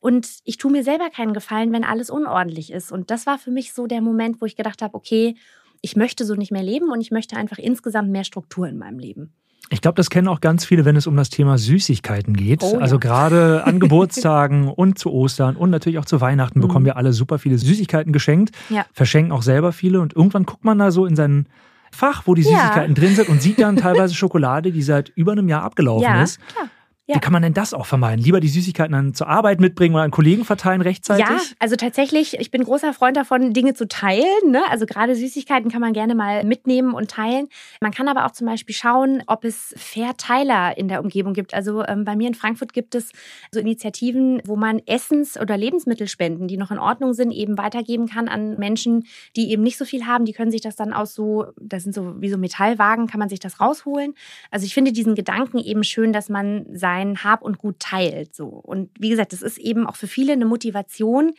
Und 0.00 0.28
ich 0.44 0.56
tue 0.58 0.70
mir 0.72 0.82
selber 0.84 1.10
keinen 1.10 1.32
Gefallen, 1.34 1.72
wenn 1.72 1.84
alles 1.84 2.10
unordentlich 2.10 2.72
ist. 2.72 2.92
Und 2.92 3.10
das 3.10 3.26
war 3.26 3.38
für 3.38 3.50
mich 3.50 3.72
so 3.72 3.86
der 3.86 4.00
Moment, 4.00 4.40
wo 4.40 4.46
ich 4.46 4.56
gedacht 4.56 4.82
habe, 4.82 4.94
okay, 4.94 5.36
ich 5.80 5.96
möchte 5.96 6.24
so 6.24 6.34
nicht 6.34 6.50
mehr 6.52 6.62
leben 6.62 6.90
und 6.90 7.00
ich 7.00 7.10
möchte 7.10 7.36
einfach 7.36 7.58
insgesamt 7.58 8.10
mehr 8.10 8.24
Struktur 8.24 8.66
in 8.68 8.78
meinem 8.78 8.98
Leben. 8.98 9.32
Ich 9.70 9.80
glaube, 9.80 9.96
das 9.96 10.10
kennen 10.10 10.28
auch 10.28 10.40
ganz 10.42 10.66
viele, 10.66 10.84
wenn 10.84 10.94
es 10.94 11.06
um 11.06 11.16
das 11.16 11.30
Thema 11.30 11.56
Süßigkeiten 11.56 12.34
geht. 12.36 12.62
Oh, 12.62 12.74
ja. 12.74 12.78
Also 12.80 12.98
gerade 12.98 13.64
an 13.66 13.80
Geburtstagen 13.80 14.68
und 14.68 14.98
zu 14.98 15.10
Ostern 15.10 15.56
und 15.56 15.70
natürlich 15.70 15.98
auch 15.98 16.04
zu 16.04 16.20
Weihnachten 16.20 16.60
bekommen 16.60 16.82
Mhm. 16.82 16.86
wir 16.86 16.96
alle 16.98 17.12
super 17.14 17.38
viele 17.38 17.56
Süßigkeiten 17.56 18.12
geschenkt, 18.12 18.54
Ja. 18.68 18.84
verschenken 18.92 19.32
auch 19.32 19.42
selber 19.42 19.72
viele 19.72 20.00
und 20.00 20.14
irgendwann 20.14 20.44
guckt 20.44 20.64
man 20.64 20.78
da 20.78 20.90
so 20.90 21.06
in 21.06 21.16
sein 21.16 21.46
Fach, 21.92 22.22
wo 22.26 22.34
die 22.34 22.42
Ja. 22.42 22.48
Süßigkeiten 22.48 22.94
drin 22.94 23.14
sind 23.14 23.28
und 23.28 23.40
sieht 23.40 23.58
dann 23.58 23.76
teilweise 23.76 24.14
Schokolade, 24.14 24.70
die 24.70 24.82
seit 24.82 25.10
über 25.10 25.32
einem 25.32 25.48
Jahr 25.48 25.62
abgelaufen 25.62 26.02
Ja, 26.04 26.22
ist. 26.22 26.40
klar. 26.48 26.68
Ja. 27.06 27.16
Wie 27.16 27.20
kann 27.20 27.34
man 27.34 27.42
denn 27.42 27.52
das 27.52 27.74
auch 27.74 27.84
vermeiden? 27.84 28.24
Lieber 28.24 28.40
die 28.40 28.48
Süßigkeiten 28.48 28.92
dann 28.92 29.12
zur 29.12 29.28
Arbeit 29.28 29.60
mitbringen 29.60 29.94
oder 29.94 30.04
an 30.04 30.10
Kollegen 30.10 30.46
verteilen 30.46 30.80
rechtzeitig? 30.80 31.26
Ja, 31.26 31.38
also 31.58 31.76
tatsächlich, 31.76 32.40
ich 32.40 32.50
bin 32.50 32.64
großer 32.64 32.94
Freund 32.94 33.18
davon, 33.18 33.52
Dinge 33.52 33.74
zu 33.74 33.86
teilen. 33.86 34.24
Ne? 34.50 34.62
Also 34.70 34.86
gerade 34.86 35.14
Süßigkeiten 35.14 35.70
kann 35.70 35.82
man 35.82 35.92
gerne 35.92 36.14
mal 36.14 36.44
mitnehmen 36.44 36.94
und 36.94 37.10
teilen. 37.10 37.48
Man 37.82 37.92
kann 37.92 38.08
aber 38.08 38.24
auch 38.24 38.30
zum 38.30 38.46
Beispiel 38.46 38.74
schauen, 38.74 39.22
ob 39.26 39.44
es 39.44 39.74
Verteiler 39.76 40.78
in 40.78 40.88
der 40.88 41.02
Umgebung 41.02 41.34
gibt. 41.34 41.52
Also 41.52 41.84
ähm, 41.84 42.06
bei 42.06 42.16
mir 42.16 42.26
in 42.26 42.34
Frankfurt 42.34 42.72
gibt 42.72 42.94
es 42.94 43.10
so 43.50 43.60
Initiativen, 43.60 44.40
wo 44.46 44.56
man 44.56 44.78
Essens- 44.86 45.38
oder 45.38 45.58
Lebensmittelspenden, 45.58 46.48
die 46.48 46.56
noch 46.56 46.70
in 46.70 46.78
Ordnung 46.78 47.12
sind, 47.12 47.32
eben 47.32 47.58
weitergeben 47.58 48.08
kann 48.08 48.28
an 48.28 48.56
Menschen, 48.58 49.04
die 49.36 49.50
eben 49.50 49.62
nicht 49.62 49.76
so 49.76 49.84
viel 49.84 50.06
haben. 50.06 50.24
Die 50.24 50.32
können 50.32 50.50
sich 50.50 50.62
das 50.62 50.74
dann 50.74 50.94
aus 50.94 51.14
so, 51.14 51.48
das 51.60 51.82
sind 51.82 51.94
so 51.94 52.22
wie 52.22 52.30
so 52.30 52.38
Metallwagen, 52.38 53.08
kann 53.08 53.20
man 53.20 53.28
sich 53.28 53.40
das 53.40 53.60
rausholen. 53.60 54.14
Also 54.50 54.64
ich 54.64 54.72
finde 54.72 54.92
diesen 54.92 55.14
Gedanken 55.14 55.58
eben 55.58 55.84
schön, 55.84 56.14
dass 56.14 56.30
man 56.30 56.64
sein 56.94 57.24
Hab 57.24 57.42
und 57.42 57.58
Gut 57.58 57.78
teilt. 57.80 58.34
So. 58.34 58.46
Und 58.46 58.90
wie 58.98 59.08
gesagt, 59.08 59.32
das 59.32 59.42
ist 59.42 59.58
eben 59.58 59.86
auch 59.86 59.96
für 59.96 60.06
viele 60.06 60.32
eine 60.32 60.46
Motivation, 60.46 61.32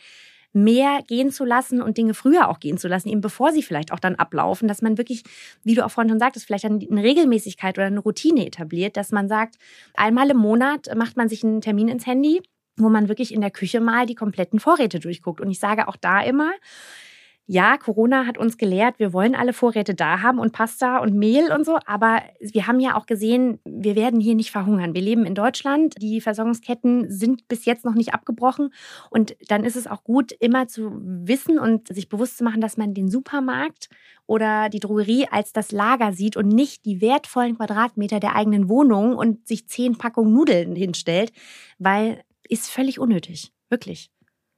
mehr 0.52 1.00
gehen 1.06 1.30
zu 1.30 1.44
lassen 1.44 1.82
und 1.82 1.98
Dinge 1.98 2.14
früher 2.14 2.48
auch 2.48 2.60
gehen 2.60 2.78
zu 2.78 2.88
lassen, 2.88 3.10
eben 3.10 3.20
bevor 3.20 3.52
sie 3.52 3.62
vielleicht 3.62 3.92
auch 3.92 4.00
dann 4.00 4.14
ablaufen, 4.14 4.68
dass 4.68 4.80
man 4.80 4.96
wirklich, 4.96 5.22
wie 5.64 5.74
du 5.74 5.84
auch 5.84 5.90
vorhin 5.90 6.08
schon 6.08 6.18
sagtest, 6.18 6.46
vielleicht 6.46 6.64
eine 6.64 7.02
Regelmäßigkeit 7.02 7.76
oder 7.76 7.88
eine 7.88 8.00
Routine 8.00 8.46
etabliert, 8.46 8.96
dass 8.96 9.12
man 9.12 9.28
sagt, 9.28 9.56
einmal 9.94 10.30
im 10.30 10.38
Monat 10.38 10.88
macht 10.96 11.18
man 11.18 11.28
sich 11.28 11.44
einen 11.44 11.60
Termin 11.60 11.88
ins 11.88 12.06
Handy, 12.06 12.40
wo 12.78 12.88
man 12.88 13.08
wirklich 13.08 13.34
in 13.34 13.42
der 13.42 13.50
Küche 13.50 13.80
mal 13.80 14.06
die 14.06 14.14
kompletten 14.14 14.58
Vorräte 14.58 14.98
durchguckt. 14.98 15.42
Und 15.42 15.50
ich 15.50 15.58
sage 15.58 15.88
auch 15.88 15.96
da 15.96 16.22
immer, 16.22 16.52
ja, 17.48 17.76
Corona 17.76 18.26
hat 18.26 18.38
uns 18.38 18.58
gelehrt, 18.58 18.98
wir 18.98 19.12
wollen 19.12 19.36
alle 19.36 19.52
Vorräte 19.52 19.94
da 19.94 20.20
haben 20.20 20.40
und 20.40 20.52
Pasta 20.52 20.98
und 20.98 21.14
Mehl 21.14 21.52
und 21.52 21.64
so, 21.64 21.78
aber 21.86 22.22
wir 22.40 22.66
haben 22.66 22.80
ja 22.80 22.96
auch 22.96 23.06
gesehen, 23.06 23.60
wir 23.64 23.94
werden 23.94 24.18
hier 24.20 24.34
nicht 24.34 24.50
verhungern. 24.50 24.94
Wir 24.94 25.02
leben 25.02 25.24
in 25.24 25.36
Deutschland, 25.36 25.94
die 26.00 26.20
Versorgungsketten 26.20 27.08
sind 27.08 27.46
bis 27.46 27.64
jetzt 27.64 27.84
noch 27.84 27.94
nicht 27.94 28.14
abgebrochen 28.14 28.74
und 29.10 29.36
dann 29.48 29.64
ist 29.64 29.76
es 29.76 29.86
auch 29.86 30.02
gut, 30.02 30.32
immer 30.32 30.66
zu 30.66 30.90
wissen 31.02 31.60
und 31.60 31.86
sich 31.86 32.08
bewusst 32.08 32.38
zu 32.38 32.44
machen, 32.44 32.60
dass 32.60 32.76
man 32.76 32.94
den 32.94 33.08
Supermarkt 33.08 33.90
oder 34.26 34.68
die 34.68 34.80
Drogerie 34.80 35.28
als 35.30 35.52
das 35.52 35.70
Lager 35.70 36.12
sieht 36.12 36.36
und 36.36 36.48
nicht 36.48 36.84
die 36.84 37.00
wertvollen 37.00 37.56
Quadratmeter 37.56 38.18
der 38.18 38.34
eigenen 38.34 38.68
Wohnung 38.68 39.14
und 39.14 39.46
sich 39.46 39.68
zehn 39.68 39.96
Packungen 39.96 40.32
Nudeln 40.32 40.74
hinstellt, 40.74 41.32
weil 41.78 42.22
ist 42.48 42.70
völlig 42.70 42.98
unnötig, 42.98 43.52
wirklich. 43.68 44.10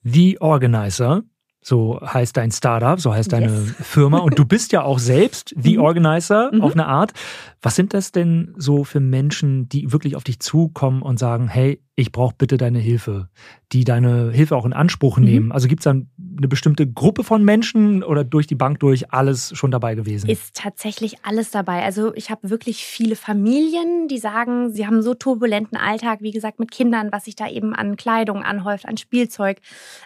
The 0.02 0.40
Organizer, 0.40 1.24
so 1.68 2.00
heißt 2.02 2.36
dein 2.36 2.50
Startup, 2.50 2.98
so 2.98 3.12
heißt 3.12 3.32
deine 3.32 3.46
Yes. 3.52 3.74
Firma. 3.82 4.18
Und 4.18 4.38
du 4.38 4.44
bist 4.44 4.72
ja 4.72 4.82
auch 4.82 4.98
selbst 4.98 5.54
The 5.60 5.76
Mhm. 5.76 5.82
Organizer 5.84 6.50
Mhm. 6.52 6.62
auf 6.62 6.72
eine 6.72 6.86
Art. 6.86 7.12
Was 7.60 7.74
sind 7.76 7.92
das 7.94 8.12
denn 8.12 8.54
so 8.56 8.84
für 8.84 9.00
Menschen, 9.00 9.68
die 9.68 9.92
wirklich 9.92 10.14
auf 10.16 10.24
dich 10.24 10.38
zukommen 10.40 11.02
und 11.02 11.18
sagen, 11.18 11.48
hey, 11.48 11.82
ich 11.96 12.12
brauche 12.12 12.34
bitte 12.38 12.56
deine 12.58 12.78
Hilfe, 12.78 13.28
die 13.72 13.82
deine 13.82 14.30
Hilfe 14.30 14.54
auch 14.54 14.64
in 14.64 14.72
Anspruch 14.72 15.18
Mhm. 15.18 15.24
nehmen? 15.24 15.52
Also 15.52 15.66
gibt 15.66 15.80
es 15.80 15.84
dann 15.84 16.08
eine 16.36 16.46
bestimmte 16.46 16.86
Gruppe 16.86 17.24
von 17.24 17.44
Menschen 17.44 18.04
oder 18.04 18.22
durch 18.22 18.46
die 18.46 18.54
Bank 18.54 18.78
durch 18.78 19.12
alles 19.12 19.50
schon 19.56 19.72
dabei 19.72 19.96
gewesen? 19.96 20.30
Ist 20.30 20.54
tatsächlich 20.54 21.24
alles 21.24 21.50
dabei. 21.50 21.82
Also 21.82 22.14
ich 22.14 22.30
habe 22.30 22.50
wirklich 22.50 22.84
viele 22.84 23.16
Familien, 23.16 24.06
die 24.06 24.18
sagen, 24.18 24.72
sie 24.72 24.86
haben 24.86 25.02
so 25.02 25.14
turbulenten 25.14 25.76
Alltag, 25.76 26.20
wie 26.22 26.30
gesagt, 26.30 26.60
mit 26.60 26.70
Kindern, 26.70 27.08
was 27.10 27.24
sich 27.24 27.34
da 27.34 27.48
eben 27.48 27.74
an 27.74 27.96
Kleidung 27.96 28.44
anhäuft, 28.44 28.86
an 28.86 28.96
Spielzeug, 28.96 29.58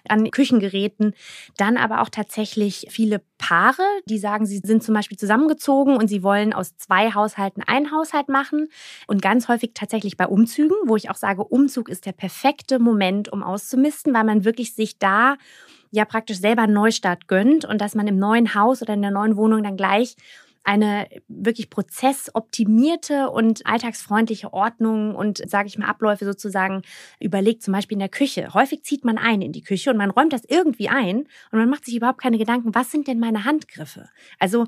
an 0.08 0.30
Küchengeräten. 0.30 1.12
Dann 1.58 1.76
aber 1.76 2.00
auch 2.00 2.08
tatsächlich 2.08 2.86
viele 2.88 3.20
Paare, 3.42 3.82
die 4.08 4.18
sagen, 4.18 4.46
sie 4.46 4.58
sind 4.58 4.84
zum 4.84 4.94
Beispiel 4.94 5.18
zusammengezogen 5.18 5.96
und 5.96 6.06
sie 6.06 6.22
wollen 6.22 6.52
aus 6.52 6.76
zwei 6.76 7.12
Haushalten 7.12 7.62
einen 7.66 7.90
Haushalt 7.90 8.28
machen. 8.28 8.68
Und 9.08 9.20
ganz 9.20 9.48
häufig 9.48 9.72
tatsächlich 9.74 10.16
bei 10.16 10.26
Umzügen, 10.26 10.76
wo 10.86 10.94
ich 10.94 11.10
auch 11.10 11.16
sage, 11.16 11.42
Umzug 11.42 11.88
ist 11.88 12.06
der 12.06 12.12
perfekte 12.12 12.78
Moment, 12.78 13.32
um 13.32 13.42
auszumisten, 13.42 14.14
weil 14.14 14.24
man 14.24 14.44
wirklich 14.44 14.74
sich 14.74 14.98
da 14.98 15.36
ja 15.90 16.04
praktisch 16.04 16.38
selber 16.38 16.62
einen 16.62 16.72
Neustart 16.72 17.26
gönnt 17.26 17.64
und 17.64 17.80
dass 17.80 17.96
man 17.96 18.06
im 18.06 18.16
neuen 18.16 18.54
Haus 18.54 18.80
oder 18.80 18.94
in 18.94 19.02
der 19.02 19.10
neuen 19.10 19.36
Wohnung 19.36 19.64
dann 19.64 19.76
gleich 19.76 20.16
eine 20.64 21.08
wirklich 21.28 21.70
prozessoptimierte 21.70 23.30
und 23.30 23.66
alltagsfreundliche 23.66 24.52
Ordnung 24.52 25.14
und, 25.14 25.42
sage 25.48 25.68
ich 25.68 25.78
mal, 25.78 25.88
Abläufe 25.88 26.24
sozusagen 26.24 26.82
überlegt, 27.20 27.62
zum 27.62 27.72
Beispiel 27.72 27.96
in 27.96 28.00
der 28.00 28.08
Küche. 28.08 28.54
Häufig 28.54 28.84
zieht 28.84 29.04
man 29.04 29.18
ein 29.18 29.42
in 29.42 29.52
die 29.52 29.62
Küche 29.62 29.90
und 29.90 29.96
man 29.96 30.10
räumt 30.10 30.32
das 30.32 30.44
irgendwie 30.44 30.88
ein 30.88 31.26
und 31.50 31.58
man 31.58 31.68
macht 31.68 31.84
sich 31.84 31.96
überhaupt 31.96 32.20
keine 32.20 32.38
Gedanken, 32.38 32.74
was 32.74 32.90
sind 32.90 33.08
denn 33.08 33.18
meine 33.18 33.44
Handgriffe? 33.44 34.08
Also 34.38 34.66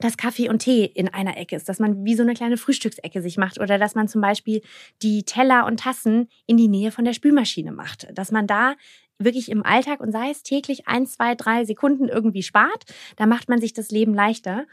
dass 0.00 0.16
Kaffee 0.16 0.48
und 0.48 0.60
Tee 0.60 0.84
in 0.84 1.08
einer 1.08 1.36
Ecke 1.36 1.54
ist, 1.54 1.68
dass 1.68 1.78
man 1.78 2.04
wie 2.04 2.14
so 2.14 2.22
eine 2.22 2.34
kleine 2.34 2.56
Frühstücksecke 2.56 3.22
sich 3.22 3.36
macht 3.36 3.60
oder 3.60 3.78
dass 3.78 3.94
man 3.94 4.08
zum 4.08 4.20
Beispiel 4.20 4.62
die 5.02 5.22
Teller 5.22 5.66
und 5.66 5.80
Tassen 5.80 6.28
in 6.46 6.56
die 6.56 6.68
Nähe 6.68 6.90
von 6.90 7.04
der 7.04 7.12
Spülmaschine 7.12 7.72
macht, 7.72 8.08
dass 8.12 8.32
man 8.32 8.46
da 8.46 8.74
wirklich 9.18 9.50
im 9.50 9.64
Alltag 9.64 10.00
und 10.00 10.12
sei 10.12 10.30
es 10.30 10.42
täglich 10.42 10.88
ein, 10.88 11.06
zwei, 11.06 11.34
drei 11.34 11.64
Sekunden 11.64 12.08
irgendwie 12.08 12.42
spart, 12.42 12.84
da 13.16 13.26
macht 13.26 13.48
man 13.48 13.60
sich 13.60 13.72
das 13.72 13.90
Leben 13.90 14.14
leichter. 14.14 14.66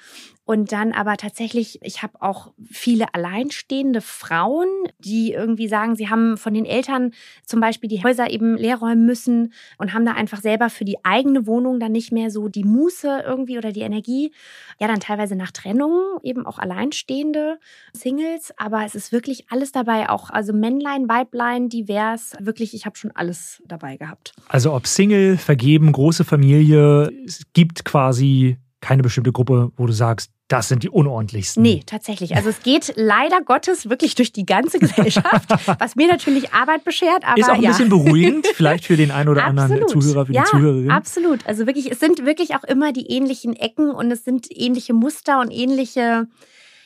Und 0.46 0.72
dann 0.72 0.94
aber 0.94 1.16
tatsächlich, 1.18 1.80
ich 1.84 2.02
habe 2.02 2.22
auch 2.22 2.54
viele 2.72 3.14
alleinstehende 3.14 4.02
Frauen, 4.02 4.68
die 4.98 5.32
irgendwie 5.32 5.68
sagen, 5.68 5.96
sie 5.96 6.10
haben 6.10 6.38
von 6.38 6.56
den 6.56 6.66
Eltern 6.66 7.12
zum 7.46 7.60
Beispiel 7.60 7.88
die 7.88 8.04
Häuser 8.04 8.32
eben 8.32 8.58
leer 8.58 8.78
räumen 8.78 9.06
müssen 9.06 9.54
und 9.78 9.94
haben 9.94 10.06
da 10.06 10.14
einfach 10.14 10.42
selber 10.42 10.72
für 10.72 10.86
die 10.86 11.06
eigene 11.06 11.46
Wohnung 11.46 11.80
dann 11.80 11.92
nicht 11.92 12.12
mehr 12.12 12.32
so 12.32 12.48
die 12.48 12.64
Muße 12.64 13.24
irgendwie 13.26 13.60
oder 13.60 13.72
die 13.72 13.82
Energie. 13.82 14.32
Ja, 14.80 14.88
dann 14.88 15.00
teilweise 15.00 15.36
nach 15.36 15.52
Trennung, 15.52 16.20
eben 16.24 16.48
auch 16.48 16.58
alleinstehende 16.58 17.60
Singles. 17.94 18.52
Aber 18.58 18.84
es 18.86 18.96
ist 18.96 19.12
wirklich 19.12 19.52
alles 19.52 19.72
dabei, 19.72 20.10
auch 20.10 20.32
also 20.32 20.52
Männlein, 20.52 21.08
Weiblein, 21.08 21.70
divers. 21.70 22.36
Wirklich, 22.40 22.74
ich 22.74 22.88
habe 22.88 22.98
schon 22.98 23.12
alles 23.12 23.62
dabei 23.68 23.98
gehabt. 23.98 24.29
Also 24.48 24.74
ob 24.74 24.88
Single, 24.88 25.38
vergeben, 25.38 25.92
große 25.92 26.24
Familie, 26.24 27.12
es 27.26 27.44
gibt 27.54 27.86
quasi 27.86 28.58
keine 28.82 29.04
bestimmte 29.04 29.32
Gruppe, 29.32 29.72
wo 29.76 29.86
du 29.86 29.94
sagst, 29.94 30.32
das 30.48 30.68
sind 30.68 30.82
die 30.82 30.90
unordentlichsten. 30.90 31.62
Nee, 31.62 31.84
tatsächlich. 31.86 32.36
Also 32.36 32.50
es 32.50 32.64
geht 32.64 32.94
leider 32.96 33.42
Gottes 33.42 33.88
wirklich 33.88 34.16
durch 34.16 34.34
die 34.34 34.48
ganze 34.48 34.80
Gesellschaft, 34.80 35.48
was 35.80 35.96
mir 35.96 36.08
natürlich 36.08 36.54
Arbeit 36.54 36.84
beschert, 36.84 37.24
aber 37.24 37.40
Ist 37.40 37.50
auch 37.50 37.54
ein 37.54 37.62
ja. 37.62 37.70
bisschen 37.70 37.90
beruhigend, 37.90 38.48
vielleicht 38.56 38.86
für 38.86 38.98
den 38.98 39.12
einen 39.12 39.30
oder 39.30 39.46
anderen 39.46 39.84
Absolut. 39.84 40.04
Zuhörer, 40.04 40.26
für 40.26 40.34
ja, 40.34 40.44
die 40.44 40.50
Zuhörerin. 40.50 40.92
Absolut. 40.92 41.46
Also 41.46 41.68
wirklich, 41.68 41.92
es 41.92 42.00
sind 42.00 42.26
wirklich 42.26 42.56
auch 42.56 42.64
immer 42.64 42.92
die 42.92 43.12
ähnlichen 43.12 43.56
Ecken 43.56 43.92
und 43.92 44.10
es 44.10 44.26
sind 44.26 44.48
ähnliche 44.50 44.94
Muster 44.94 45.40
und 45.40 45.52
ähnliche, 45.52 46.28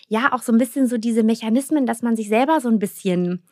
ja, 0.09 0.33
auch 0.33 0.41
so 0.41 0.51
ein 0.51 0.57
bisschen 0.57 0.87
so 0.87 0.97
diese 0.97 1.23
Mechanismen, 1.23 1.85
dass 1.85 2.01
man 2.01 2.17
sich 2.17 2.27
selber 2.27 2.59
so 2.59 2.67
ein 2.67 2.79
bisschen 2.79 3.43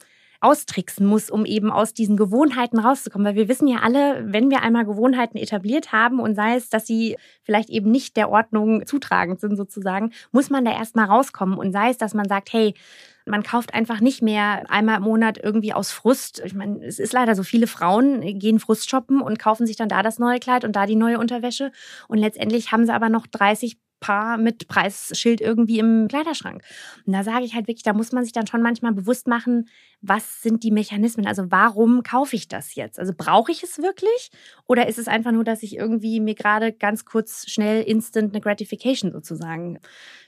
austricksen 0.41 1.05
muss, 1.05 1.29
um 1.29 1.45
eben 1.45 1.71
aus 1.71 1.93
diesen 1.93 2.17
Gewohnheiten 2.17 2.79
rauszukommen. 2.79 3.25
Weil 3.25 3.35
wir 3.35 3.47
wissen 3.47 3.67
ja 3.67 3.79
alle, 3.79 4.23
wenn 4.25 4.49
wir 4.49 4.63
einmal 4.63 4.85
Gewohnheiten 4.85 5.37
etabliert 5.37 5.91
haben 5.91 6.19
und 6.19 6.35
sei 6.35 6.55
es, 6.55 6.69
dass 6.69 6.85
sie 6.85 7.17
vielleicht 7.43 7.69
eben 7.69 7.91
nicht 7.91 8.17
der 8.17 8.29
Ordnung 8.29 8.85
zutragend 8.85 9.39
sind 9.39 9.55
sozusagen, 9.55 10.11
muss 10.31 10.49
man 10.49 10.65
da 10.65 10.71
erstmal 10.71 11.05
rauskommen. 11.05 11.57
Und 11.57 11.71
sei 11.71 11.91
es, 11.91 11.97
dass 11.97 12.13
man 12.13 12.27
sagt, 12.27 12.51
hey, 12.51 12.73
man 13.25 13.43
kauft 13.43 13.73
einfach 13.73 14.01
nicht 14.01 14.21
mehr 14.23 14.69
einmal 14.69 14.97
im 14.97 15.03
Monat 15.03 15.39
irgendwie 15.41 15.73
aus 15.73 15.91
Frust. 15.91 16.41
Ich 16.43 16.55
meine, 16.55 16.83
es 16.83 16.97
ist 16.97 17.13
leider 17.13 17.35
so, 17.35 17.43
viele 17.43 17.67
Frauen 17.67 18.21
gehen 18.39 18.59
Frust 18.59 18.89
shoppen 18.89 19.21
und 19.21 19.37
kaufen 19.37 19.67
sich 19.67 19.75
dann 19.75 19.89
da 19.89 20.01
das 20.01 20.17
neue 20.17 20.39
Kleid 20.39 20.65
und 20.65 20.75
da 20.75 20.87
die 20.87 20.95
neue 20.95 21.19
Unterwäsche. 21.19 21.71
Und 22.07 22.17
letztendlich 22.17 22.71
haben 22.71 22.85
sie 22.85 22.93
aber 22.93 23.09
noch 23.09 23.27
30 23.27 23.77
Paar 24.01 24.37
mit 24.37 24.67
Preisschild 24.67 25.39
irgendwie 25.39 25.79
im 25.79 26.07
Kleiderschrank. 26.09 26.61
Und 27.05 27.13
da 27.13 27.23
sage 27.23 27.45
ich 27.45 27.53
halt 27.53 27.67
wirklich, 27.67 27.83
da 27.83 27.93
muss 27.93 28.11
man 28.11 28.25
sich 28.25 28.33
dann 28.33 28.47
schon 28.47 28.61
manchmal 28.61 28.91
bewusst 28.91 29.27
machen, 29.27 29.69
was 30.01 30.41
sind 30.41 30.63
die 30.63 30.71
Mechanismen? 30.71 31.27
Also 31.27 31.45
warum 31.49 32.03
kaufe 32.03 32.35
ich 32.35 32.49
das 32.49 32.75
jetzt? 32.75 32.99
Also 32.99 33.13
brauche 33.15 33.51
ich 33.51 33.63
es 33.63 33.77
wirklich? 33.77 34.31
Oder 34.67 34.89
ist 34.89 34.97
es 34.97 35.07
einfach 35.07 35.31
nur, 35.31 35.43
dass 35.43 35.63
ich 35.63 35.77
irgendwie 35.77 36.19
mir 36.19 36.35
gerade 36.35 36.73
ganz 36.73 37.05
kurz 37.05 37.49
schnell 37.49 37.83
instant 37.83 38.33
eine 38.33 38.41
Gratification 38.41 39.11
sozusagen 39.11 39.79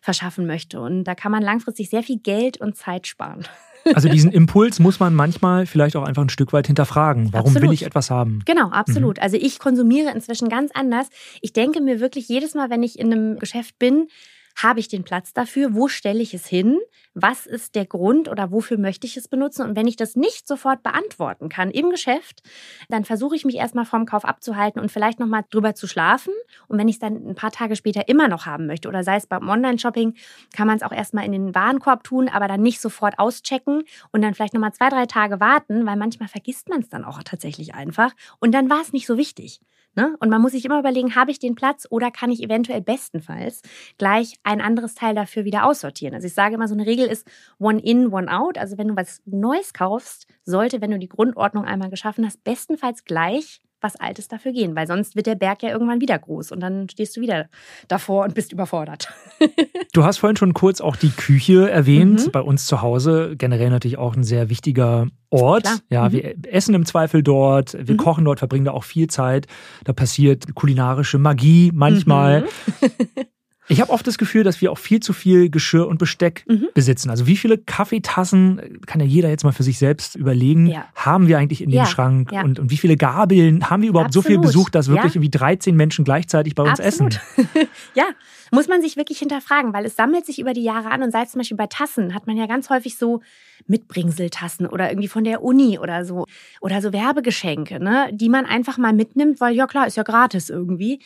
verschaffen 0.02 0.46
möchte? 0.46 0.80
Und 0.80 1.04
da 1.04 1.16
kann 1.16 1.32
man 1.32 1.44
langfristig 1.44 1.90
sehr 1.90 2.04
viel 2.04 2.20
Geld 2.20 2.62
und 2.62 2.78
Zeit 2.78 3.08
sparen. 3.08 3.46
Also 3.94 4.10
diesen 4.10 4.32
Impuls 4.32 4.80
muss 4.80 5.00
man 5.00 5.14
manchmal 5.14 5.66
vielleicht 5.66 5.96
auch 5.96 6.04
einfach 6.04 6.22
ein 6.22 6.30
Stück 6.30 6.54
weit 6.54 6.68
hinterfragen. 6.68 7.34
Warum 7.34 7.48
Absolut. 7.48 7.70
will 7.70 7.74
ich 7.74 7.84
etwas 7.84 8.10
haben? 8.10 8.42
Genau, 8.46 8.70
absolut. 8.70 9.20
Also 9.20 9.38
ich 9.38 9.60
konsumiere 9.60 10.12
inzwischen 10.12 10.50
ganz 10.50 10.72
anders. 10.74 11.08
Ich 11.42 11.54
denke 11.54 11.82
mir 11.82 12.00
wirklich 12.00 12.28
jedes 12.28 12.54
Mal, 12.54 12.70
wenn 12.70 12.84
ich 12.84 12.98
in 13.00 13.12
einem 13.12 13.40
Geschäft 13.40 13.78
bin, 13.80 14.08
Habe 14.56 14.80
ich 14.80 14.88
den 14.88 15.04
Platz 15.04 15.34
dafür? 15.34 15.74
Wo 15.74 15.88
stelle 15.88 16.22
ich 16.22 16.34
es 16.34 16.48
hin? 16.48 16.80
Was 17.16 17.46
ist 17.46 17.76
der 17.76 17.86
Grund 17.86 18.28
oder 18.30 18.52
wofür 18.52 18.78
möchte 18.78 19.06
ich 19.06 19.18
es 19.18 19.28
benutzen? 19.28 19.64
Und 19.64 19.76
wenn 19.76 19.88
ich 19.88 19.96
das 19.96 20.16
nicht 20.16 20.48
sofort 20.48 20.84
beantworten 20.84 21.50
kann 21.50 21.70
im 21.70 21.90
Geschäft, 21.90 22.42
dann 22.90 23.06
versuche 23.06 23.36
ich 23.36 23.46
mich 23.46 23.56
erstmal 23.56 23.86
vom 23.86 24.06
Kauf 24.06 24.26
abzuhalten 24.26 24.82
und 24.82 24.92
vielleicht 24.92 25.20
nochmal 25.20 25.44
drüber 25.50 25.76
zu 25.76 25.88
schlafen. 25.88 26.34
Und 26.68 26.78
wenn 26.78 26.88
ich 26.88 26.96
es 26.96 27.00
dann 27.00 27.28
ein 27.28 27.36
paar 27.36 27.52
Tage 27.52 27.76
später 27.76 28.08
immer 28.08 28.28
noch 28.28 28.46
haben 28.46 28.66
möchte 28.66 28.88
oder 28.88 29.04
sei 29.04 29.18
es 29.18 29.28
beim 29.28 29.48
Online-Shopping, 29.48 30.16
kann 30.56 30.68
man 30.68 30.78
es 30.78 30.84
auch 30.84 30.92
erstmal 30.92 31.26
in 31.26 31.32
den 31.32 31.56
Warenkorb 31.56 32.04
tun, 32.04 32.30
aber 32.30 32.48
dann 32.48 32.62
nicht 32.62 32.82
sofort 32.82 33.20
auschecken 33.20 33.84
und 34.12 34.22
dann 34.22 34.34
vielleicht 34.34 34.54
nochmal 34.54 34.74
zwei, 34.74 34.90
drei 34.90 35.06
Tage 35.06 35.40
warten, 35.40 35.86
weil 35.86 35.98
manchmal 35.98 36.30
vergisst 36.30 36.70
man 36.70 36.82
es 36.82 36.90
dann 36.90 37.06
auch 37.06 37.22
tatsächlich 37.24 37.76
einfach. 37.76 38.12
Und 38.40 38.54
dann 38.54 38.70
war 38.70 38.82
es 38.82 38.94
nicht 38.94 39.08
so 39.08 39.18
wichtig. 39.18 39.60
Ne? 39.96 40.16
Und 40.20 40.30
man 40.30 40.42
muss 40.42 40.54
sich 40.54 40.66
immer 40.66 40.80
überlegen, 40.80 41.16
habe 41.16 41.32
ich 41.32 41.40
den 41.40 41.56
Platz 41.56 41.86
oder 41.90 42.10
kann 42.10 42.32
ich 42.32 42.42
eventuell 42.42 42.82
bestenfalls 42.82 43.62
gleich 43.98 44.36
ein 44.44 44.62
anderes 44.62 44.96
Teil 44.96 45.14
dafür 45.14 45.46
wieder 45.46 45.66
aussortieren. 45.66 46.16
Also 46.16 46.28
ich 46.28 46.34
sage 46.34 46.56
immer, 46.56 46.68
so 46.68 46.74
eine 46.74 46.86
Regel 46.86 47.06
ist 47.06 47.28
one 47.60 47.80
in, 47.80 48.12
one 48.12 48.32
out. 48.36 48.58
Also 48.58 48.78
wenn 48.78 48.88
du 48.88 48.96
was 48.96 49.22
Neues 49.26 49.74
kaufst, 49.74 50.28
sollte, 50.44 50.82
wenn 50.82 50.92
du 50.92 51.00
die 51.00 51.10
Grundordnung 51.10 51.66
einmal 51.66 51.90
geschaffen 51.90 52.26
hast, 52.26 52.44
bestenfalls 52.44 53.06
gleich 53.06 53.62
was 53.84 53.96
Altes 53.96 54.28
dafür 54.28 54.54
gehen, 54.54 54.76
weil 54.76 54.88
sonst 54.88 55.16
wird 55.16 55.28
der 55.28 55.36
Berg 55.36 55.62
ja 55.62 55.70
irgendwann 55.70 56.02
wieder 56.02 56.18
groß 56.18 56.52
und 56.52 56.60
dann 56.60 56.90
stehst 56.90 57.16
du 57.18 57.22
wieder 57.22 57.48
davor 57.88 58.24
und 58.24 58.34
bist 58.34 58.52
überfordert. 58.52 59.14
du 59.94 60.04
hast 60.04 60.18
vorhin 60.18 60.38
schon 60.38 60.54
kurz 60.54 60.82
auch 60.82 60.96
die 60.96 61.12
Küche 61.12 61.70
erwähnt, 61.70 62.26
mhm. 62.26 62.32
bei 62.32 62.42
uns 62.42 62.66
zu 62.66 62.82
Hause, 62.82 63.36
generell 63.38 63.70
natürlich 63.70 63.98
auch 63.98 64.16
ein 64.16 64.24
sehr 64.24 64.50
wichtiger 64.50 65.08
Ort. 65.30 65.64
Klar. 65.64 65.80
Ja, 65.90 66.10
mhm. 66.10 66.14
wir 66.14 66.36
essen 66.48 66.76
im 66.76 66.86
Zweifel 66.86 67.24
dort, 67.24 67.74
wir 67.74 67.96
mhm. 67.96 68.00
kochen 68.00 68.26
dort, 68.26 68.40
verbringen 68.40 68.66
da 68.66 68.72
auch 68.72 68.84
viel 68.84 69.08
Zeit. 69.08 69.48
Da 69.84 69.94
passiert 69.94 70.56
kulinarische 70.56 71.18
Magie 71.18 71.72
manchmal. 71.74 72.46
Ich 73.70 73.80
habe 73.80 73.92
oft 73.92 74.06
das 74.06 74.18
Gefühl, 74.18 74.44
dass 74.44 74.62
wir 74.62 74.72
auch 74.72 74.78
viel 74.78 75.00
zu 75.00 75.14
viel 75.14 75.50
Geschirr 75.50 75.88
und 75.88 75.98
Besteck 75.98 76.44
mhm. 76.48 76.68
besitzen. 76.74 77.10
Also 77.10 77.28
wie 77.28 77.38
viele 77.38 77.58
Kaffeetassen, 77.58 78.80
kann 78.86 79.00
ja 79.00 79.08
jeder 79.08 79.30
jetzt 79.30 79.44
mal 79.44 79.54
für 79.54 79.64
sich 79.64 79.78
selbst 79.78 80.16
überlegen, 80.16 80.68
ja. 80.68 80.86
haben 80.96 81.28
wir 81.28 81.38
eigentlich 81.38 81.62
in 81.62 81.70
dem 81.70 81.78
ja. 81.78 81.86
Schrank? 81.86 82.32
Ja. 82.32 82.44
Und, 82.44 82.60
und 82.60 82.72
wie 82.72 82.78
viele 82.78 82.98
Gabeln 82.98 83.70
haben 83.70 83.82
wir 83.82 83.90
überhaupt 83.90 84.08
Absolut. 84.08 84.26
so 84.26 84.30
viel 84.30 84.40
Besuch, 84.40 84.70
dass 84.70 84.90
wirklich 84.90 85.16
irgendwie 85.16 85.30
13 85.30 85.76
Menschen 85.76 86.04
gleichzeitig 86.04 86.56
bei 86.56 86.64
uns 86.64 86.80
Absolut. 86.80 87.14
essen? 87.14 87.68
ja, 87.96 88.06
muss 88.52 88.68
man 88.68 88.82
sich 88.82 88.98
wirklich 88.98 89.20
hinterfragen, 89.20 89.74
weil 89.74 89.86
es 89.86 89.96
sammelt 89.96 90.26
sich 90.26 90.40
über 90.40 90.54
die 90.54 90.64
Jahre 90.64 90.92
an 90.92 91.02
und 91.02 91.12
sei 91.12 91.24
es 91.24 91.32
zum 91.32 91.40
Beispiel 91.40 91.58
bei 91.58 91.68
Tassen, 91.68 92.14
hat 92.14 92.28
man 92.28 92.38
ja 92.38 92.46
ganz 92.48 92.70
häufig 92.70 92.98
so 92.98 93.22
Mitbringseltassen 93.68 94.68
oder 94.68 94.90
irgendwie 94.90 95.08
von 95.08 95.24
der 95.24 95.44
Uni 95.44 95.80
oder 95.80 96.06
so 96.06 96.26
oder 96.62 96.82
so 96.82 96.94
Werbegeschenke, 96.94 97.80
ne, 97.84 98.10
die 98.12 98.30
man 98.30 98.46
einfach 98.46 98.78
mal 98.78 98.94
mitnimmt, 98.94 99.40
weil 99.42 99.56
ja 99.56 99.68
klar, 99.68 99.88
ist 99.88 99.98
ja 99.98 100.04
gratis 100.04 100.50
irgendwie. 100.50 101.00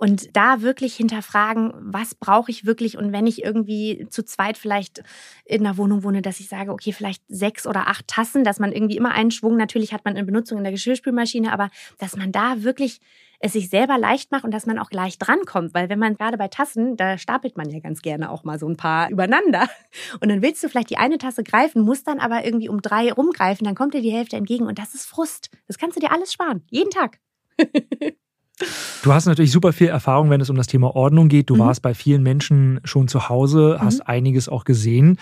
Und 0.00 0.34
da 0.34 0.62
wirklich 0.62 0.96
hinterfragen, 0.96 1.74
was 1.74 2.14
brauche 2.14 2.50
ich 2.50 2.64
wirklich? 2.64 2.96
Und 2.96 3.12
wenn 3.12 3.26
ich 3.26 3.44
irgendwie 3.44 4.06
zu 4.08 4.24
zweit 4.24 4.56
vielleicht 4.56 5.02
in 5.44 5.60
einer 5.60 5.76
Wohnung 5.76 6.04
wohne, 6.04 6.22
dass 6.22 6.40
ich 6.40 6.48
sage, 6.48 6.72
okay, 6.72 6.92
vielleicht 6.92 7.22
sechs 7.28 7.66
oder 7.66 7.86
acht 7.86 8.08
Tassen, 8.08 8.42
dass 8.42 8.58
man 8.58 8.72
irgendwie 8.72 8.96
immer 8.96 9.12
einen 9.12 9.30
Schwung, 9.30 9.58
natürlich 9.58 9.92
hat 9.92 10.06
man 10.06 10.16
in 10.16 10.24
Benutzung 10.24 10.56
in 10.56 10.64
der 10.64 10.72
Geschirrspülmaschine, 10.72 11.52
aber 11.52 11.68
dass 11.98 12.16
man 12.16 12.32
da 12.32 12.62
wirklich 12.62 13.00
es 13.40 13.54
sich 13.54 13.70
selber 13.70 13.98
leicht 13.98 14.30
macht 14.30 14.44
und 14.44 14.52
dass 14.52 14.66
man 14.66 14.78
auch 14.78 14.90
gleich 14.90 15.18
drankommt. 15.18 15.74
Weil 15.74 15.88
wenn 15.88 15.98
man 15.98 16.14
gerade 16.14 16.36
bei 16.36 16.48
Tassen, 16.48 16.96
da 16.96 17.18
stapelt 17.18 17.56
man 17.56 17.70
ja 17.70 17.80
ganz 17.80 18.02
gerne 18.02 18.30
auch 18.30 18.44
mal 18.44 18.58
so 18.58 18.68
ein 18.68 18.76
paar 18.76 19.10
übereinander. 19.10 19.68
Und 20.20 20.28
dann 20.28 20.42
willst 20.42 20.62
du 20.62 20.68
vielleicht 20.68 20.90
die 20.90 20.98
eine 20.98 21.18
Tasse 21.18 21.42
greifen, 21.42 21.82
musst 21.82 22.06
dann 22.06 22.20
aber 22.20 22.44
irgendwie 22.44 22.68
um 22.68 22.82
drei 22.82 23.12
rumgreifen, 23.12 23.64
dann 23.64 23.74
kommt 23.74 23.94
dir 23.94 24.02
die 24.02 24.12
Hälfte 24.12 24.36
entgegen 24.36 24.66
und 24.66 24.78
das 24.78 24.94
ist 24.94 25.06
Frust. 25.06 25.50
Das 25.66 25.78
kannst 25.78 25.96
du 25.96 26.00
dir 26.00 26.12
alles 26.12 26.32
sparen. 26.32 26.62
Jeden 26.70 26.90
Tag. 26.90 27.18
Du 29.02 29.12
hast 29.14 29.24
natürlich 29.24 29.52
super 29.52 29.72
viel 29.72 29.88
Erfahrung, 29.88 30.28
wenn 30.28 30.42
es 30.42 30.50
um 30.50 30.56
das 30.56 30.66
Thema 30.66 30.94
Ordnung 30.94 31.28
geht. 31.28 31.48
Du 31.48 31.54
mhm. 31.54 31.60
warst 31.60 31.80
bei 31.80 31.94
vielen 31.94 32.22
Menschen 32.22 32.80
schon 32.84 33.08
zu 33.08 33.30
Hause, 33.30 33.78
mhm. 33.78 33.84
hast 33.84 34.00
einiges 34.06 34.50
auch 34.50 34.64
gesehen. 34.64 35.18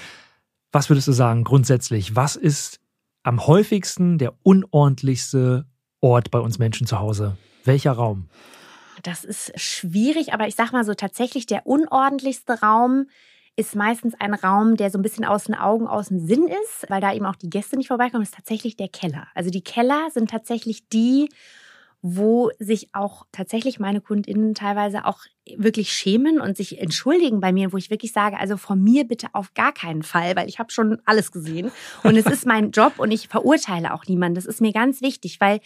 Was 0.72 0.90
würdest 0.90 1.06
du 1.06 1.12
sagen 1.12 1.44
grundsätzlich? 1.44 2.16
Was 2.16 2.34
ist 2.34 2.80
am 3.22 3.46
häufigsten 3.46 4.18
der 4.18 4.34
unordentlichste 4.42 5.66
Ort 6.00 6.32
bei 6.32 6.40
uns 6.40 6.58
Menschen 6.58 6.86
zu 6.86 6.98
Hause? 6.98 7.36
Welcher 7.68 7.92
Raum? 7.92 8.28
Das 9.02 9.24
ist 9.24 9.52
schwierig, 9.60 10.32
aber 10.32 10.48
ich 10.48 10.56
sag 10.56 10.72
mal 10.72 10.84
so 10.84 10.94
tatsächlich 10.94 11.46
der 11.46 11.66
unordentlichste 11.66 12.60
Raum 12.60 13.06
ist 13.56 13.76
meistens 13.76 14.14
ein 14.18 14.34
Raum, 14.34 14.76
der 14.76 14.90
so 14.90 14.98
ein 14.98 15.02
bisschen 15.02 15.24
aus 15.24 15.44
den 15.44 15.54
Augen, 15.54 15.86
aus 15.86 16.08
dem 16.08 16.26
Sinn 16.26 16.48
ist, 16.48 16.88
weil 16.88 17.00
da 17.00 17.12
eben 17.12 17.26
auch 17.26 17.36
die 17.36 17.50
Gäste 17.50 17.76
nicht 17.76 17.88
vorbeikommen, 17.88 18.22
ist 18.22 18.34
tatsächlich 18.34 18.76
der 18.76 18.88
Keller. 18.88 19.28
Also 19.34 19.50
die 19.50 19.62
Keller 19.62 20.08
sind 20.12 20.30
tatsächlich 20.30 20.88
die, 20.88 21.28
wo 22.00 22.50
sich 22.58 22.88
auch 22.94 23.26
tatsächlich 23.32 23.78
meine 23.78 24.00
KundInnen 24.00 24.54
teilweise 24.54 25.04
auch 25.04 25.20
wirklich 25.56 25.92
schämen 25.92 26.40
und 26.40 26.56
sich 26.56 26.80
entschuldigen 26.80 27.40
bei 27.40 27.52
mir, 27.52 27.72
wo 27.72 27.76
ich 27.76 27.90
wirklich 27.90 28.12
sage, 28.12 28.38
also 28.38 28.56
von 28.56 28.82
mir 28.82 29.04
bitte 29.04 29.28
auf 29.32 29.52
gar 29.54 29.72
keinen 29.72 30.02
Fall, 30.02 30.36
weil 30.36 30.48
ich 30.48 30.58
habe 30.58 30.72
schon 30.72 31.00
alles 31.04 31.32
gesehen 31.32 31.70
und 32.04 32.16
es 32.16 32.26
ist 32.26 32.46
mein 32.46 32.70
Job 32.70 32.94
und 32.98 33.10
ich 33.10 33.28
verurteile 33.28 33.92
auch 33.92 34.06
niemanden. 34.06 34.36
Das 34.36 34.46
ist 34.46 34.60
mir 34.60 34.72
ganz 34.72 35.02
wichtig, 35.02 35.40
weil 35.40 35.60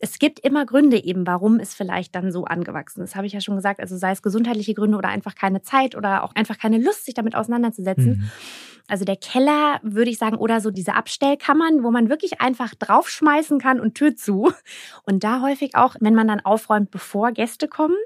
es 0.00 0.18
gibt 0.18 0.40
immer 0.40 0.64
Gründe 0.64 1.02
eben, 1.02 1.26
warum 1.26 1.60
es 1.60 1.74
vielleicht 1.74 2.14
dann 2.14 2.32
so 2.32 2.46
angewachsen 2.46 3.02
ist. 3.02 3.16
Habe 3.16 3.26
ich 3.26 3.34
ja 3.34 3.40
schon 3.40 3.56
gesagt, 3.56 3.80
also 3.80 3.96
sei 3.98 4.12
es 4.12 4.22
gesundheitliche 4.22 4.72
Gründe 4.74 4.96
oder 4.96 5.10
einfach 5.10 5.34
keine 5.34 5.60
Zeit 5.60 5.94
oder 5.94 6.24
auch 6.24 6.34
einfach 6.34 6.58
keine 6.58 6.78
Lust, 6.78 7.04
sich 7.04 7.14
damit 7.14 7.34
auseinanderzusetzen. 7.34 8.18
Mhm. 8.18 8.30
Also 8.88 9.04
der 9.04 9.16
Keller, 9.16 9.78
würde 9.82 10.10
ich 10.10 10.18
sagen, 10.18 10.36
oder 10.36 10.60
so 10.60 10.70
diese 10.70 10.94
Abstellkammern, 10.94 11.84
wo 11.84 11.90
man 11.90 12.08
wirklich 12.08 12.40
einfach 12.40 12.74
draufschmeißen 12.74 13.60
kann 13.60 13.78
und 13.78 13.94
Tür 13.94 14.16
zu. 14.16 14.50
Und 15.04 15.22
da 15.22 15.42
häufig 15.42 15.76
auch, 15.76 15.96
wenn 16.00 16.14
man 16.14 16.26
dann 16.26 16.40
aufräumt, 16.40 16.90
bevor 16.90 17.32
Gäste 17.32 17.68
kommen, 17.68 17.96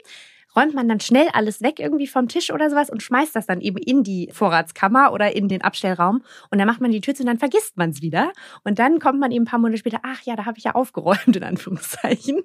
räumt 0.57 0.75
man 0.75 0.89
dann 0.89 1.01
schnell 1.01 1.29
alles 1.33 1.63
weg 1.63 1.81
irgendwie 1.81 2.07
vom 2.07 2.29
Tisch 2.29 2.53
oder 2.53 2.71
sowas 2.71 2.91
und 2.91 3.03
schmeißt 3.03 3.35
das 3.35 3.47
dann 3.47 3.61
eben 3.61 3.79
in 3.79 4.03
die 4.03 4.29
Vorratskammer 4.33 5.13
oder 5.13 5.35
in 5.35 5.49
den 5.49 5.63
Abstellraum 5.63 6.23
und 6.51 6.59
dann 6.59 6.67
macht 6.67 6.81
man 6.81 6.91
die 6.91 7.01
Tür 7.01 7.15
zu 7.15 7.23
und 7.23 7.29
dann 7.29 7.39
vergisst 7.39 7.77
man 7.77 7.91
es 7.91 8.03
wieder 8.03 8.33
und 8.65 8.79
dann 8.79 8.99
kommt 8.99 9.21
man 9.21 9.33
eben 9.33 9.45
ein 9.45 9.47
paar 9.49 9.59
Monate 9.59 9.79
später, 9.79 10.01
ach 10.03 10.23
ja, 10.23 10.37
da 10.37 10.45
habe 10.45 10.59
ich 10.59 10.65
ja 10.65 10.75
aufgeräumt 10.75 11.37
in 11.37 11.43
Anführungszeichen. 11.43 12.43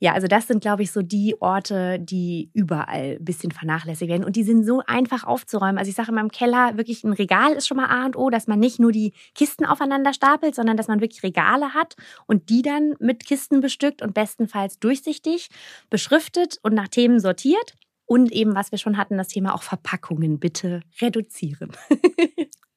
Ja, 0.00 0.12
also 0.12 0.26
das 0.26 0.46
sind 0.46 0.60
glaube 0.60 0.82
ich 0.82 0.92
so 0.92 1.02
die 1.02 1.36
Orte, 1.40 1.98
die 1.98 2.50
überall 2.54 3.16
ein 3.18 3.24
bisschen 3.24 3.50
vernachlässigt 3.50 4.10
werden 4.10 4.24
und 4.24 4.36
die 4.36 4.44
sind 4.44 4.64
so 4.64 4.82
einfach 4.86 5.24
aufzuräumen. 5.24 5.78
Also 5.78 5.90
ich 5.90 5.96
sage 5.96 6.08
in 6.08 6.14
meinem 6.14 6.30
Keller 6.30 6.76
wirklich 6.76 7.04
ein 7.04 7.12
Regal 7.12 7.52
ist 7.52 7.66
schon 7.66 7.76
mal 7.76 7.86
A 7.86 8.06
und 8.06 8.16
O, 8.16 8.30
dass 8.30 8.46
man 8.46 8.58
nicht 8.58 8.78
nur 8.78 8.92
die 8.92 9.12
Kisten 9.34 9.64
aufeinander 9.64 10.12
stapelt, 10.12 10.54
sondern 10.54 10.76
dass 10.76 10.88
man 10.88 11.00
wirklich 11.00 11.22
Regale 11.22 11.74
hat 11.74 11.96
und 12.26 12.48
die 12.48 12.62
dann 12.62 12.94
mit 12.98 13.24
Kisten 13.24 13.60
bestückt 13.60 14.02
und 14.02 14.14
bestenfalls 14.14 14.78
durchsichtig 14.78 15.48
beschriftet 15.90 16.58
und 16.62 16.74
nach 16.74 16.88
Themen 16.88 17.20
sortiert. 17.28 17.74
Und 18.06 18.32
eben, 18.32 18.54
was 18.54 18.72
wir 18.72 18.78
schon 18.78 18.96
hatten, 18.96 19.18
das 19.18 19.28
Thema 19.28 19.54
auch 19.54 19.62
Verpackungen 19.62 20.38
bitte 20.38 20.80
reduzieren. 21.00 21.72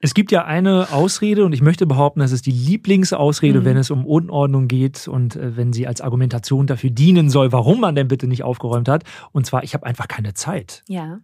Es 0.03 0.15
gibt 0.15 0.31
ja 0.31 0.45
eine 0.45 0.91
Ausrede 0.91 1.45
und 1.45 1.53
ich 1.53 1.61
möchte 1.61 1.85
behaupten, 1.85 2.21
das 2.21 2.31
ist 2.31 2.47
die 2.47 2.51
Lieblingsausrede, 2.51 3.59
mhm. 3.59 3.65
wenn 3.65 3.77
es 3.77 3.91
um 3.91 4.07
Unordnung 4.07 4.67
geht 4.67 5.07
und 5.07 5.35
äh, 5.35 5.55
wenn 5.55 5.73
sie 5.73 5.85
als 5.85 6.01
Argumentation 6.01 6.65
dafür 6.65 6.89
dienen 6.89 7.29
soll, 7.29 7.51
warum 7.51 7.81
man 7.81 7.93
denn 7.93 8.07
bitte 8.07 8.25
nicht 8.25 8.43
aufgeräumt 8.43 8.89
hat. 8.89 9.03
Und 9.31 9.45
zwar, 9.45 9.63
ich 9.63 9.75
habe 9.75 9.85
einfach 9.85 10.07
keine 10.07 10.33
Zeit. 10.33 10.83
Ja. 10.87 11.19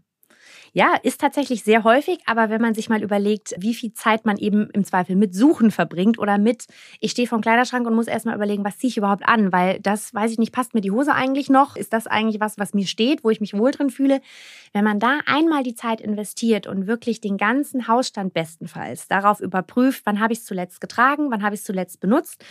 Ja, 0.74 0.96
ist 1.02 1.22
tatsächlich 1.22 1.64
sehr 1.64 1.84
häufig, 1.84 2.20
aber 2.26 2.50
wenn 2.50 2.62
man 2.62 2.74
sich 2.74 2.90
mal 2.90 3.02
überlegt, 3.02 3.56
wie 3.58 3.74
viel 3.74 3.94
Zeit 3.94 4.26
man 4.26 4.38
eben 4.38 4.70
im 4.72 4.84
Zweifel 4.84 5.16
mit 5.16 5.34
Suchen 5.34 5.72
verbringt 5.72 6.20
oder 6.20 6.38
mit, 6.38 6.66
ich 7.00 7.12
stehe 7.12 7.28
vom 7.28 7.42
Kleiderschrank 7.42 7.88
und 7.88 7.96
muss 7.96 8.08
erstmal 8.08 8.36
überlegen, 8.36 8.64
was 8.64 8.78
ziehe 8.78 8.90
ich 8.90 8.98
überhaupt 8.98 9.28
an, 9.28 9.52
weil 9.52 9.80
das, 9.80 10.14
weiß 10.14 10.32
ich 10.32 10.38
nicht, 10.38 10.52
passt 10.52 10.74
mir 10.74 10.82
die 10.82 10.92
Hose 10.92 11.14
eigentlich 11.14 11.50
noch? 11.50 11.76
Ist 11.76 11.94
das 11.94 12.08
eigentlich 12.08 12.40
was, 12.42 12.58
was 12.58 12.74
mir 12.74 12.86
steht, 12.86 13.24
wo 13.24 13.30
ich 13.30 13.42
mich 13.42 13.54
wohl 13.54 13.72
drin 13.72 13.90
fühle? 13.90 14.22
Wenn 14.74 14.84
man 14.84 15.00
da 15.00 15.20
einmal 15.26 15.64
die 15.64 15.76
Zeit 15.76 16.02
investiert 16.02 16.68
und 16.68 16.88
wirklich 16.88 17.22
den 17.22 17.38
ganzen 17.38 17.88
Hausstand 17.88 18.34
bestenfalls 18.34 19.08
darauf 19.08 19.40
überprüft, 19.40 20.04
wann 20.06 20.20
habe 20.20 20.34
ich 20.34 20.40
es 20.40 20.46
zuletzt 20.46 20.82
getragen, 20.82 21.32
wann 21.32 21.44
habe 21.44 21.56
ich 21.56 21.62
es 21.62 21.66
zuletzt 21.66 22.00
benutzt. 22.00 22.44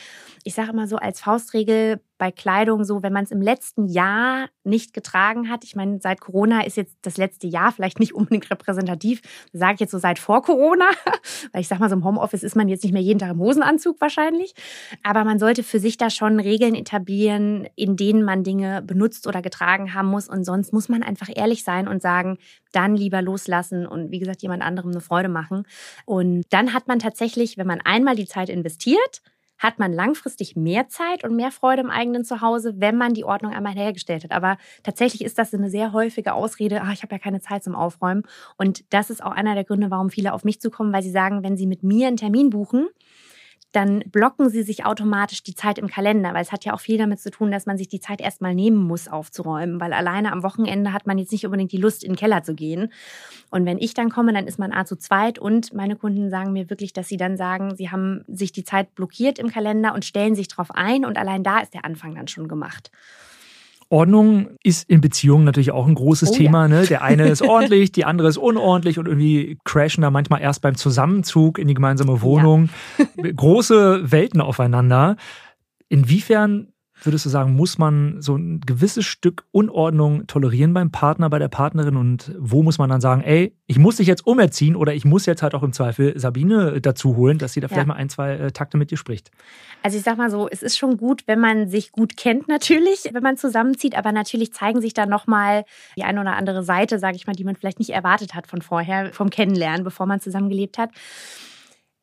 Ich 0.44 0.54
sage 0.54 0.70
immer 0.70 0.86
so 0.86 0.96
als 0.96 1.20
Faustregel, 1.20 2.00
bei 2.18 2.30
Kleidung 2.30 2.84
so, 2.84 3.02
wenn 3.02 3.12
man 3.12 3.24
es 3.24 3.30
im 3.30 3.42
letzten 3.42 3.86
Jahr 3.86 4.48
nicht 4.64 4.92
getragen 4.92 5.50
hat. 5.50 5.64
Ich 5.64 5.76
meine, 5.76 6.00
seit 6.00 6.20
Corona 6.20 6.62
ist 6.64 6.76
jetzt 6.76 6.96
das 7.02 7.16
letzte 7.16 7.46
Jahr 7.46 7.72
vielleicht 7.72 8.00
nicht 8.00 8.14
unbedingt 8.14 8.50
repräsentativ. 8.50 9.20
Sage 9.52 9.74
ich 9.74 9.80
jetzt 9.80 9.92
so 9.92 9.98
seit 9.98 10.18
vor 10.18 10.42
Corona, 10.42 10.88
weil 11.52 11.60
ich 11.60 11.68
sag 11.68 11.78
mal, 11.78 11.88
so 11.88 11.96
im 11.96 12.04
Homeoffice 12.04 12.42
ist 12.42 12.56
man 12.56 12.68
jetzt 12.68 12.84
nicht 12.84 12.92
mehr 12.92 13.02
jeden 13.02 13.18
Tag 13.18 13.30
im 13.30 13.40
Hosenanzug 13.40 14.00
wahrscheinlich. 14.00 14.54
Aber 15.02 15.24
man 15.24 15.38
sollte 15.38 15.62
für 15.62 15.78
sich 15.78 15.96
da 15.96 16.10
schon 16.10 16.40
Regeln 16.40 16.74
etablieren, 16.74 17.68
in 17.76 17.96
denen 17.96 18.22
man 18.22 18.44
Dinge 18.44 18.82
benutzt 18.82 19.26
oder 19.26 19.42
getragen 19.42 19.94
haben 19.94 20.08
muss. 20.08 20.28
Und 20.28 20.44
sonst 20.44 20.72
muss 20.72 20.88
man 20.88 21.02
einfach 21.02 21.28
ehrlich 21.34 21.64
sein 21.64 21.88
und 21.88 22.02
sagen, 22.02 22.38
dann 22.72 22.96
lieber 22.96 23.22
loslassen 23.22 23.86
und 23.86 24.10
wie 24.10 24.18
gesagt, 24.18 24.42
jemand 24.42 24.62
anderem 24.62 24.90
eine 24.90 25.00
Freude 25.00 25.28
machen. 25.28 25.64
Und 26.04 26.44
dann 26.50 26.74
hat 26.74 26.88
man 26.88 26.98
tatsächlich, 26.98 27.56
wenn 27.56 27.66
man 27.66 27.80
einmal 27.80 28.16
die 28.16 28.26
Zeit 28.26 28.48
investiert, 28.48 29.22
hat 29.58 29.78
man 29.78 29.92
langfristig 29.92 30.56
mehr 30.56 30.88
Zeit 30.88 31.24
und 31.24 31.36
mehr 31.36 31.50
Freude 31.50 31.82
im 31.82 31.90
eigenen 31.90 32.24
Zuhause, 32.24 32.74
wenn 32.76 32.96
man 32.96 33.14
die 33.14 33.24
Ordnung 33.24 33.52
einmal 33.52 33.74
hergestellt 33.74 34.24
hat. 34.24 34.32
Aber 34.32 34.58
tatsächlich 34.82 35.24
ist 35.24 35.38
das 35.38 35.54
eine 35.54 35.70
sehr 35.70 35.92
häufige 35.92 36.34
Ausrede, 36.34 36.82
ah, 36.82 36.92
ich 36.92 37.02
habe 37.02 37.14
ja 37.14 37.18
keine 37.18 37.40
Zeit 37.40 37.64
zum 37.64 37.74
Aufräumen. 37.74 38.22
Und 38.56 38.84
das 38.92 39.10
ist 39.10 39.22
auch 39.22 39.32
einer 39.32 39.54
der 39.54 39.64
Gründe, 39.64 39.90
warum 39.90 40.10
viele 40.10 40.32
auf 40.32 40.44
mich 40.44 40.60
zukommen, 40.60 40.92
weil 40.92 41.02
sie 41.02 41.10
sagen, 41.10 41.42
wenn 41.42 41.56
sie 41.56 41.66
mit 41.66 41.82
mir 41.82 42.08
einen 42.08 42.16
Termin 42.16 42.50
buchen, 42.50 42.88
dann 43.72 44.00
blocken 44.10 44.48
sie 44.48 44.62
sich 44.62 44.86
automatisch 44.86 45.42
die 45.42 45.54
Zeit 45.54 45.78
im 45.78 45.88
Kalender, 45.88 46.32
weil 46.32 46.42
es 46.42 46.52
hat 46.52 46.64
ja 46.64 46.72
auch 46.72 46.80
viel 46.80 46.98
damit 46.98 47.20
zu 47.20 47.30
tun, 47.30 47.50
dass 47.50 47.66
man 47.66 47.76
sich 47.76 47.88
die 47.88 48.00
Zeit 48.00 48.20
erstmal 48.20 48.54
nehmen 48.54 48.78
muss, 48.78 49.08
aufzuräumen, 49.08 49.80
weil 49.80 49.92
alleine 49.92 50.32
am 50.32 50.42
Wochenende 50.42 50.92
hat 50.92 51.06
man 51.06 51.18
jetzt 51.18 51.32
nicht 51.32 51.44
unbedingt 51.44 51.72
die 51.72 51.76
Lust, 51.76 52.02
in 52.02 52.12
den 52.12 52.16
Keller 52.16 52.42
zu 52.42 52.54
gehen. 52.54 52.92
Und 53.50 53.66
wenn 53.66 53.78
ich 53.78 53.92
dann 53.92 54.08
komme, 54.08 54.32
dann 54.32 54.46
ist 54.46 54.58
man 54.58 54.72
A 54.72 54.86
zu 54.86 54.96
zweit 54.96 55.38
und 55.38 55.74
meine 55.74 55.96
Kunden 55.96 56.30
sagen 56.30 56.52
mir 56.52 56.70
wirklich, 56.70 56.92
dass 56.92 57.08
sie 57.08 57.16
dann 57.16 57.36
sagen, 57.36 57.76
sie 57.76 57.90
haben 57.90 58.24
sich 58.28 58.52
die 58.52 58.64
Zeit 58.64 58.94
blockiert 58.94 59.38
im 59.38 59.50
Kalender 59.50 59.94
und 59.94 60.04
stellen 60.04 60.34
sich 60.34 60.48
drauf 60.48 60.70
ein 60.70 61.04
und 61.04 61.18
allein 61.18 61.42
da 61.42 61.58
ist 61.58 61.74
der 61.74 61.84
Anfang 61.84 62.14
dann 62.14 62.28
schon 62.28 62.48
gemacht. 62.48 62.90
Ordnung 63.88 64.48
ist 64.62 64.88
in 64.88 65.00
Beziehungen 65.00 65.44
natürlich 65.44 65.70
auch 65.70 65.86
ein 65.86 65.94
großes 65.94 66.30
oh, 66.30 66.34
Thema. 66.34 66.62
Ja. 66.62 66.68
Ne? 66.68 66.86
Der 66.86 67.02
eine 67.02 67.28
ist 67.28 67.42
ordentlich, 67.48 67.92
die 67.92 68.04
andere 68.04 68.28
ist 68.28 68.36
unordentlich 68.36 68.98
und 68.98 69.06
irgendwie 69.06 69.58
crashen 69.64 70.02
da 70.02 70.10
manchmal 70.10 70.40
erst 70.40 70.62
beim 70.62 70.76
Zusammenzug 70.76 71.58
in 71.58 71.68
die 71.68 71.74
gemeinsame 71.74 72.22
Wohnung. 72.22 72.68
Ja. 72.98 73.32
Große 73.32 74.10
Welten 74.10 74.40
aufeinander. 74.40 75.16
Inwiefern 75.88 76.72
würdest 77.02 77.24
du 77.26 77.28
sagen, 77.28 77.54
muss 77.54 77.78
man 77.78 78.20
so 78.20 78.36
ein 78.36 78.60
gewisses 78.60 79.04
Stück 79.04 79.44
Unordnung 79.52 80.26
tolerieren 80.26 80.72
beim 80.74 80.90
Partner, 80.90 81.30
bei 81.30 81.38
der 81.38 81.48
Partnerin? 81.48 81.96
Und 81.96 82.34
wo 82.38 82.62
muss 82.62 82.78
man 82.78 82.88
dann 82.88 83.00
sagen, 83.00 83.22
ey, 83.22 83.54
ich 83.66 83.78
muss 83.78 83.96
dich 83.96 84.06
jetzt 84.06 84.26
umerziehen 84.26 84.76
oder 84.76 84.94
ich 84.94 85.04
muss 85.04 85.26
jetzt 85.26 85.42
halt 85.42 85.54
auch 85.54 85.62
im 85.62 85.72
Zweifel 85.72 86.18
Sabine 86.18 86.80
dazu 86.80 87.16
holen, 87.16 87.38
dass 87.38 87.52
sie 87.52 87.60
da 87.60 87.68
vielleicht 87.68 87.86
ja. 87.86 87.94
mal 87.94 87.98
ein, 87.98 88.08
zwei 88.08 88.32
äh, 88.32 88.52
Takte 88.52 88.78
mit 88.78 88.90
dir 88.90 88.96
spricht? 88.96 89.30
Also 89.82 89.98
ich 89.98 90.04
sag 90.04 90.16
mal 90.16 90.30
so, 90.30 90.48
es 90.48 90.62
ist 90.62 90.78
schon 90.78 90.96
gut, 90.96 91.24
wenn 91.26 91.40
man 91.40 91.68
sich 91.68 91.92
gut 91.92 92.16
kennt 92.16 92.48
natürlich, 92.48 93.10
wenn 93.12 93.22
man 93.22 93.36
zusammenzieht, 93.36 93.96
aber 93.96 94.12
natürlich 94.12 94.52
zeigen 94.52 94.80
sich 94.80 94.94
da 94.94 95.06
nochmal 95.06 95.64
die 95.96 96.04
eine 96.04 96.20
oder 96.20 96.36
andere 96.36 96.62
Seite, 96.62 96.98
sage 96.98 97.16
ich 97.16 97.26
mal, 97.26 97.34
die 97.34 97.44
man 97.44 97.56
vielleicht 97.56 97.78
nicht 97.78 97.90
erwartet 97.90 98.34
hat 98.34 98.46
von 98.46 98.62
vorher, 98.62 99.12
vom 99.12 99.30
Kennenlernen, 99.30 99.84
bevor 99.84 100.06
man 100.06 100.20
zusammengelebt 100.20 100.78
hat. 100.78 100.90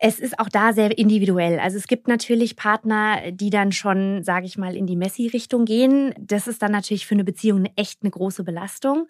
Es 0.06 0.20
ist 0.20 0.38
auch 0.38 0.50
da 0.50 0.74
sehr 0.74 0.98
individuell. 0.98 1.60
Also 1.60 1.78
es 1.78 1.88
gibt 1.88 2.10
natürlich 2.10 2.58
Partner, 2.58 3.32
die 3.32 3.50
dann 3.50 3.72
schon, 3.72 4.22
sage 4.22 4.46
ich 4.46 4.58
mal, 4.58 4.76
in 4.76 4.86
die 4.86 4.98
Messi-Richtung 4.98 5.64
gehen. 5.64 6.14
Das 6.20 6.50
ist 6.50 6.62
dann 6.62 6.74
natürlich 6.74 7.06
für 7.06 7.16
eine 7.16 7.24
Beziehung 7.24 7.68
echt 7.78 8.00
eine 8.02 8.12
große 8.12 8.44
Belastung. 8.44 9.08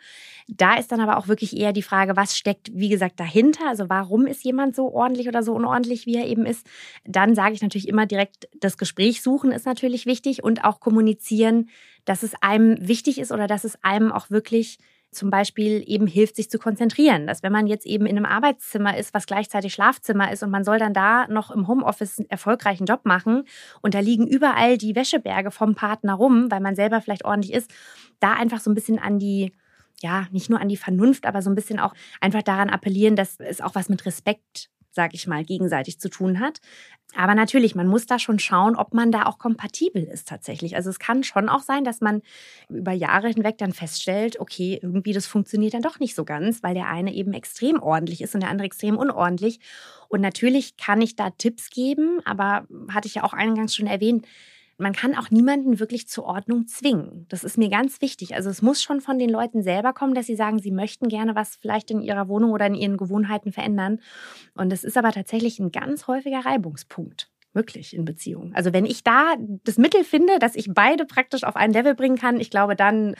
Da 0.47 0.75
ist 0.75 0.91
dann 0.91 1.01
aber 1.01 1.17
auch 1.17 1.27
wirklich 1.27 1.57
eher 1.57 1.73
die 1.73 1.81
Frage, 1.81 2.15
was 2.15 2.37
steckt, 2.37 2.69
wie 2.75 2.89
gesagt, 2.89 3.19
dahinter? 3.19 3.67
Also 3.67 3.89
warum 3.89 4.27
ist 4.27 4.43
jemand 4.43 4.75
so 4.75 4.93
ordentlich 4.93 5.27
oder 5.27 5.41
so 5.41 5.55
unordentlich, 5.55 6.05
wie 6.05 6.15
er 6.15 6.27
eben 6.27 6.45
ist? 6.45 6.67
Dann 7.05 7.33
sage 7.33 7.55
ich 7.55 7.63
natürlich 7.63 7.87
immer 7.87 8.05
direkt, 8.05 8.47
das 8.59 8.77
Gespräch 8.77 9.23
suchen 9.23 9.51
ist 9.51 9.65
natürlich 9.65 10.05
wichtig 10.05 10.43
und 10.43 10.63
auch 10.63 10.79
kommunizieren, 10.79 11.69
dass 12.05 12.21
es 12.21 12.35
einem 12.39 12.77
wichtig 12.87 13.17
ist 13.17 13.31
oder 13.31 13.47
dass 13.47 13.63
es 13.63 13.83
einem 13.83 14.11
auch 14.11 14.29
wirklich 14.29 14.77
zum 15.13 15.29
Beispiel 15.29 15.83
eben 15.85 16.07
hilft, 16.07 16.35
sich 16.35 16.49
zu 16.49 16.59
konzentrieren. 16.59 17.27
Dass 17.27 17.43
wenn 17.43 17.51
man 17.51 17.67
jetzt 17.67 17.85
eben 17.85 18.05
in 18.05 18.17
einem 18.17 18.25
Arbeitszimmer 18.25 18.97
ist, 18.97 19.13
was 19.13 19.25
gleichzeitig 19.25 19.73
Schlafzimmer 19.73 20.31
ist 20.31 20.43
und 20.43 20.49
man 20.49 20.63
soll 20.63 20.79
dann 20.79 20.93
da 20.93 21.27
noch 21.27 21.51
im 21.51 21.67
Homeoffice 21.67 22.19
einen 22.19 22.29
erfolgreichen 22.29 22.85
Job 22.85 23.01
machen 23.05 23.43
und 23.81 23.93
da 23.93 23.99
liegen 23.99 24.27
überall 24.27 24.77
die 24.77 24.95
Wäscheberge 24.95 25.51
vom 25.51 25.75
Partner 25.75 26.13
rum, 26.13 26.51
weil 26.51 26.59
man 26.59 26.75
selber 26.75 27.01
vielleicht 27.01 27.25
ordentlich 27.25 27.53
ist, 27.53 27.71
da 28.19 28.33
einfach 28.33 28.59
so 28.59 28.71
ein 28.71 28.75
bisschen 28.75 28.99
an 28.99 29.19
die 29.19 29.51
ja, 30.01 30.27
nicht 30.31 30.49
nur 30.49 30.59
an 30.59 30.67
die 30.67 30.75
Vernunft, 30.75 31.25
aber 31.25 31.41
so 31.41 31.49
ein 31.49 31.55
bisschen 31.55 31.79
auch 31.79 31.93
einfach 32.19 32.43
daran 32.43 32.69
appellieren, 32.69 33.15
dass 33.15 33.39
es 33.39 33.61
auch 33.61 33.73
was 33.73 33.87
mit 33.87 34.05
Respekt 34.05 34.69
sag 34.93 35.13
ich 35.13 35.27
mal, 35.27 35.43
gegenseitig 35.43 35.99
zu 35.99 36.09
tun 36.09 36.39
hat. 36.39 36.59
Aber 37.15 37.35
natürlich, 37.35 37.75
man 37.75 37.87
muss 37.87 38.05
da 38.05 38.17
schon 38.17 38.39
schauen, 38.39 38.75
ob 38.75 38.93
man 38.93 39.11
da 39.11 39.25
auch 39.25 39.37
kompatibel 39.37 40.03
ist 40.03 40.27
tatsächlich. 40.27 40.75
Also 40.75 40.89
es 40.89 40.97
kann 40.97 41.23
schon 41.23 41.47
auch 41.47 41.61
sein, 41.61 41.83
dass 41.83 42.01
man 42.01 42.21
über 42.69 42.91
Jahre 42.91 43.27
hinweg 43.27 43.57
dann 43.57 43.73
feststellt, 43.73 44.39
okay, 44.39 44.79
irgendwie 44.81 45.13
das 45.13 45.27
funktioniert 45.27 45.75
dann 45.75 45.81
doch 45.83 45.99
nicht 45.99 46.15
so 46.15 46.25
ganz, 46.25 46.63
weil 46.63 46.73
der 46.73 46.87
eine 46.87 47.13
eben 47.13 47.33
extrem 47.33 47.81
ordentlich 47.81 48.21
ist 48.21 48.33
und 48.33 48.41
der 48.41 48.49
andere 48.49 48.65
extrem 48.65 48.97
unordentlich. 48.97 49.59
Und 50.09 50.21
natürlich 50.21 50.77
kann 50.77 51.01
ich 51.01 51.15
da 51.15 51.29
Tipps 51.31 51.69
geben, 51.69 52.19
aber 52.25 52.67
hatte 52.89 53.07
ich 53.07 53.15
ja 53.15 53.23
auch 53.23 53.33
eingangs 53.33 53.75
schon 53.75 53.87
erwähnt, 53.87 54.25
man 54.83 54.93
kann 54.93 55.15
auch 55.15 55.31
niemanden 55.31 55.79
wirklich 55.79 56.07
zur 56.07 56.25
Ordnung 56.25 56.67
zwingen. 56.67 57.25
Das 57.29 57.43
ist 57.43 57.57
mir 57.57 57.69
ganz 57.69 58.01
wichtig. 58.01 58.35
Also 58.35 58.49
es 58.49 58.61
muss 58.61 58.83
schon 58.83 59.01
von 59.01 59.17
den 59.17 59.29
Leuten 59.29 59.63
selber 59.63 59.93
kommen, 59.93 60.13
dass 60.13 60.27
sie 60.27 60.35
sagen, 60.35 60.59
sie 60.59 60.71
möchten 60.71 61.07
gerne 61.07 61.35
was 61.35 61.55
vielleicht 61.55 61.89
in 61.89 62.01
ihrer 62.01 62.27
Wohnung 62.27 62.51
oder 62.51 62.67
in 62.67 62.75
ihren 62.75 62.97
Gewohnheiten 62.97 63.51
verändern. 63.51 63.99
Und 64.53 64.71
das 64.71 64.83
ist 64.83 64.97
aber 64.97 65.11
tatsächlich 65.11 65.59
ein 65.59 65.71
ganz 65.71 66.07
häufiger 66.07 66.45
Reibungspunkt. 66.45 67.29
Wirklich 67.53 67.95
in 67.95 68.03
Beziehungen. 68.03 68.53
Also 68.55 68.73
wenn 68.73 68.85
ich 68.85 69.03
da 69.03 69.35
das 69.63 69.77
Mittel 69.77 70.03
finde, 70.03 70.39
dass 70.39 70.55
ich 70.55 70.73
beide 70.73 71.05
praktisch 71.05 71.43
auf 71.43 71.55
ein 71.55 71.71
Level 71.71 71.93
bringen 71.93 72.17
kann, 72.17 72.39
ich 72.39 72.49
glaube, 72.49 72.75
dann 72.75 73.15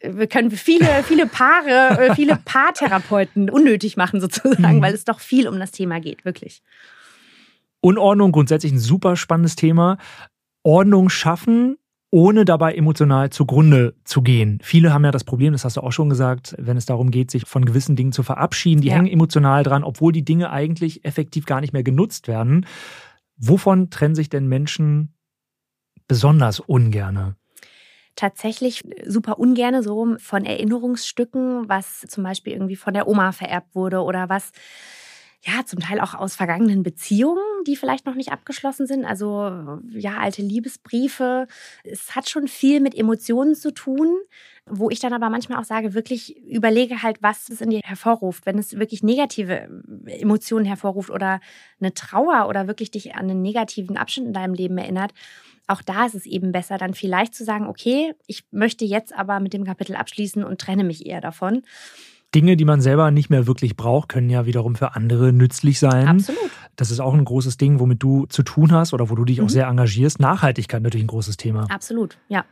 äh, 0.00 0.26
können 0.26 0.50
wir 0.50 0.58
viele, 0.58 0.86
viele 1.04 1.26
Paare, 1.26 1.98
äh, 1.98 2.14
viele 2.14 2.36
Paartherapeuten 2.36 3.50
unnötig 3.50 3.96
machen 3.96 4.20
sozusagen, 4.20 4.76
mhm. 4.76 4.82
weil 4.82 4.94
es 4.94 5.04
doch 5.04 5.20
viel 5.20 5.48
um 5.48 5.58
das 5.58 5.72
Thema 5.72 5.98
geht, 5.98 6.24
wirklich. 6.24 6.62
Unordnung 7.80 8.32
grundsätzlich 8.32 8.72
ein 8.72 8.78
super 8.78 9.16
spannendes 9.16 9.56
Thema. 9.56 9.96
Ordnung 10.62 11.08
schaffen, 11.08 11.76
ohne 12.10 12.44
dabei 12.44 12.74
emotional 12.74 13.30
zugrunde 13.30 13.94
zu 14.04 14.22
gehen. 14.22 14.58
Viele 14.62 14.92
haben 14.92 15.04
ja 15.04 15.12
das 15.12 15.24
Problem, 15.24 15.52
das 15.52 15.64
hast 15.64 15.76
du 15.76 15.80
auch 15.80 15.92
schon 15.92 16.10
gesagt, 16.10 16.54
wenn 16.58 16.76
es 16.76 16.86
darum 16.86 17.10
geht, 17.10 17.30
sich 17.30 17.46
von 17.46 17.64
gewissen 17.64 17.94
Dingen 17.94 18.12
zu 18.12 18.22
verabschieden, 18.22 18.80
die 18.80 18.88
ja. 18.88 18.94
hängen 18.94 19.06
emotional 19.06 19.62
dran, 19.62 19.84
obwohl 19.84 20.12
die 20.12 20.24
Dinge 20.24 20.50
eigentlich 20.50 21.04
effektiv 21.04 21.46
gar 21.46 21.60
nicht 21.60 21.72
mehr 21.72 21.84
genutzt 21.84 22.26
werden. 22.26 22.66
Wovon 23.36 23.90
trennen 23.90 24.14
sich 24.14 24.28
denn 24.28 24.48
Menschen 24.48 25.14
besonders 26.08 26.60
ungerne? 26.60 27.36
tatsächlich 28.16 28.82
super 29.06 29.38
ungerne 29.38 29.82
so 29.82 30.16
von 30.18 30.44
Erinnerungsstücken, 30.44 31.68
was 31.68 32.00
zum 32.08 32.22
Beispiel 32.22 32.52
irgendwie 32.52 32.76
von 32.76 32.92
der 32.92 33.08
Oma 33.08 33.32
vererbt 33.32 33.74
wurde 33.74 34.02
oder 34.02 34.28
was 34.28 34.50
ja, 35.42 35.64
zum 35.64 35.80
Teil 35.80 36.00
auch 36.00 36.14
aus 36.14 36.36
vergangenen 36.36 36.82
Beziehungen, 36.82 37.42
die 37.66 37.76
vielleicht 37.76 38.04
noch 38.04 38.14
nicht 38.14 38.30
abgeschlossen 38.30 38.86
sind. 38.86 39.06
Also 39.06 39.78
ja, 39.90 40.18
alte 40.18 40.42
Liebesbriefe. 40.42 41.46
Es 41.82 42.14
hat 42.14 42.28
schon 42.28 42.46
viel 42.46 42.80
mit 42.80 42.94
Emotionen 42.94 43.54
zu 43.54 43.72
tun, 43.72 44.14
wo 44.66 44.90
ich 44.90 45.00
dann 45.00 45.14
aber 45.14 45.30
manchmal 45.30 45.58
auch 45.58 45.64
sage, 45.64 45.94
wirklich 45.94 46.36
überlege 46.46 47.02
halt, 47.02 47.22
was 47.22 47.48
es 47.48 47.62
in 47.62 47.70
dir 47.70 47.80
hervorruft. 47.82 48.44
Wenn 48.44 48.58
es 48.58 48.78
wirklich 48.78 49.02
negative 49.02 49.82
Emotionen 50.04 50.66
hervorruft 50.66 51.08
oder 51.08 51.40
eine 51.80 51.94
Trauer 51.94 52.46
oder 52.46 52.66
wirklich 52.66 52.90
dich 52.90 53.14
an 53.14 53.30
einen 53.30 53.40
negativen 53.40 53.96
Abschnitt 53.96 54.26
in 54.26 54.32
deinem 54.34 54.52
Leben 54.52 54.76
erinnert, 54.76 55.14
auch 55.66 55.80
da 55.80 56.04
ist 56.04 56.14
es 56.14 56.26
eben 56.26 56.52
besser, 56.52 56.76
dann 56.76 56.92
vielleicht 56.92 57.34
zu 57.34 57.44
sagen, 57.44 57.66
okay, 57.66 58.14
ich 58.26 58.44
möchte 58.50 58.84
jetzt 58.84 59.14
aber 59.14 59.40
mit 59.40 59.54
dem 59.54 59.64
Kapitel 59.64 59.96
abschließen 59.96 60.44
und 60.44 60.60
trenne 60.60 60.84
mich 60.84 61.06
eher 61.06 61.20
davon. 61.20 61.62
Dinge, 62.34 62.56
die 62.56 62.64
man 62.64 62.80
selber 62.80 63.10
nicht 63.10 63.30
mehr 63.30 63.46
wirklich 63.46 63.76
braucht, 63.76 64.08
können 64.08 64.30
ja 64.30 64.46
wiederum 64.46 64.76
für 64.76 64.94
andere 64.94 65.32
nützlich 65.32 65.78
sein. 65.78 66.06
Absolut. 66.06 66.50
Das 66.76 66.90
ist 66.90 67.00
auch 67.00 67.14
ein 67.14 67.24
großes 67.24 67.56
Ding, 67.56 67.80
womit 67.80 68.02
du 68.02 68.26
zu 68.26 68.42
tun 68.42 68.72
hast 68.72 68.92
oder 68.92 69.10
wo 69.10 69.14
du 69.14 69.24
dich 69.24 69.38
mhm. 69.38 69.46
auch 69.46 69.48
sehr 69.48 69.66
engagierst. 69.66 70.20
Nachhaltigkeit 70.20 70.82
natürlich 70.82 71.04
ein 71.04 71.08
großes 71.08 71.36
Thema. 71.36 71.66
Absolut, 71.70 72.18
ja. 72.28 72.44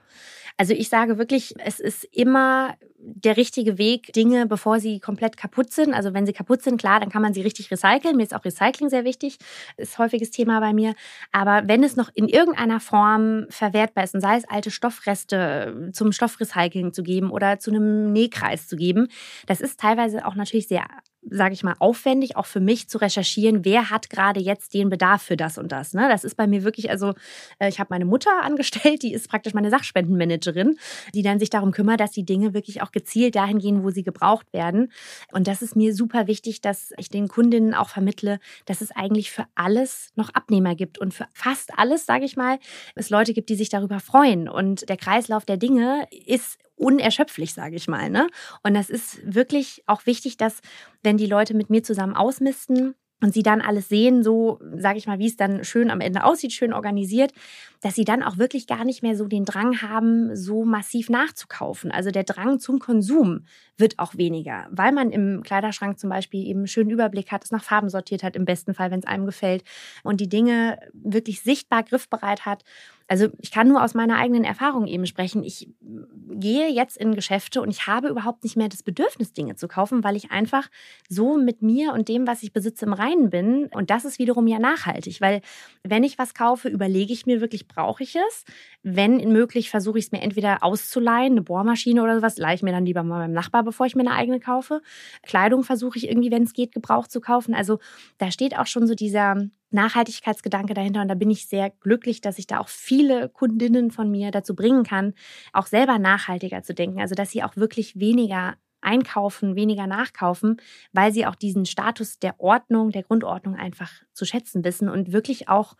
Also 0.59 0.75
ich 0.75 0.89
sage 0.89 1.19
wirklich, 1.19 1.55
es 1.65 1.79
ist 1.79 2.05
immer 2.11 2.75
der 2.99 3.37
richtige 3.37 3.79
Weg, 3.79 4.13
Dinge, 4.13 4.45
bevor 4.47 4.81
sie 4.81 4.99
komplett 4.99 5.37
kaputt 5.37 5.73
sind. 5.73 5.95
Also 5.95 6.15
wenn 6.15 6.27
sie 6.27 6.33
kaputt 6.33 6.63
sind, 6.63 6.81
klar, 6.81 6.99
dann 6.99 7.11
kann 7.11 7.23
man 7.23 7.33
sie 7.33 7.43
richtig 7.43 7.71
recyceln. 7.71 8.17
Mir 8.17 8.25
ist 8.25 8.35
auch 8.35 8.45
Recycling 8.45 8.89
sehr 8.89 9.05
wichtig, 9.05 9.39
ist 9.77 9.99
häufiges 9.99 10.33
Thema 10.33 10.59
bei 10.59 10.73
mir. 10.73 10.95
Aber 11.31 11.69
wenn 11.69 11.85
es 11.85 11.95
noch 11.95 12.11
in 12.13 12.27
irgendeiner 12.27 12.81
Form 12.81 13.47
verwertbar 13.51 14.03
ist, 14.03 14.17
und 14.17 14.21
sei 14.21 14.37
es 14.37 14.49
alte 14.49 14.73
Stoffreste 14.73 15.91
zum 15.93 16.11
Stoffrecycling 16.11 16.93
zu 16.93 17.05
geben 17.05 17.31
oder 17.31 17.61
zu 17.61 17.71
einem 17.71 18.13
Nähkreis 18.13 18.67
zu 18.67 18.75
geben, 18.75 19.07
das 19.47 19.61
ist 19.61 19.79
teilweise 19.79 20.27
auch 20.27 20.35
natürlich 20.35 20.67
sehr 20.67 20.87
sage 21.31 21.55
ich 21.55 21.63
mal, 21.63 21.75
aufwendig, 21.79 22.37
auch 22.37 22.47
für 22.47 22.61
mich 22.61 22.89
zu 22.89 22.99
recherchieren, 22.99 23.65
wer 23.65 23.91
hat 23.91 24.11
gerade 24.11 24.41
jetzt 24.41 24.75
den 24.75 24.91
Bedarf 24.91 25.23
für 25.23 25.37
das 25.37 25.59
und 25.59 25.73
das. 25.73 25.95
Ne? 25.95 26.09
Das 26.09 26.25
ist 26.25 26.37
bei 26.37 26.47
mir 26.47 26.65
wirklich, 26.65 26.91
also 26.91 27.15
äh, 27.59 27.69
ich 27.69 27.81
habe 27.81 27.89
meine 27.91 28.05
Mutter 28.05 28.31
angestellt, 28.43 29.03
die 29.03 29.13
ist 29.13 29.29
praktisch 29.29 29.55
meine 29.55 29.71
Sachspendenmanagerin, 29.71 30.79
die 31.15 31.23
dann 31.23 31.39
sich 31.39 31.51
darum 31.51 31.73
kümmert, 31.73 32.01
dass 32.01 32.13
die 32.13 32.25
Dinge 32.25 32.55
wirklich 32.55 32.83
auch 32.83 32.93
gezielt 32.93 33.37
dahin 33.37 33.59
gehen, 33.59 33.83
wo 33.83 33.91
sie 33.91 34.03
gebraucht 34.03 34.53
werden. 34.53 34.93
Und 35.33 35.47
das 35.47 35.63
ist 35.63 35.77
mir 35.77 35.95
super 35.95 36.27
wichtig, 36.27 36.61
dass 36.61 36.93
ich 36.99 37.09
den 37.09 37.29
Kundinnen 37.29 37.75
auch 37.75 37.89
vermittle, 37.89 38.41
dass 38.67 38.81
es 38.81 38.91
eigentlich 38.91 39.31
für 39.31 39.47
alles 39.55 40.11
noch 40.17 40.31
Abnehmer 40.35 40.75
gibt 40.75 40.99
und 40.99 41.15
für 41.15 41.27
fast 41.33 41.79
alles, 41.79 42.07
sage 42.07 42.25
ich 42.25 42.37
mal, 42.37 42.59
es 42.95 43.11
Leute 43.11 43.35
gibt, 43.35 43.49
die 43.49 43.57
sich 43.57 43.69
darüber 43.69 44.01
freuen. 44.01 44.49
Und 44.49 44.89
der 44.89 44.97
Kreislauf 44.97 45.45
der 45.45 45.57
Dinge 45.57 46.07
ist 46.27 46.59
unerschöpflich, 46.79 47.55
sage 47.55 47.77
ich 47.77 47.89
mal. 47.89 48.11
Ne? 48.11 48.29
Und 48.63 48.75
das 48.75 48.91
ist 48.91 49.21
wirklich 49.25 49.83
auch 49.87 50.07
wichtig, 50.07 50.37
dass 50.37 50.61
wenn 51.03 51.17
die 51.17 51.27
Leute 51.27 51.55
mit 51.55 51.71
mir 51.71 51.83
zusammen 51.83 52.15
ausmisten, 52.15 52.95
und 53.21 53.35
sie 53.35 53.43
dann 53.43 53.61
alles 53.61 53.89
sehen, 53.89 54.23
so 54.23 54.61
sage 54.77 54.99
ich 54.99 55.07
mal, 55.07 55.19
wie 55.19 55.27
es 55.27 55.37
dann 55.37 55.65
schön 55.65 55.91
am 55.91 56.01
Ende 56.01 56.25
aussieht, 56.25 56.53
schön 56.53 56.73
organisiert, 56.73 57.33
dass 57.81 57.95
sie 57.95 58.05
dann 58.05 58.23
auch 58.23 58.39
wirklich 58.39 58.67
gar 58.67 58.85
nicht 58.85 59.03
mehr 59.03 59.17
so 59.17 59.27
den 59.27 59.45
Drang 59.45 59.83
haben, 59.83 60.37
so 60.37 60.65
massiv 60.65 61.11
nachzukaufen. 61.11 61.91
Also 61.91 62.11
der 62.11 62.25
Drang 62.25 62.61
zum 62.61 62.79
Konsum 62.79 63.45
wird 63.77 63.99
auch 63.99 64.17
weniger, 64.17 64.69
weil 64.71 64.93
man 64.93 65.11
im 65.11 65.43
Kleiderschrank 65.43 65.99
zum 65.99 66.11
Beispiel 66.11 66.47
eben 66.47 66.61
einen 66.61 66.69
schönen 66.69 66.91
Überblick 66.91 67.33
hat, 67.33 67.45
es 67.45 67.51
nach 67.51 67.65
Farben 67.65 67.89
sortiert 67.89 68.23
hat, 68.23 68.37
im 68.37 68.45
besten 68.45 68.75
Fall, 68.75 68.91
wenn 68.91 69.01
es 69.01 69.07
einem 69.07 69.27
gefällt 69.27 69.65
und 70.05 70.21
die 70.21 70.29
Dinge 70.29 70.79
wirklich 70.93 71.43
sichtbar 71.43 71.83
griffbereit 71.83 72.47
hat 72.47 72.63
Also 73.09 73.29
ich 73.41 73.51
kann 73.51 73.69
nur 73.69 73.83
aus 73.83 73.95
meiner 73.95 74.19
eigenen 74.19 74.45
Erfahrung 74.45 74.87
eben 74.87 75.07
sprechen. 75.07 75.43
Ich 75.43 75.71
gehe 75.81 76.69
jetzt 76.69 76.99
in 76.99 77.15
Geschäfte 77.15 77.63
und 77.63 77.71
ich 77.71 77.87
habe 77.87 78.09
überhaupt 78.09 78.45
nicht 78.45 78.57
mehr 78.57 78.69
das 78.69 78.83
Bedürfnis, 78.83 79.33
Dinge 79.33 79.57
zu 79.57 79.67
kaufen, 79.67 80.05
weil 80.05 80.15
ich 80.15 80.31
einfach 80.31 80.69
so 81.09 81.39
mit 81.39 81.63
mir 81.63 81.95
und 81.95 82.09
dem, 82.09 82.27
was 82.27 82.43
ich 82.43 82.53
besitze, 82.53 82.85
im 82.85 82.93
Reinen 82.93 83.31
bin. 83.31 83.71
Und 83.73 83.89
das 83.89 84.05
ist 84.05 84.19
wiederum 84.19 84.47
ja 84.47 84.59
nachhaltig, 84.59 85.23
weil 85.23 85.41
wenn 85.83 86.05
ich 86.05 86.19
was 86.19 86.35
kaufe, 86.35 86.69
überlege 86.69 87.13
ich 87.13 87.25
mir 87.25 87.41
wirklich, 87.41 87.67
brauche 87.67 88.03
ich 88.03 88.15
es? 88.15 88.45
Wenn 88.83 89.17
möglich, 89.33 89.71
versuche 89.71 89.99
ich 89.99 90.07
es 90.07 90.13
mir 90.13 90.21
entweder 90.21 90.63
auszuleihen, 90.63 91.33
eine 91.33 91.43
Bohrmaschine 91.43 92.03
oder 92.03 92.17
sowas, 92.17 92.37
leihe 92.37 92.57
ich 92.57 92.63
mir 92.63 92.73
dann 92.73 92.85
lieber 92.85 93.03
mal 93.03 93.21
beim 93.21 93.33
Nachbar, 93.33 93.65
bevor 93.65 93.87
ich 93.87 93.97
mir 93.97 94.03
eine 94.03 94.13
eigene 94.13 94.39
kaufe. 94.39 94.83
Kleidung 95.23 95.65
versuche 95.65 95.97
ich 95.97 96.09
irgendwie, 96.09 96.31
wenn 96.31 96.43
es 96.43 96.53
geht, 96.53 96.73
gebraucht 96.73 97.11
zu 97.11 97.23
kaufen. 97.23 97.55
Also 97.55 97.79
da 98.19 98.31
steht 98.31 98.59
auch 98.59 98.67
schon 98.67 98.87
so 98.87 98.95
dieser 98.95 99.49
Nachhaltigkeitsgedanke 99.71 100.75
dahinter 100.75 101.03
und 101.03 101.09
da 101.09 101.15
bin 101.15 101.31
ich 101.31 101.47
sehr 101.47 101.71
glücklich, 101.71 102.21
dass 102.21 102.39
ich 102.39 102.47
da 102.47 102.59
auch 102.59 102.69
viele 102.69 103.29
Kundinnen 103.29 103.91
von 103.91 104.11
mir 104.11 104.31
dazu 104.31 104.55
bringen 104.55 104.85
kann, 104.85 105.15
auch 105.53 105.67
selber 105.67 105.99
nachhaltiger 105.99 106.63
zu 106.63 106.75
denken. 106.75 107.01
Also 107.01 107.15
dass 107.15 107.31
sie 107.31 107.43
auch 107.43 107.57
wirklich 107.57 107.99
weniger 107.99 108.57
einkaufen, 108.81 109.57
weniger 109.57 109.87
nachkaufen, 109.87 110.61
weil 110.93 111.13
sie 111.13 111.27
auch 111.27 111.35
diesen 111.35 111.67
Status 111.67 112.19
der 112.19 112.39
Ordnung, 112.41 112.91
der 112.91 113.03
Grundordnung 113.03 113.57
einfach 113.57 113.91
zu 114.13 114.25
schätzen 114.25 114.65
wissen 114.65 114.89
und 114.89 115.13
wirklich 115.13 115.49
auch 115.49 115.77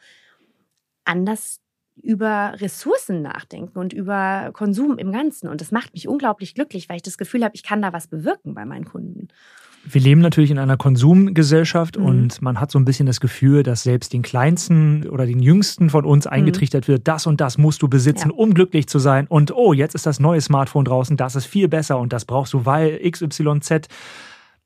anders 1.05 1.61
über 2.03 2.55
Ressourcen 2.57 3.23
nachdenken 3.23 3.79
und 3.79 3.93
über 3.93 4.51
Konsum 4.53 4.99
im 4.99 5.11
Ganzen. 5.13 5.49
Und 5.49 5.61
das 5.61 5.73
macht 5.73 5.95
mich 5.95 6.07
unglaublich 6.07 6.55
glücklich, 6.55 6.89
weil 6.89 6.97
ich 6.97 7.03
das 7.03 7.19
Gefühl 7.19 7.45
habe, 7.45 7.55
ich 7.55 7.63
kann 7.63 7.83
da 7.83 7.93
was 7.93 8.07
bewirken 8.09 8.55
bei 8.55 8.65
meinen 8.65 8.85
Kunden. 8.85 9.29
Wir 9.85 10.01
leben 10.01 10.21
natürlich 10.21 10.51
in 10.51 10.59
einer 10.59 10.77
Konsumgesellschaft 10.77 11.99
mhm. 11.99 12.05
und 12.05 12.43
man 12.43 12.61
hat 12.61 12.71
so 12.71 12.79
ein 12.79 12.85
bisschen 12.85 13.07
das 13.07 13.21
Gefühl, 13.21 13.63
dass 13.63 13.83
selbst 13.83 14.13
den 14.13 14.23
Kleinsten 14.23 15.09
oder 15.09 15.27
den 15.27 15.41
Jüngsten 15.41 15.91
von 15.91 16.05
uns 16.05 16.27
mhm. 16.27 16.33
eingetrichtert 16.33 16.89
wird, 16.89 17.09
das 17.09 17.27
und 17.27 17.41
das 17.41 17.59
musst 17.59 17.83
du 17.83 17.89
besitzen, 17.89 18.31
ja. 18.31 18.37
um 18.37 18.55
glücklich 18.55 18.87
zu 18.89 18.99
sein. 18.99 19.27
Und 19.29 19.55
oh, 19.55 19.73
jetzt 19.73 19.95
ist 19.95 20.07
das 20.07 20.21
neue 20.21 20.41
Smartphone 20.41 20.85
draußen, 20.85 21.17
das 21.17 21.37
ist 21.37 21.47
viel 21.47 21.69
besser 21.69 21.99
und 21.99 22.13
das 22.13 22.25
brauchst 22.25 22.53
du, 22.53 22.67
weil 22.67 22.99
XYZ. 23.11 23.89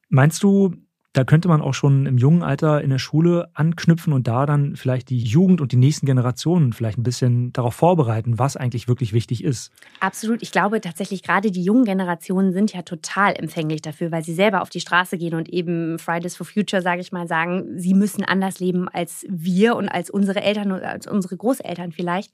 Meinst 0.08 0.42
du, 0.42 0.74
da 1.12 1.24
könnte 1.24 1.48
man 1.48 1.60
auch 1.60 1.74
schon 1.74 2.06
im 2.06 2.16
jungen 2.16 2.42
Alter 2.42 2.80
in 2.80 2.88
der 2.88 2.98
Schule 2.98 3.50
anknüpfen 3.52 4.14
und 4.14 4.26
da 4.26 4.46
dann 4.46 4.76
vielleicht 4.76 5.10
die 5.10 5.18
Jugend 5.18 5.60
und 5.60 5.72
die 5.72 5.76
nächsten 5.76 6.06
Generationen 6.06 6.72
vielleicht 6.72 6.96
ein 6.96 7.02
bisschen 7.02 7.52
darauf 7.52 7.74
vorbereiten, 7.74 8.38
was 8.38 8.56
eigentlich 8.56 8.88
wirklich 8.88 9.12
wichtig 9.12 9.44
ist. 9.44 9.70
Absolut. 10.00 10.40
Ich 10.42 10.52
glaube 10.52 10.80
tatsächlich, 10.80 11.22
gerade 11.22 11.50
die 11.50 11.62
jungen 11.62 11.84
Generationen 11.84 12.54
sind 12.54 12.72
ja 12.72 12.80
total 12.80 13.34
empfänglich 13.36 13.82
dafür, 13.82 14.10
weil 14.10 14.24
sie 14.24 14.32
selber 14.32 14.62
auf 14.62 14.70
die 14.70 14.80
Straße 14.80 15.18
gehen 15.18 15.34
und 15.34 15.50
eben 15.50 15.98
Fridays 15.98 16.34
for 16.34 16.46
Future, 16.46 16.80
sage 16.80 17.02
ich 17.02 17.12
mal, 17.12 17.28
sagen, 17.28 17.78
sie 17.78 17.92
müssen 17.92 18.24
anders 18.24 18.58
leben 18.58 18.88
als 18.88 19.26
wir 19.28 19.76
und 19.76 19.90
als 19.90 20.08
unsere 20.08 20.42
Eltern 20.42 20.72
oder 20.72 20.88
als 20.88 21.06
unsere 21.06 21.36
Großeltern 21.36 21.92
vielleicht. 21.92 22.32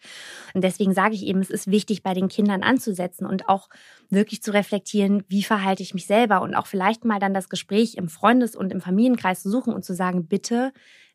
Und 0.55 0.63
deswegen 0.63 0.95
sage 0.95 1.15
ich 1.15 1.27
eben, 1.27 1.41
es 1.41 1.51
ist 1.51 1.69
wichtig, 1.69 2.05
bei 2.05 2.15
den 2.15 2.29
Kindern 2.29 2.63
anzusetzen 2.63 3.27
und 3.27 3.49
auch 3.49 3.69
wirklich 4.11 4.43
zu 4.43 4.53
reflektieren, 4.53 5.25
wie 5.29 5.43
verhalte 5.43 5.83
ich 5.83 5.95
mich 5.95 6.07
selber 6.07 6.43
und 6.43 6.55
auch 6.55 6.67
vielleicht 6.67 7.05
mal 7.05 7.19
dann 7.19 7.35
das 7.35 7.49
Gespräch 7.49 7.97
im 7.97 8.09
Freundes- 8.09 8.57
und 8.57 8.68
im 8.73 8.81
Familienkreis 8.81 9.43
zu 9.43 9.51
suchen 9.51 9.73
und 9.73 9.85
zu 9.85 9.95
sagen, 9.95 10.27
bitte 10.27 10.73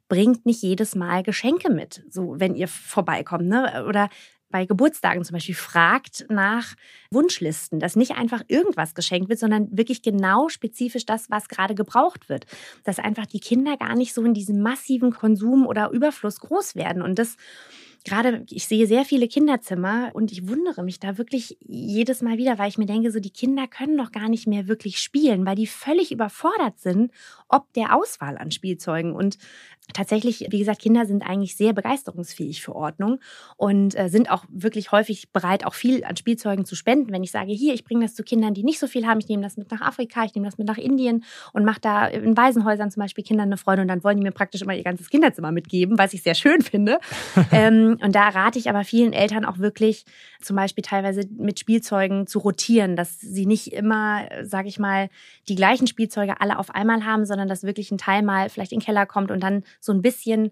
bringt 0.07 0.45
nicht 0.45 0.61
jedes 0.61 0.95
Mal 0.95 1.23
Geschenke 1.23 1.71
mit, 1.71 2.03
so 2.09 2.35
wenn 2.37 2.55
ihr 2.55 2.67
vorbeikommt, 2.67 3.47
ne? 3.47 3.85
Oder 3.87 4.09
bei 4.53 4.67
Geburtstagen 4.67 5.23
zum 5.23 5.33
Beispiel 5.33 5.55
fragt 5.55 6.27
nach 6.29 6.75
Wunschlisten, 7.09 7.79
dass 7.79 7.95
nicht 7.95 8.11
einfach 8.11 8.43
irgendwas 8.47 8.93
geschenkt 8.93 9.27
wird, 9.27 9.39
sondern 9.39 9.75
wirklich 9.75 10.03
genau 10.03 10.47
spezifisch 10.47 11.07
das, 11.07 11.31
was 11.31 11.47
gerade 11.47 11.73
gebraucht 11.73 12.29
wird. 12.29 12.45
Dass 12.83 12.99
einfach 12.99 13.25
die 13.25 13.39
Kinder 13.39 13.77
gar 13.77 13.95
nicht 13.95 14.13
so 14.13 14.23
in 14.23 14.35
diesem 14.35 14.61
massiven 14.61 15.11
Konsum 15.11 15.65
oder 15.65 15.89
Überfluss 15.89 16.39
groß 16.39 16.75
werden. 16.75 17.01
Und 17.01 17.17
das 17.17 17.35
gerade, 18.03 18.45
ich 18.49 18.67
sehe 18.67 18.87
sehr 18.87 19.05
viele 19.05 19.27
Kinderzimmer 19.27 20.11
und 20.13 20.31
ich 20.31 20.47
wundere 20.47 20.83
mich 20.83 20.99
da 20.99 21.17
wirklich 21.17 21.57
jedes 21.61 22.21
Mal 22.21 22.37
wieder, 22.37 22.57
weil 22.57 22.69
ich 22.69 22.77
mir 22.77 22.85
denke, 22.85 23.11
so 23.11 23.19
die 23.19 23.29
Kinder 23.29 23.67
können 23.67 23.97
doch 23.97 24.11
gar 24.11 24.29
nicht 24.29 24.47
mehr 24.47 24.67
wirklich 24.67 24.99
spielen, 24.99 25.45
weil 25.45 25.55
die 25.55 25.67
völlig 25.67 26.11
überfordert 26.11 26.79
sind, 26.79 27.11
ob 27.47 27.71
der 27.73 27.95
Auswahl 27.95 28.37
an 28.37 28.51
Spielzeugen. 28.51 29.13
Und 29.13 29.37
tatsächlich, 29.91 30.47
wie 30.49 30.59
gesagt, 30.59 30.81
Kinder 30.81 31.05
sind 31.05 31.23
eigentlich 31.23 31.57
sehr 31.57 31.73
begeisterungsfähig 31.73 32.61
für 32.61 32.73
Ordnung 32.73 33.19
und 33.57 33.97
äh, 33.99 34.07
sind 34.07 34.31
auch 34.31 34.45
wirklich 34.49 34.91
häufig 34.91 35.31
bereit, 35.31 35.65
auch 35.65 35.73
viel 35.73 36.05
an 36.05 36.15
Spielzeugen 36.15 36.65
zu 36.65 36.75
spenden. 36.75 37.11
Wenn 37.11 37.23
ich 37.23 37.31
sage, 37.31 37.51
hier, 37.51 37.73
ich 37.73 37.83
bringe 37.83 38.05
das 38.05 38.15
zu 38.15 38.23
Kindern, 38.23 38.53
die 38.53 38.63
nicht 38.63 38.79
so 38.79 38.87
viel 38.87 39.05
haben, 39.05 39.19
ich 39.19 39.27
nehme 39.27 39.43
das 39.43 39.57
mit 39.57 39.71
nach 39.71 39.81
Afrika, 39.81 40.23
ich 40.23 40.33
nehme 40.35 40.47
das 40.47 40.57
mit 40.57 40.67
nach 40.67 40.77
Indien 40.77 41.25
und 41.51 41.65
mache 41.65 41.81
da 41.81 42.07
in 42.07 42.37
Waisenhäusern 42.37 42.91
zum 42.91 43.01
Beispiel 43.01 43.23
Kindern 43.23 43.47
eine 43.47 43.57
Freude 43.57 43.81
und 43.81 43.89
dann 43.89 44.03
wollen 44.03 44.17
die 44.17 44.23
mir 44.23 44.31
praktisch 44.31 44.61
immer 44.61 44.73
ihr 44.73 44.83
ganzes 44.83 45.09
Kinderzimmer 45.09 45.51
mitgeben, 45.51 45.97
was 45.97 46.13
ich 46.13 46.23
sehr 46.23 46.35
schön 46.35 46.61
finde. 46.61 46.99
ähm, 47.51 47.97
und 48.01 48.15
da 48.15 48.29
rate 48.29 48.59
ich 48.59 48.69
aber 48.69 48.85
vielen 48.85 49.11
Eltern 49.11 49.43
auch 49.43 49.57
wirklich, 49.57 50.05
zum 50.41 50.55
Beispiel 50.55 50.83
teilweise 50.83 51.21
mit 51.37 51.59
Spielzeugen 51.59 52.27
zu 52.27 52.39
rotieren, 52.39 52.95
dass 52.95 53.19
sie 53.19 53.45
nicht 53.45 53.73
immer, 53.73 54.27
sage 54.43 54.67
ich 54.67 54.79
mal, 54.79 55.09
die 55.47 55.55
gleichen 55.55 55.87
Spielzeuge 55.87 56.39
alle 56.41 56.57
auf 56.57 56.73
einmal 56.73 57.05
haben, 57.05 57.25
sondern 57.25 57.47
dass 57.47 57.63
wirklich 57.63 57.91
ein 57.91 57.97
Teil 57.97 58.23
mal 58.23 58.49
vielleicht 58.49 58.71
in 58.71 58.79
den 58.79 58.85
Keller 58.85 59.05
kommt 59.05 59.31
und 59.31 59.41
dann 59.41 59.63
so 59.79 59.91
ein 59.91 60.01
bisschen 60.01 60.51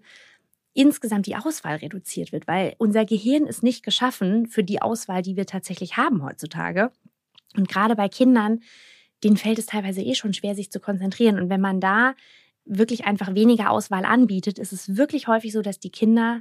insgesamt 0.74 1.26
die 1.26 1.36
Auswahl 1.36 1.76
reduziert 1.76 2.32
wird, 2.32 2.46
weil 2.46 2.74
unser 2.78 3.04
Gehirn 3.04 3.46
ist 3.46 3.62
nicht 3.62 3.84
geschaffen 3.84 4.46
für 4.46 4.64
die 4.64 4.80
Auswahl, 4.80 5.22
die 5.22 5.36
wir 5.36 5.46
tatsächlich 5.46 5.96
haben 5.96 6.24
heutzutage. 6.24 6.90
Und 7.56 7.68
gerade 7.68 7.94
bei 7.94 8.08
Kindern, 8.08 8.60
denen 9.22 9.36
fällt 9.36 9.58
es 9.58 9.66
teilweise 9.66 10.00
eh 10.00 10.14
schon 10.14 10.32
schwer, 10.32 10.54
sich 10.54 10.70
zu 10.70 10.80
konzentrieren. 10.80 11.38
Und 11.38 11.50
wenn 11.50 11.60
man 11.60 11.80
da 11.80 12.14
wirklich 12.64 13.04
einfach 13.04 13.34
weniger 13.34 13.70
Auswahl 13.70 14.04
anbietet, 14.04 14.58
ist 14.58 14.72
es 14.72 14.96
wirklich 14.96 15.28
häufig 15.28 15.52
so, 15.52 15.62
dass 15.62 15.78
die 15.78 15.90
Kinder 15.90 16.40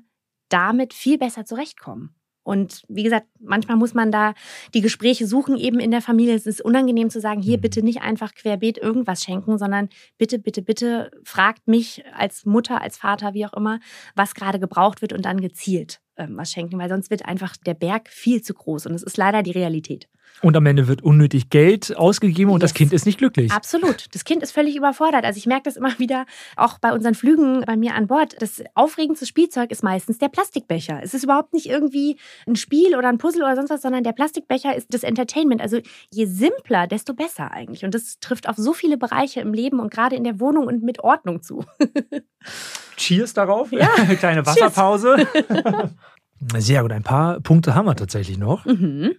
damit 0.49 0.93
viel 0.93 1.17
besser 1.17 1.45
zurechtkommen. 1.45 2.15
Und 2.43 2.83
wie 2.87 3.03
gesagt, 3.03 3.27
manchmal 3.39 3.77
muss 3.77 3.93
man 3.93 4.11
da 4.11 4.33
die 4.73 4.81
Gespräche 4.81 5.27
suchen, 5.27 5.57
eben 5.57 5.79
in 5.79 5.91
der 5.91 6.01
Familie. 6.01 6.33
Es 6.33 6.47
ist 6.47 6.61
unangenehm 6.61 7.09
zu 7.09 7.19
sagen, 7.21 7.41
hier 7.41 7.57
mhm. 7.57 7.61
bitte 7.61 7.83
nicht 7.83 8.01
einfach 8.01 8.33
querbeet 8.33 8.77
irgendwas 8.77 9.23
schenken, 9.23 9.57
sondern 9.57 9.89
bitte, 10.17 10.39
bitte, 10.39 10.61
bitte 10.61 11.11
fragt 11.23 11.67
mich 11.67 12.03
als 12.13 12.45
Mutter, 12.45 12.81
als 12.81 12.97
Vater, 12.97 13.33
wie 13.33 13.45
auch 13.45 13.53
immer, 13.53 13.79
was 14.15 14.33
gerade 14.33 14.59
gebraucht 14.59 15.01
wird 15.01 15.13
und 15.13 15.25
dann 15.25 15.39
gezielt 15.39 16.01
ähm, 16.17 16.37
was 16.37 16.51
schenken, 16.51 16.77
weil 16.79 16.89
sonst 16.89 17.09
wird 17.09 17.25
einfach 17.25 17.55
der 17.57 17.73
Berg 17.73 18.09
viel 18.09 18.41
zu 18.41 18.53
groß. 18.53 18.85
Und 18.87 18.93
es 18.93 19.03
ist 19.03 19.17
leider 19.17 19.43
die 19.43 19.51
Realität. 19.51 20.07
Und 20.41 20.57
am 20.57 20.65
Ende 20.65 20.87
wird 20.87 21.03
unnötig 21.03 21.49
Geld 21.49 21.95
ausgegeben 21.95 22.51
und 22.51 22.61
yes. 22.61 22.71
das 22.71 22.73
Kind 22.73 22.93
ist 22.93 23.05
nicht 23.05 23.19
glücklich. 23.19 23.51
Absolut. 23.51 24.07
Das 24.13 24.23
Kind 24.23 24.41
ist 24.41 24.51
völlig 24.51 24.75
überfordert. 24.75 25.23
Also 25.23 25.37
ich 25.37 25.45
merke 25.45 25.63
das 25.63 25.77
immer 25.77 25.97
wieder 25.99 26.25
auch 26.55 26.79
bei 26.79 26.93
unseren 26.93 27.13
Flügen 27.13 27.61
bei 27.61 27.77
mir 27.77 27.93
an 27.93 28.07
Bord. 28.07 28.35
Das 28.39 28.63
aufregendste 28.73 29.25
Spielzeug 29.25 29.71
ist 29.71 29.83
meistens 29.83 30.17
der 30.17 30.29
Plastikbecher. 30.29 30.99
Es 31.03 31.13
ist 31.13 31.23
überhaupt 31.23 31.53
nicht 31.53 31.67
irgendwie 31.67 32.17
ein 32.47 32.55
Spiel 32.55 32.95
oder 32.95 33.09
ein 33.09 33.19
Puzzle 33.19 33.43
oder 33.43 33.55
sonst 33.55 33.69
was, 33.69 33.81
sondern 33.83 34.03
der 34.03 34.13
Plastikbecher 34.13 34.75
ist 34.75 34.93
das 34.93 35.03
Entertainment. 35.03 35.61
Also 35.61 35.79
je 36.11 36.25
simpler, 36.25 36.87
desto 36.87 37.13
besser 37.13 37.51
eigentlich. 37.51 37.85
Und 37.85 37.93
das 37.93 38.19
trifft 38.19 38.49
auf 38.49 38.55
so 38.57 38.73
viele 38.73 38.97
Bereiche 38.97 39.41
im 39.41 39.53
Leben 39.53 39.79
und 39.79 39.91
gerade 39.91 40.15
in 40.15 40.23
der 40.23 40.39
Wohnung 40.39 40.65
und 40.65 40.81
mit 40.81 41.01
Ordnung 41.03 41.43
zu. 41.43 41.65
Cheers 42.97 43.33
darauf. 43.33 43.71
Ja. 43.71 43.87
Kleine 44.19 44.45
Wasserpause. 44.45 45.27
Sehr 46.57 46.81
gut. 46.81 46.91
Ein 46.91 47.03
paar 47.03 47.39
Punkte 47.39 47.75
haben 47.75 47.85
wir 47.85 47.95
tatsächlich 47.95 48.37
noch. 48.37 48.65
Mhm. 48.65 49.13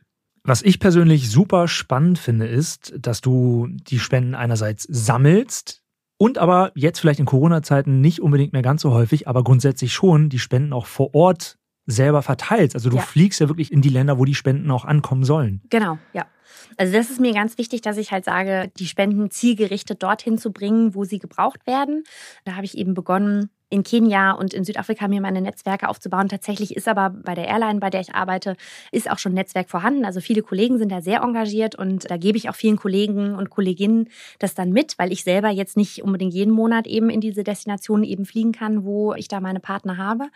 Was 0.44 0.62
ich 0.62 0.80
persönlich 0.80 1.30
super 1.30 1.68
spannend 1.68 2.18
finde, 2.18 2.46
ist, 2.46 2.92
dass 2.98 3.20
du 3.20 3.68
die 3.70 4.00
Spenden 4.00 4.34
einerseits 4.34 4.84
sammelst 4.90 5.82
und 6.16 6.38
aber 6.38 6.72
jetzt 6.74 6.98
vielleicht 6.98 7.20
in 7.20 7.26
Corona-Zeiten 7.26 8.00
nicht 8.00 8.20
unbedingt 8.20 8.52
mehr 8.52 8.62
ganz 8.62 8.82
so 8.82 8.92
häufig, 8.92 9.28
aber 9.28 9.44
grundsätzlich 9.44 9.92
schon 9.92 10.28
die 10.28 10.38
Spenden 10.38 10.72
auch 10.72 10.86
vor 10.86 11.14
Ort 11.14 11.58
selber 11.86 12.22
verteilst. 12.22 12.74
Also 12.74 12.90
du 12.90 12.96
ja. 12.96 13.02
fliegst 13.02 13.40
ja 13.40 13.48
wirklich 13.48 13.72
in 13.72 13.82
die 13.82 13.88
Länder, 13.88 14.18
wo 14.18 14.24
die 14.24 14.34
Spenden 14.34 14.70
auch 14.70 14.84
ankommen 14.84 15.24
sollen. 15.24 15.62
Genau, 15.70 15.98
ja. 16.12 16.26
Also 16.76 16.92
das 16.92 17.10
ist 17.10 17.20
mir 17.20 17.32
ganz 17.32 17.58
wichtig, 17.58 17.82
dass 17.82 17.96
ich 17.96 18.12
halt 18.12 18.24
sage, 18.24 18.70
die 18.78 18.86
Spenden 18.86 19.30
zielgerichtet 19.30 20.02
dorthin 20.02 20.38
zu 20.38 20.52
bringen, 20.52 20.94
wo 20.94 21.04
sie 21.04 21.18
gebraucht 21.18 21.66
werden. 21.66 22.04
Da 22.44 22.56
habe 22.56 22.64
ich 22.64 22.76
eben 22.76 22.94
begonnen, 22.94 23.50
in 23.72 23.82
Kenia 23.84 24.32
und 24.32 24.52
in 24.52 24.64
Südafrika 24.64 25.08
mir 25.08 25.22
meine 25.22 25.40
Netzwerke 25.40 25.88
aufzubauen. 25.88 26.28
Tatsächlich 26.28 26.76
ist 26.76 26.88
aber 26.88 27.08
bei 27.08 27.34
der 27.34 27.48
Airline, 27.48 27.80
bei 27.80 27.88
der 27.88 28.02
ich 28.02 28.14
arbeite, 28.14 28.54
ist 28.90 29.10
auch 29.10 29.18
schon 29.18 29.32
ein 29.32 29.36
Netzwerk 29.36 29.70
vorhanden. 29.70 30.04
Also 30.04 30.20
viele 30.20 30.42
Kollegen 30.42 30.76
sind 30.76 30.92
da 30.92 31.00
sehr 31.00 31.22
engagiert 31.22 31.74
und 31.74 32.10
da 32.10 32.18
gebe 32.18 32.36
ich 32.36 32.50
auch 32.50 32.54
vielen 32.54 32.76
Kollegen 32.76 33.34
und 33.34 33.48
Kolleginnen 33.48 34.10
das 34.38 34.54
dann 34.54 34.72
mit, 34.72 34.98
weil 34.98 35.10
ich 35.10 35.24
selber 35.24 35.48
jetzt 35.48 35.78
nicht 35.78 36.02
unbedingt 36.02 36.34
jeden 36.34 36.52
Monat 36.52 36.86
eben 36.86 37.08
in 37.08 37.22
diese 37.22 37.44
Destinationen 37.44 38.04
eben 38.04 38.26
fliegen 38.26 38.52
kann, 38.52 38.84
wo 38.84 39.14
ich 39.14 39.28
da 39.28 39.40
meine 39.40 39.60
Partner 39.60 39.96
habe. 39.96 40.26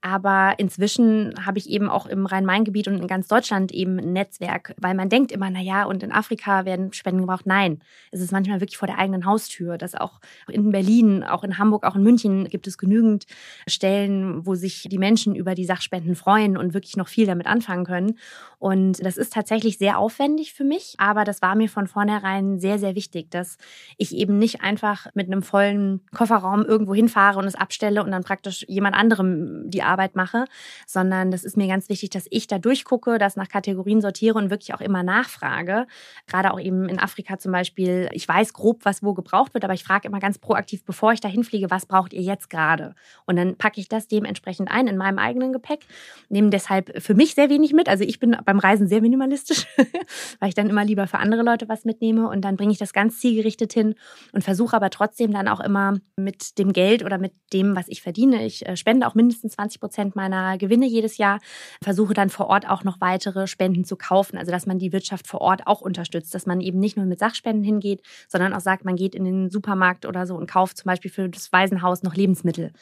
Aber 0.00 0.54
inzwischen 0.58 1.34
habe 1.44 1.58
ich 1.58 1.68
eben 1.68 1.88
auch 1.90 2.06
im 2.06 2.24
Rhein-Main-Gebiet 2.24 2.86
und 2.86 2.98
in 3.00 3.08
ganz 3.08 3.26
Deutschland 3.26 3.72
eben 3.72 3.98
ein 3.98 4.12
Netzwerk, 4.12 4.76
weil 4.80 4.94
man 4.94 5.08
denkt 5.08 5.32
immer, 5.32 5.50
naja, 5.56 5.84
und 5.84 6.02
in 6.02 6.12
Afrika 6.12 6.66
werden 6.66 6.92
Spenden 6.92 7.22
gebraucht. 7.22 7.46
Nein, 7.46 7.80
es 8.10 8.20
ist 8.20 8.30
manchmal 8.30 8.60
wirklich 8.60 8.76
vor 8.76 8.86
der 8.86 8.98
eigenen 8.98 9.24
Haustür. 9.24 9.78
Das 9.78 9.94
auch 9.94 10.20
in 10.48 10.70
Berlin, 10.70 11.24
auch 11.24 11.44
in 11.44 11.56
Hamburg, 11.56 11.84
auch 11.86 11.96
in 11.96 12.02
München 12.02 12.46
gibt 12.48 12.66
es 12.66 12.76
genügend 12.76 13.24
Stellen, 13.66 14.44
wo 14.44 14.54
sich 14.54 14.86
die 14.90 14.98
Menschen 14.98 15.34
über 15.34 15.54
die 15.54 15.64
Sachspenden 15.64 16.14
freuen 16.14 16.58
und 16.58 16.74
wirklich 16.74 16.96
noch 16.98 17.08
viel 17.08 17.24
damit 17.24 17.46
anfangen 17.46 17.86
können. 17.86 18.18
Und 18.58 19.02
das 19.04 19.16
ist 19.16 19.32
tatsächlich 19.32 19.78
sehr 19.78 19.98
aufwendig 19.98 20.52
für 20.52 20.64
mich, 20.64 20.94
aber 20.98 21.24
das 21.24 21.40
war 21.40 21.54
mir 21.54 21.70
von 21.70 21.86
vornherein 21.86 22.58
sehr, 22.58 22.78
sehr 22.78 22.94
wichtig, 22.94 23.30
dass 23.30 23.56
ich 23.96 24.14
eben 24.14 24.38
nicht 24.38 24.60
einfach 24.60 25.06
mit 25.14 25.26
einem 25.26 25.42
vollen 25.42 26.02
Kofferraum 26.14 26.66
irgendwo 26.66 26.94
hinfahre 26.94 27.38
und 27.38 27.46
es 27.46 27.54
abstelle 27.54 28.02
und 28.02 28.10
dann 28.10 28.24
praktisch 28.24 28.64
jemand 28.68 28.94
anderem 28.94 29.70
die 29.70 29.82
Arbeit 29.82 30.16
mache, 30.16 30.44
sondern 30.86 31.30
das 31.30 31.44
ist 31.44 31.56
mir 31.56 31.66
ganz 31.66 31.88
wichtig, 31.88 32.10
dass 32.10 32.26
ich 32.30 32.46
da 32.46 32.58
durchgucke, 32.58 33.18
das 33.18 33.36
nach 33.36 33.48
Kategorien 33.48 34.02
sortiere 34.02 34.36
und 34.36 34.50
wirklich 34.50 34.74
auch 34.74 34.80
immer 34.82 35.02
nachfrage. 35.02 35.35
Gerade 36.26 36.52
auch 36.52 36.60
eben 36.60 36.88
in 36.88 36.98
Afrika 36.98 37.38
zum 37.38 37.52
Beispiel. 37.52 38.08
Ich 38.12 38.26
weiß 38.28 38.52
grob, 38.52 38.84
was 38.84 39.02
wo 39.02 39.14
gebraucht 39.14 39.54
wird, 39.54 39.64
aber 39.64 39.74
ich 39.74 39.84
frage 39.84 40.08
immer 40.08 40.20
ganz 40.20 40.38
proaktiv, 40.38 40.84
bevor 40.84 41.12
ich 41.12 41.20
da 41.20 41.28
hinfliege, 41.28 41.70
was 41.70 41.86
braucht 41.86 42.12
ihr 42.12 42.22
jetzt 42.22 42.50
gerade? 42.50 42.94
Und 43.26 43.36
dann 43.36 43.56
packe 43.56 43.80
ich 43.80 43.88
das 43.88 44.08
dementsprechend 44.08 44.70
ein 44.70 44.86
in 44.86 44.96
meinem 44.96 45.18
eigenen 45.18 45.52
Gepäck, 45.52 45.80
nehme 46.28 46.50
deshalb 46.50 47.02
für 47.02 47.14
mich 47.14 47.34
sehr 47.34 47.50
wenig 47.50 47.72
mit. 47.72 47.88
Also 47.88 48.04
ich 48.04 48.18
bin 48.18 48.36
beim 48.44 48.58
Reisen 48.58 48.88
sehr 48.88 49.00
minimalistisch, 49.00 49.66
weil 50.40 50.48
ich 50.48 50.54
dann 50.54 50.68
immer 50.68 50.84
lieber 50.84 51.06
für 51.06 51.18
andere 51.18 51.42
Leute 51.42 51.68
was 51.68 51.84
mitnehme 51.84 52.28
und 52.28 52.42
dann 52.42 52.56
bringe 52.56 52.72
ich 52.72 52.78
das 52.78 52.92
ganz 52.92 53.18
zielgerichtet 53.20 53.72
hin 53.72 53.94
und 54.32 54.42
versuche 54.42 54.76
aber 54.76 54.90
trotzdem 54.90 55.32
dann 55.32 55.48
auch 55.48 55.60
immer 55.60 55.98
mit 56.16 56.58
dem 56.58 56.72
Geld 56.72 57.04
oder 57.04 57.18
mit 57.18 57.32
dem, 57.52 57.76
was 57.76 57.88
ich 57.88 58.02
verdiene. 58.02 58.44
Ich 58.44 58.66
äh, 58.66 58.76
spende 58.76 59.06
auch 59.06 59.14
mindestens 59.14 59.52
20 59.52 59.80
Prozent 59.80 60.16
meiner 60.16 60.58
Gewinne 60.58 60.86
jedes 60.86 61.18
Jahr, 61.18 61.40
versuche 61.82 62.14
dann 62.14 62.30
vor 62.30 62.48
Ort 62.48 62.68
auch 62.68 62.84
noch 62.84 63.00
weitere 63.00 63.46
Spenden 63.46 63.84
zu 63.84 63.96
kaufen, 63.96 64.38
also 64.38 64.50
dass 64.50 64.66
man 64.66 64.78
die 64.78 64.92
Wirtschaft 64.92 65.25
vor 65.26 65.40
Ort 65.40 65.66
auch 65.66 65.80
unterstützt, 65.80 66.34
dass 66.34 66.46
man 66.46 66.60
eben 66.60 66.78
nicht 66.78 66.96
nur 66.96 67.06
mit 67.06 67.18
Sachspenden 67.18 67.64
hingeht, 67.64 68.02
sondern 68.28 68.52
auch 68.52 68.60
sagt, 68.60 68.84
man 68.84 68.96
geht 68.96 69.14
in 69.14 69.24
den 69.24 69.50
Supermarkt 69.50 70.06
oder 70.06 70.26
so 70.26 70.36
und 70.36 70.50
kauft 70.50 70.78
zum 70.78 70.88
Beispiel 70.88 71.10
für 71.10 71.28
das 71.28 71.52
Waisenhaus 71.52 72.02
noch 72.02 72.14
Lebensmittel 72.14 72.72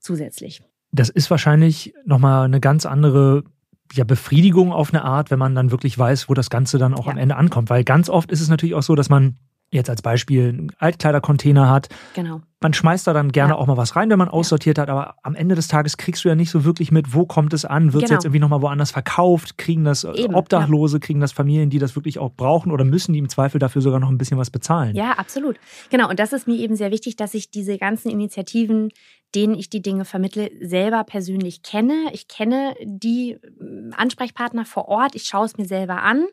zusätzlich. 0.00 0.62
Das 0.92 1.08
ist 1.08 1.30
wahrscheinlich 1.30 1.94
nochmal 2.04 2.44
eine 2.44 2.60
ganz 2.60 2.86
andere 2.86 3.44
ja, 3.92 4.04
Befriedigung 4.04 4.72
auf 4.72 4.92
eine 4.92 5.04
Art, 5.04 5.30
wenn 5.30 5.38
man 5.38 5.54
dann 5.54 5.70
wirklich 5.70 5.98
weiß, 5.98 6.28
wo 6.28 6.34
das 6.34 6.50
Ganze 6.50 6.78
dann 6.78 6.94
auch 6.94 7.06
ja. 7.06 7.12
am 7.12 7.18
Ende 7.18 7.36
ankommt. 7.36 7.70
Weil 7.70 7.84
ganz 7.84 8.08
oft 8.08 8.30
ist 8.30 8.40
es 8.40 8.48
natürlich 8.48 8.74
auch 8.74 8.82
so, 8.82 8.94
dass 8.94 9.08
man 9.08 9.36
jetzt 9.70 9.90
als 9.90 10.02
Beispiel 10.02 10.48
einen 10.48 10.72
Altkleidercontainer 10.78 11.68
hat. 11.68 11.88
Genau. 12.14 12.40
Man 12.60 12.72
schmeißt 12.72 13.06
da 13.06 13.12
dann 13.12 13.32
gerne 13.32 13.54
ja. 13.54 13.58
auch 13.58 13.66
mal 13.66 13.76
was 13.76 13.96
rein, 13.96 14.08
wenn 14.08 14.18
man 14.18 14.28
aussortiert 14.28 14.78
ja. 14.78 14.82
hat, 14.82 14.88
aber 14.88 15.16
am 15.22 15.34
Ende 15.34 15.54
des 15.54 15.68
Tages 15.68 15.96
kriegst 15.96 16.24
du 16.24 16.28
ja 16.28 16.34
nicht 16.34 16.50
so 16.50 16.64
wirklich 16.64 16.92
mit, 16.92 17.12
wo 17.12 17.26
kommt 17.26 17.52
es 17.52 17.64
an? 17.64 17.92
Wird 17.92 18.04
es 18.04 18.08
genau. 18.08 18.16
jetzt 18.16 18.24
irgendwie 18.24 18.38
nochmal 18.38 18.62
woanders 18.62 18.90
verkauft? 18.92 19.58
Kriegen 19.58 19.84
das 19.84 20.04
Eben, 20.04 20.34
Obdachlose, 20.34 20.96
ja. 20.96 21.00
kriegen 21.00 21.20
das 21.20 21.32
Familien, 21.32 21.68
die 21.68 21.78
das 21.78 21.96
wirklich 21.96 22.18
auch 22.18 22.32
brauchen 22.32 22.72
oder 22.72 22.84
müssen 22.84 23.12
die 23.12 23.18
im 23.18 23.28
Zweifel 23.28 23.58
dafür 23.58 23.82
sogar 23.82 24.00
noch 24.00 24.08
ein 24.08 24.16
bisschen 24.16 24.38
was 24.38 24.50
bezahlen? 24.50 24.96
Ja, 24.96 25.12
absolut. 25.12 25.56
Genau, 25.90 26.08
und 26.08 26.18
das 26.18 26.32
ist 26.32 26.46
mir 26.46 26.56
eben 26.56 26.76
sehr 26.76 26.90
wichtig, 26.90 27.16
dass 27.16 27.34
ich 27.34 27.50
diese 27.50 27.76
ganzen 27.76 28.10
Initiativen 28.10 28.90
denen 29.34 29.54
ich 29.54 29.68
die 29.68 29.82
Dinge 29.82 30.04
vermittle, 30.04 30.50
selber 30.60 31.04
persönlich 31.04 31.62
kenne. 31.62 32.10
Ich 32.12 32.28
kenne 32.28 32.74
die 32.82 33.38
mm, 33.58 33.92
Ansprechpartner 33.96 34.64
vor 34.64 34.88
Ort. 34.88 35.14
Ich 35.14 35.24
schaue 35.24 35.46
es 35.46 35.56
mir 35.56 35.66
selber 35.66 36.02
an. 36.02 36.26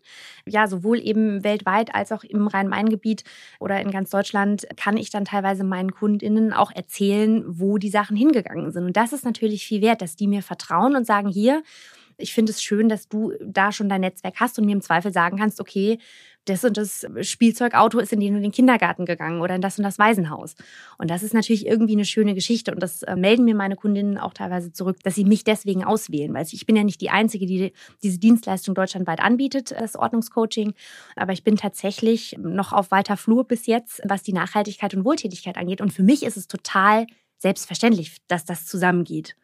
Ja, 0.45 0.67
sowohl 0.67 0.99
eben 0.99 1.43
weltweit 1.43 1.93
als 1.95 2.11
auch 2.11 2.23
im 2.23 2.47
Rhein-Main-Gebiet 2.47 3.23
oder 3.59 3.81
in 3.81 3.91
ganz 3.91 4.09
Deutschland 4.09 4.67
kann 4.77 4.97
ich 4.97 5.09
dann 5.09 5.25
teilweise 5.25 5.63
meinen 5.63 5.91
KundInnen 5.91 6.53
auch 6.53 6.71
erzählen, 6.71 7.43
wo 7.47 7.77
die 7.77 7.89
Sachen 7.89 8.15
hingegangen 8.15 8.71
sind. 8.71 8.85
Und 8.85 8.97
das 8.97 9.13
ist 9.13 9.25
natürlich 9.25 9.65
viel 9.65 9.81
wert, 9.81 10.01
dass 10.01 10.15
die 10.15 10.27
mir 10.27 10.43
vertrauen 10.43 10.95
und 10.95 11.05
sagen, 11.05 11.29
hier, 11.29 11.63
ich 12.21 12.33
finde 12.33 12.51
es 12.51 12.61
schön, 12.61 12.89
dass 12.89 13.07
du 13.07 13.33
da 13.43 13.71
schon 13.71 13.89
dein 13.89 14.01
Netzwerk 14.01 14.35
hast 14.39 14.57
und 14.59 14.65
mir 14.65 14.73
im 14.73 14.81
Zweifel 14.81 15.11
sagen 15.11 15.37
kannst, 15.37 15.59
okay, 15.59 15.99
das 16.45 16.63
und 16.63 16.75
das 16.75 17.05
Spielzeugauto 17.21 17.99
ist 17.99 18.13
in 18.13 18.19
den 18.19 18.35
und 18.35 18.41
den 18.41 18.51
Kindergarten 18.51 19.05
gegangen 19.05 19.41
oder 19.41 19.55
in 19.55 19.61
das 19.61 19.77
und 19.77 19.83
das 19.83 19.99
Waisenhaus. 19.99 20.55
Und 20.97 21.11
das 21.11 21.21
ist 21.21 21.33
natürlich 21.33 21.67
irgendwie 21.67 21.93
eine 21.93 22.05
schöne 22.05 22.33
Geschichte. 22.33 22.71
Und 22.71 22.81
das 22.81 23.03
äh, 23.03 23.15
melden 23.15 23.45
mir 23.45 23.53
meine 23.53 23.75
Kundinnen 23.75 24.17
auch 24.17 24.33
teilweise 24.33 24.73
zurück, 24.73 24.97
dass 25.03 25.15
sie 25.15 25.25
mich 25.25 25.43
deswegen 25.43 25.83
auswählen. 25.83 26.33
Weil 26.33 26.47
ich 26.49 26.65
bin 26.65 26.75
ja 26.75 26.83
nicht 26.83 26.99
die 27.01 27.11
Einzige, 27.11 27.45
die 27.45 27.73
diese 28.01 28.17
Dienstleistung 28.17 28.73
deutschlandweit 28.73 29.19
anbietet, 29.19 29.71
das 29.71 29.95
Ordnungscoaching. 29.95 30.73
Aber 31.15 31.33
ich 31.33 31.43
bin 31.43 31.57
tatsächlich 31.57 32.35
noch 32.39 32.73
auf 32.73 32.89
weiter 32.89 33.17
Flur 33.17 33.47
bis 33.47 33.67
jetzt, 33.67 34.01
was 34.03 34.23
die 34.23 34.33
Nachhaltigkeit 34.33 34.95
und 34.95 35.05
Wohltätigkeit 35.05 35.57
angeht. 35.57 35.79
Und 35.79 35.93
für 35.93 36.03
mich 36.03 36.23
ist 36.23 36.37
es 36.37 36.47
total 36.47 37.05
selbstverständlich, 37.37 38.17
dass 38.27 38.45
das 38.45 38.65
zusammengeht. 38.65 39.35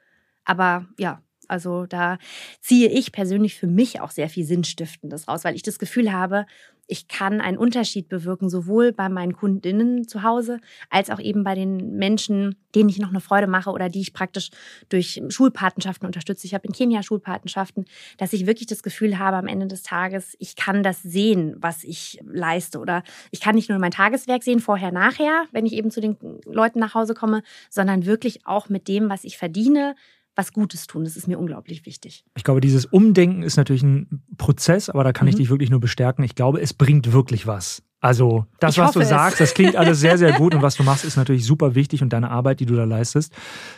Aber 0.46 0.88
ja, 0.98 1.22
also 1.48 1.86
da 1.86 2.18
ziehe 2.62 2.90
ich 2.90 3.12
persönlich 3.12 3.56
für 3.56 3.68
mich 3.68 4.02
auch 4.02 4.12
sehr 4.12 4.30
viel 4.30 4.46
Sinnstiftendes 4.46 5.28
raus, 5.28 5.44
weil 5.44 5.56
ich 5.56 5.64
das 5.64 5.80
Gefühl 5.80 6.12
habe, 6.12 6.46
ich 6.88 7.10
kann 7.10 7.42
einen 7.42 7.58
Unterschied 7.58 8.08
bewirken, 8.08 8.50
sowohl 8.50 8.94
bei 8.94 9.10
meinen 9.10 9.34
Kundinnen 9.34 10.08
zu 10.08 10.24
Hause, 10.24 10.60
als 10.90 11.10
auch 11.10 11.20
eben 11.20 11.44
bei 11.44 11.54
den 11.54 11.98
Menschen, 11.98 12.56
denen 12.74 12.90
ich 12.90 12.98
noch 12.98 13.10
eine 13.10 13.20
Freude 13.20 13.48
mache 13.48 13.72
oder 13.72 13.90
die 13.90 14.00
ich 14.00 14.14
praktisch 14.14 14.50
durch 14.88 15.22
Schulpatenschaften 15.28 16.06
unterstütze. 16.06 16.48
Ich 16.48 16.54
habe 16.54 16.66
in 16.66 16.74
Kenia 16.74 17.04
Schulpatenschaften, 17.04 17.86
dass 18.18 18.32
ich 18.32 18.48
wirklich 18.48 18.68
das 18.68 18.84
Gefühl 18.84 19.20
habe 19.20 19.36
am 19.36 19.48
Ende 19.48 19.68
des 19.68 19.84
Tages, 19.84 20.36
ich 20.40 20.56
kann 20.56 20.82
das 20.82 21.04
sehen, 21.04 21.56
was 21.58 21.84
ich 21.84 22.20
leiste. 22.26 22.80
Oder 22.80 23.04
ich 23.32 23.42
kann 23.42 23.56
nicht 23.56 23.70
nur 23.70 23.80
mein 23.80 23.92
Tageswerk 23.92 24.44
sehen, 24.44 24.62
vorher, 24.62 24.92
nachher, 24.92 25.46
wenn 25.52 25.66
ich 25.66 25.74
eben 25.74 25.92
zu 25.92 26.00
den 26.00 26.18
Leuten 26.46 26.80
nach 26.80 26.94
Hause 26.94 27.14
komme, 27.14 27.44
sondern 27.70 28.06
wirklich 28.06 28.46
auch 28.48 28.70
mit 28.70 28.88
dem, 28.88 29.10
was 29.10 29.26
ich 29.26 29.38
verdiene, 29.38 29.96
was 30.38 30.54
Gutes 30.54 30.88
tun. 30.88 31.04
Das 31.04 31.18
ist 31.18 31.28
mir 31.28 31.40
unglaublich 31.40 31.86
wichtig. 31.86 32.24
Ich 32.36 32.44
glaube, 32.44 32.62
dieses 32.62 32.86
Umdenken 32.86 33.44
ist 33.44 33.58
natürlich 33.58 33.84
ein 33.84 34.22
Prozess, 34.38 34.90
aber 34.90 35.04
da 35.04 35.12
kann 35.12 35.26
mhm. 35.26 35.30
ich 35.30 35.36
dich 35.36 35.50
wirklich 35.50 35.70
nur 35.70 35.80
bestärken. 35.80 36.24
Ich 36.24 36.36
glaube, 36.36 36.62
es 36.62 36.74
bringt 36.74 37.12
wirklich 37.12 37.48
was. 37.48 37.84
Also 38.00 38.46
das, 38.60 38.76
ich 38.76 38.84
was 38.84 38.92
du 38.92 39.00
es. 39.00 39.10
sagst, 39.10 39.40
das 39.42 39.56
klingt 39.56 39.76
alles 39.76 40.00
sehr, 40.00 40.20
sehr 40.20 40.34
gut 40.34 40.54
und 40.56 40.62
was 40.62 40.76
du 40.76 40.84
machst, 40.84 41.04
ist 41.04 41.18
natürlich 41.18 41.46
super 41.46 41.74
wichtig 41.74 42.04
und 42.04 42.14
deine 42.14 42.30
Arbeit, 42.30 42.60
die 42.60 42.68
du 42.68 42.76
da 42.76 42.84
leistest. 42.84 43.34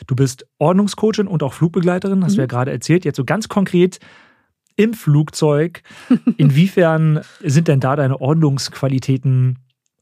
Du 0.07 0.15
bist 0.15 0.45
Ordnungscoachin 0.57 1.27
und 1.27 1.41
auch 1.41 1.53
Flugbegleiterin, 1.53 2.23
hast 2.23 2.33
mhm. 2.33 2.35
du 2.35 2.41
ja 2.41 2.47
gerade 2.47 2.71
erzählt. 2.71 3.05
Jetzt 3.05 3.15
so 3.15 3.23
ganz 3.23 3.47
konkret 3.47 3.99
im 4.75 4.93
Flugzeug. 4.93 5.81
Inwiefern 6.37 7.21
sind 7.41 7.69
denn 7.69 7.79
da 7.79 7.95
deine 7.95 8.19
Ordnungsqualitäten 8.19 9.59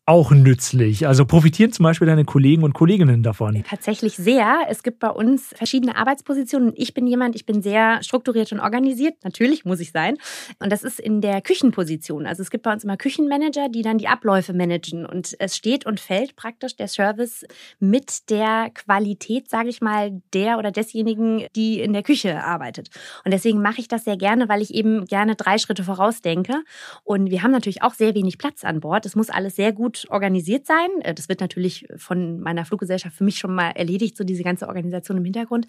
auch 0.08 0.32
nützlich? 0.32 1.05
Also 1.05 1.26
profitieren 1.26 1.74
zum 1.74 1.84
Beispiel 1.84 2.08
deine 2.08 2.24
Kollegen 2.24 2.64
und 2.64 2.74
Kolleginnen 2.74 3.24
davon? 3.24 3.62
Tatsächlich 3.70 4.16
sehr. 4.16 4.60
Es 4.70 4.82
gibt 4.82 4.99
bei 4.99 5.10
uns 5.10 5.53
verschiedene 5.53 5.97
Arbeitspositionen. 5.97 6.72
Ich 6.78 6.93
bin 6.93 7.08
jemand, 7.08 7.36
ich 7.36 7.45
bin 7.45 7.62
sehr 7.62 8.01
strukturiert 8.01 8.53
und 8.53 8.62
organisiert. 8.62 9.16
Natürlich 9.26 9.66
muss 9.66 9.82
ich 9.82 9.91
sein. 9.91 10.18
Und 10.60 10.72
das 10.72 10.84
ist 10.84 11.01
in 11.01 11.20
der 11.20 11.41
Küchenposition. 11.41 12.26
Also 12.26 12.41
es 12.41 12.49
gibt 12.49 12.64
bei 12.64 12.72
uns 12.72 12.86
immer 12.86 12.95
Küchenmanager, 12.95 13.68
die 13.68 13.82
dann 13.82 13.97
die 13.97 14.08
Abläufe 14.08 14.53
managen. 14.53 15.05
Und 15.05 15.36
es 15.39 15.58
steht 15.58 15.86
und 15.86 15.99
fällt 15.99 16.38
praktisch 16.38 16.78
der 16.78 16.88
Service 16.88 17.45
mit 17.80 18.30
der 18.30 18.70
Qualität, 18.74 19.49
sage 19.49 19.68
ich 19.68 19.82
mal, 19.82 20.22
der 20.34 20.58
oder 20.58 20.72
desjenigen, 20.72 21.47
die 21.58 21.82
in 21.82 21.91
der 21.91 22.03
Küche 22.03 22.41
arbeitet. 22.45 22.91
Und 23.26 23.32
deswegen 23.32 23.62
mache 23.62 23.82
ich 23.82 23.89
das 23.89 24.05
sehr 24.05 24.16
gerne, 24.16 24.47
weil 24.47 24.62
ich 24.62 24.74
eben 24.74 25.03
gerne 25.03 25.36
drei 25.36 25.58
Schritte 25.58 25.84
vorausdenke. 25.84 26.64
Und 27.03 27.30
wir 27.30 27.43
haben 27.43 27.51
natürlich 27.51 27.82
auch 27.82 27.93
sehr 27.93 28.16
wenig 28.16 28.38
Platz 28.38 28.64
an 28.64 28.80
Bord. 28.80 29.05
Es 29.05 29.18
muss 29.18 29.30
alles 29.30 29.58
sehr 29.58 29.74
gut 29.74 29.97
organisiert 30.10 30.66
sein. 30.66 30.89
Äh, 31.02 31.14
das 31.14 31.30
wird 31.30 31.41
natürlich 31.41 31.88
von 31.98 32.39
meiner 32.39 32.66
Fluggesellschaft 32.66 33.16
für 33.16 33.24
mich 33.24 33.38
schon 33.38 33.54
mal 33.54 33.72
erledigt, 33.72 34.18
so 34.18 34.24
diese 34.24 34.43
ganze 34.43 34.68
Organisation 34.68 35.18
im 35.18 35.24
Hintergrund. 35.24 35.68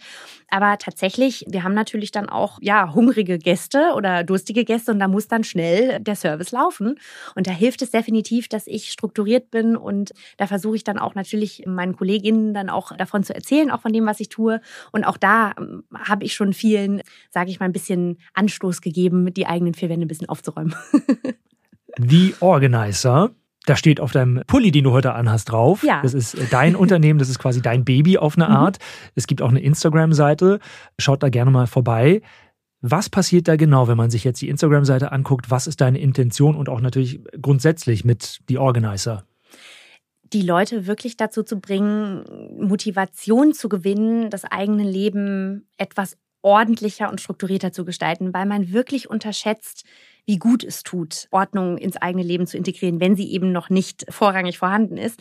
Aber 0.49 0.79
tatsächlich, 0.79 1.45
wir 1.49 1.63
haben 1.63 1.75
natürlich 1.75 2.11
dann 2.11 2.29
auch 2.29 2.59
ja 2.61 2.95
hungrige 2.95 3.39
Gäste 3.39 3.93
oder 3.97 4.25
durstige 4.25 4.65
Gäste 4.65 4.93
und 4.93 4.99
da 4.99 5.09
muss 5.09 5.29
dann 5.29 5.45
schnell 5.45 6.01
der 6.01 6.17
Service 6.17 6.53
laufen. 6.53 6.99
Und 7.35 7.47
da 7.47 7.53
hilft 7.53 7.83
es 7.83 7.91
definitiv, 7.91 8.49
dass 8.49 8.67
ich 8.67 8.91
strukturiert 8.91 9.51
bin 9.51 9.77
und 9.77 10.13
da 10.37 10.47
versuche 10.47 10.77
ich 10.77 10.85
dann 10.85 10.99
auch 10.99 11.15
natürlich 11.15 11.65
meinen 11.67 11.97
Kolleginnen 11.97 12.55
dann 12.55 12.71
auch 12.71 12.97
davon 12.97 13.23
zu 13.23 13.35
erzählen, 13.35 13.71
auch 13.71 13.81
von 13.81 13.93
dem, 13.93 14.07
was 14.07 14.21
ich 14.21 14.29
tue. 14.29 14.61
Und 14.93 15.05
auch 15.05 15.17
da 15.17 15.53
ähm, 15.59 15.85
habe 15.95 16.25
ich 16.25 16.35
schon 16.35 16.53
vielen, 16.53 17.03
sage 17.31 17.51
ich 17.51 17.61
mal, 17.61 17.67
ein 17.67 17.73
bisschen 17.73 18.19
Anstoß 18.35 18.81
gegeben, 18.81 19.33
die 19.33 19.47
eigenen 19.47 19.75
vier 19.75 19.89
Wände 19.89 20.07
ein 20.07 20.09
bisschen 20.09 20.29
aufzuräumen. 20.29 20.75
The 21.99 22.35
Organizer 22.41 23.31
da 23.69 23.77
steht 23.77 24.01
auf 24.01 24.13
deinem 24.13 24.43
Pulli, 24.47 24.71
den 24.71 24.85
du 24.85 24.93
heute 24.93 25.15
anhast, 25.15 25.51
drauf. 25.51 25.83
Ja. 25.83 26.01
Das 26.03 26.15
ist 26.15 26.35
äh, 26.35 26.47
dein 26.51 26.77
Unternehmen, 26.85 27.19
das 27.19 27.29
ist 27.29 27.39
quasi 27.39 27.61
dein 27.61 27.85
Baby 27.85 28.19
auf 28.19 28.37
eine 28.37 28.49
mhm. 28.49 28.57
Art. 28.57 28.79
Es 29.15 29.27
gibt 29.27 29.43
auch 29.43 29.51
eine 29.51 29.61
Instagram-Seite. 29.61 30.59
Schaut 30.99 31.23
da 31.23 31.29
gerne 31.29 31.51
mal 31.51 31.67
vorbei. 31.67 32.23
Was 32.81 33.11
passiert 33.11 33.49
da 33.49 33.57
genau, 33.57 33.89
wenn 33.89 33.97
man 33.97 34.11
sich 34.11 34.25
jetzt 34.25 34.41
die 34.41 34.49
Instagram-Seite 34.49 35.11
anguckt? 35.11 35.51
Was 35.51 35.67
ist 35.67 35.81
deine 35.81 35.99
Intention 35.99 36.55
und 36.55 36.69
auch 36.69 36.81
natürlich 36.81 37.21
grundsätzlich 37.41 38.05
mit 38.05 38.41
The 38.49 38.59
Organizer? 38.59 39.25
die 40.33 40.43
Leute 40.43 40.87
wirklich 40.87 41.17
dazu 41.17 41.43
zu 41.43 41.59
bringen, 41.59 42.23
Motivation 42.61 43.55
zu 43.55 43.69
gewinnen, 43.69 44.31
das 44.31 44.45
eigene 44.45 44.85
Leben 44.85 45.69
etwas 45.77 46.19
ordentlicher 46.43 47.11
und 47.11 47.21
strukturierter 47.21 47.73
zu 47.73 47.85
gestalten, 47.85 48.33
weil 48.33 48.47
man 48.47 48.73
wirklich 48.73 49.11
unterschätzt, 49.11 49.85
wie 50.29 50.37
gut 50.37 50.63
es 50.63 50.83
tut, 50.83 51.27
Ordnung 51.31 51.79
ins 51.79 51.97
eigene 51.97 52.23
Leben 52.23 52.47
zu 52.47 52.59
integrieren, 52.59 53.01
wenn 53.01 53.17
sie 53.17 53.33
eben 53.33 53.51
noch 53.51 53.71
nicht 53.71 54.05
vorrangig 54.11 54.59
vorhanden 54.59 54.99
ist. 54.99 55.21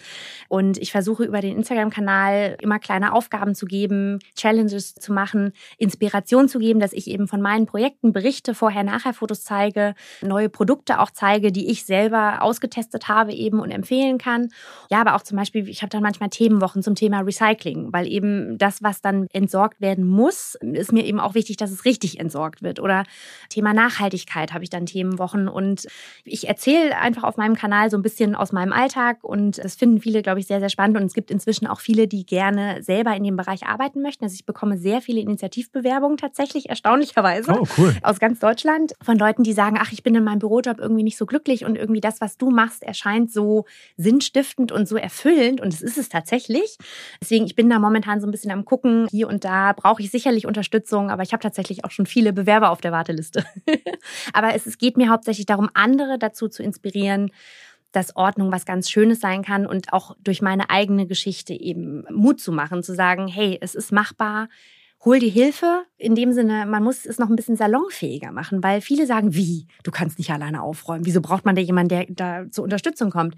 Und 0.50 0.78
ich 0.78 0.92
versuche 0.92 1.24
über 1.24 1.40
den 1.40 1.56
Instagram-Kanal 1.56 2.58
immer 2.62 2.78
kleine 2.78 3.14
Aufgaben 3.14 3.56
zu 3.56 3.66
geben, 3.66 4.20
Challenges 4.36 4.96
zu 4.96 5.14
machen, 5.14 5.54
Inspiration 5.78 6.50
zu 6.50 6.60
geben, 6.60 6.82
dass 6.82 6.92
ich 6.92 7.08
eben 7.08 7.30
von 7.30 7.42
meinen 7.42 7.68
Projekten 7.68 8.12
berichte, 8.12 8.54
Vorher-Nachher-Fotos 8.54 9.46
zeige, 9.46 9.96
neue 10.22 10.50
Produkte 10.50 11.00
auch 11.00 11.10
zeige, 11.10 11.54
die 11.54 11.72
ich 11.72 11.86
selber 11.86 12.42
ausgetestet 12.42 13.08
habe 13.08 13.32
eben 13.32 13.62
und 13.62 13.72
empfehlen 13.72 14.18
kann. 14.18 14.50
Ja, 14.92 15.00
aber 15.00 15.16
auch 15.16 15.22
zum 15.22 15.38
Beispiel, 15.38 15.70
ich 15.70 15.84
habe 15.84 15.90
dann 15.90 16.04
manchmal 16.04 16.30
Themenwochen 16.30 16.84
zum 16.84 16.96
Thema 16.96 17.22
Recycling, 17.22 17.94
weil 17.94 18.08
eben 18.08 18.58
das, 18.58 18.84
was 18.84 19.00
dann 19.00 19.28
entsorgt 19.32 19.80
werden 19.80 20.06
muss, 20.06 20.58
ist 20.60 20.92
mir 20.92 21.06
eben 21.06 21.22
auch 21.22 21.34
wichtig, 21.34 21.56
dass 21.56 21.72
es 21.72 21.86
richtig 21.86 22.20
entsorgt 22.20 22.62
wird. 22.62 22.82
Oder 22.82 23.04
Thema 23.48 23.74
Nachhaltigkeit 23.74 24.52
habe 24.54 24.66
ich 24.66 24.70
dann 24.70 24.86
Themenwochen 24.98 25.48
und 25.48 25.86
ich 26.24 26.48
erzähle 26.48 26.98
einfach 26.98 27.24
auf 27.24 27.38
meinem 27.38 27.56
Kanal 27.56 27.92
so 27.92 27.98
ein 27.98 28.02
bisschen 28.02 28.36
aus 28.36 28.52
meinem 28.52 28.74
Alltag 28.74 29.24
und 29.24 29.64
das 29.64 29.76
finden 29.76 30.02
viele, 30.02 30.24
glaube 30.24 30.40
ich, 30.40 30.48
sehr, 30.48 30.60
sehr 30.60 30.70
spannend 30.70 30.98
und 30.98 31.04
es 31.04 31.14
gibt 31.14 31.30
inzwischen 31.30 31.68
auch 31.68 31.80
viele, 31.80 32.08
die 32.08 32.26
gerne 32.26 32.82
selber 32.82 33.16
in 33.16 33.24
dem 33.24 33.36
Bereich 33.36 33.68
arbeiten 33.68 34.02
möchten. 34.02 34.24
Also 34.24 34.34
ich 34.34 34.46
bekomme 34.46 34.78
sehr 34.78 35.02
viele 35.02 35.20
Initiativbewerbungen 35.22 36.18
tatsächlich, 36.18 36.70
erstaunlicherweise, 36.70 37.52
oh, 37.52 37.68
cool. 37.78 37.96
aus 38.02 38.20
ganz 38.20 38.40
Deutschland 38.40 38.94
von 39.02 39.18
Leuten, 39.18 39.44
die 39.44 39.54
sagen, 39.54 39.78
ach, 39.80 39.92
ich 39.92 40.02
bin 40.02 40.16
in 40.16 40.24
meinem 40.24 40.40
Bürojob 40.40 40.80
irgendwie 40.80 41.04
nicht 41.04 41.18
so 41.18 41.26
glücklich 41.26 41.64
und 41.66 41.76
irgendwie 41.76 42.02
das, 42.02 42.20
was 42.22 42.38
du 42.38 42.50
machst, 42.50 42.82
erscheint 42.82 43.32
so 43.32 43.66
sinnstiftend 43.98 44.72
und 44.72 44.88
so 44.88 44.96
erfüllend 44.96 45.62
und 45.62 45.74
es 45.74 45.82
ist 45.82 45.98
es 45.98 46.10
tatsächlich. 46.10 46.78
Deswegen, 47.22 47.46
ich 47.46 47.56
bin 47.56 47.70
da 47.70 47.78
momentan 47.78 48.20
so 48.20 48.28
ein 48.28 48.32
bisschen 48.32 48.52
am 48.52 48.66
gucken, 48.66 49.08
hier 49.12 49.28
und 49.28 49.44
da 49.44 49.74
brauche 49.74 50.02
ich 50.02 50.10
sicherlich 50.10 50.48
Unterstützung, 50.48 51.12
aber 51.12 51.22
ich 51.22 51.34
habe 51.34 51.44
tatsächlich 51.44 51.86
auch 51.86 51.92
schon 51.92 52.08
viele 52.08 52.34
Bewerber 52.34 52.72
auf 52.72 52.82
der 52.82 52.92
Warteliste. 52.92 53.46
aber 54.34 54.56
es, 54.56 54.66
es 54.66 54.78
geht 54.78 54.87
mir 54.96 55.10
hauptsächlich 55.10 55.46
darum, 55.46 55.70
andere 55.74 56.18
dazu 56.18 56.48
zu 56.48 56.64
inspirieren, 56.64 57.32
dass 57.92 58.16
Ordnung 58.16 58.52
was 58.52 58.66
ganz 58.66 58.90
Schönes 58.90 59.20
sein 59.20 59.44
kann 59.44 59.66
und 59.66 59.92
auch 59.92 60.16
durch 60.24 60.42
meine 60.42 60.70
eigene 60.70 61.08
Geschichte 61.08 61.54
eben 61.54 62.06
Mut 62.12 62.40
zu 62.40 62.52
machen, 62.52 62.84
zu 62.84 62.94
sagen, 62.94 63.28
hey, 63.28 63.58
es 63.60 63.76
ist 63.76 63.92
machbar, 63.92 64.50
hol 65.04 65.20
dir 65.20 65.30
Hilfe. 65.30 65.84
In 65.98 66.16
dem 66.16 66.32
Sinne, 66.34 66.66
man 66.66 66.84
muss 66.84 67.06
es 67.06 67.18
noch 67.18 67.30
ein 67.30 67.36
bisschen 67.36 67.56
salonfähiger 67.56 68.32
machen, 68.32 68.64
weil 68.64 68.82
viele 68.82 69.06
sagen, 69.06 69.34
wie, 69.34 69.68
du 69.84 69.92
kannst 69.92 70.18
nicht 70.18 70.32
alleine 70.32 70.62
aufräumen. 70.62 71.06
Wieso 71.06 71.22
braucht 71.22 71.46
man 71.46 71.56
da 71.56 71.62
jemanden, 71.62 71.90
der 71.90 72.06
da 72.10 72.52
zur 72.52 72.64
Unterstützung 72.64 73.10
kommt? 73.10 73.36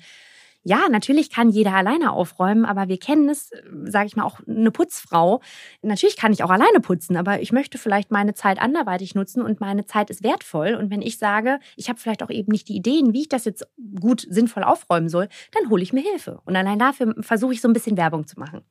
Ja, 0.63 0.89
natürlich 0.89 1.29
kann 1.29 1.49
jeder 1.49 1.73
alleine 1.73 2.11
aufräumen, 2.11 2.65
aber 2.65 2.87
wir 2.89 2.97
kennen 2.97 3.29
es, 3.29 3.51
sage 3.85 4.07
ich 4.07 4.15
mal, 4.15 4.23
auch 4.23 4.39
eine 4.47 4.71
Putzfrau. 4.71 5.41
Natürlich 5.81 6.17
kann 6.17 6.33
ich 6.33 6.43
auch 6.43 6.49
alleine 6.49 6.81
putzen, 6.81 7.15
aber 7.15 7.41
ich 7.41 7.51
möchte 7.51 7.77
vielleicht 7.77 8.11
meine 8.11 8.33
Zeit 8.33 8.59
anderweitig 8.59 9.15
nutzen 9.15 9.41
und 9.41 9.61
meine 9.61 9.85
Zeit 9.85 10.09
ist 10.09 10.23
wertvoll. 10.23 10.75
Und 10.75 10.91
wenn 10.91 11.01
ich 11.01 11.17
sage, 11.17 11.59
ich 11.77 11.89
habe 11.89 11.99
vielleicht 11.99 12.23
auch 12.23 12.29
eben 12.29 12.51
nicht 12.51 12.67
die 12.67 12.75
Ideen, 12.75 13.13
wie 13.13 13.21
ich 13.21 13.29
das 13.29 13.45
jetzt 13.45 13.67
gut 13.99 14.25
sinnvoll 14.29 14.63
aufräumen 14.63 15.07
soll, 15.07 15.29
dann 15.53 15.69
hole 15.69 15.81
ich 15.81 15.93
mir 15.93 16.01
Hilfe. 16.01 16.41
Und 16.45 16.55
allein 16.55 16.77
dafür 16.77 17.15
versuche 17.21 17.53
ich 17.53 17.61
so 17.61 17.69
ein 17.69 17.73
bisschen 17.73 17.95
Werbung 17.95 18.27
zu 18.27 18.37
machen. 18.39 18.61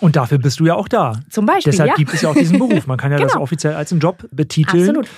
Und 0.00 0.16
dafür 0.16 0.38
bist 0.38 0.60
du 0.60 0.66
ja 0.66 0.74
auch 0.74 0.88
da. 0.88 1.20
Zum 1.28 1.44
Beispiel. 1.44 1.72
Deshalb 1.72 1.90
ja. 1.90 1.94
gibt 1.96 2.14
es 2.14 2.22
ja 2.22 2.30
auch 2.30 2.34
diesen 2.34 2.58
Beruf. 2.58 2.86
Man 2.86 2.96
kann 2.96 3.10
ja 3.10 3.18
genau. 3.18 3.28
das 3.28 3.36
offiziell 3.36 3.74
als 3.74 3.92
einen 3.92 4.00
Job 4.00 4.26
betiteln. 4.30 4.88
Absolut. 4.88 5.08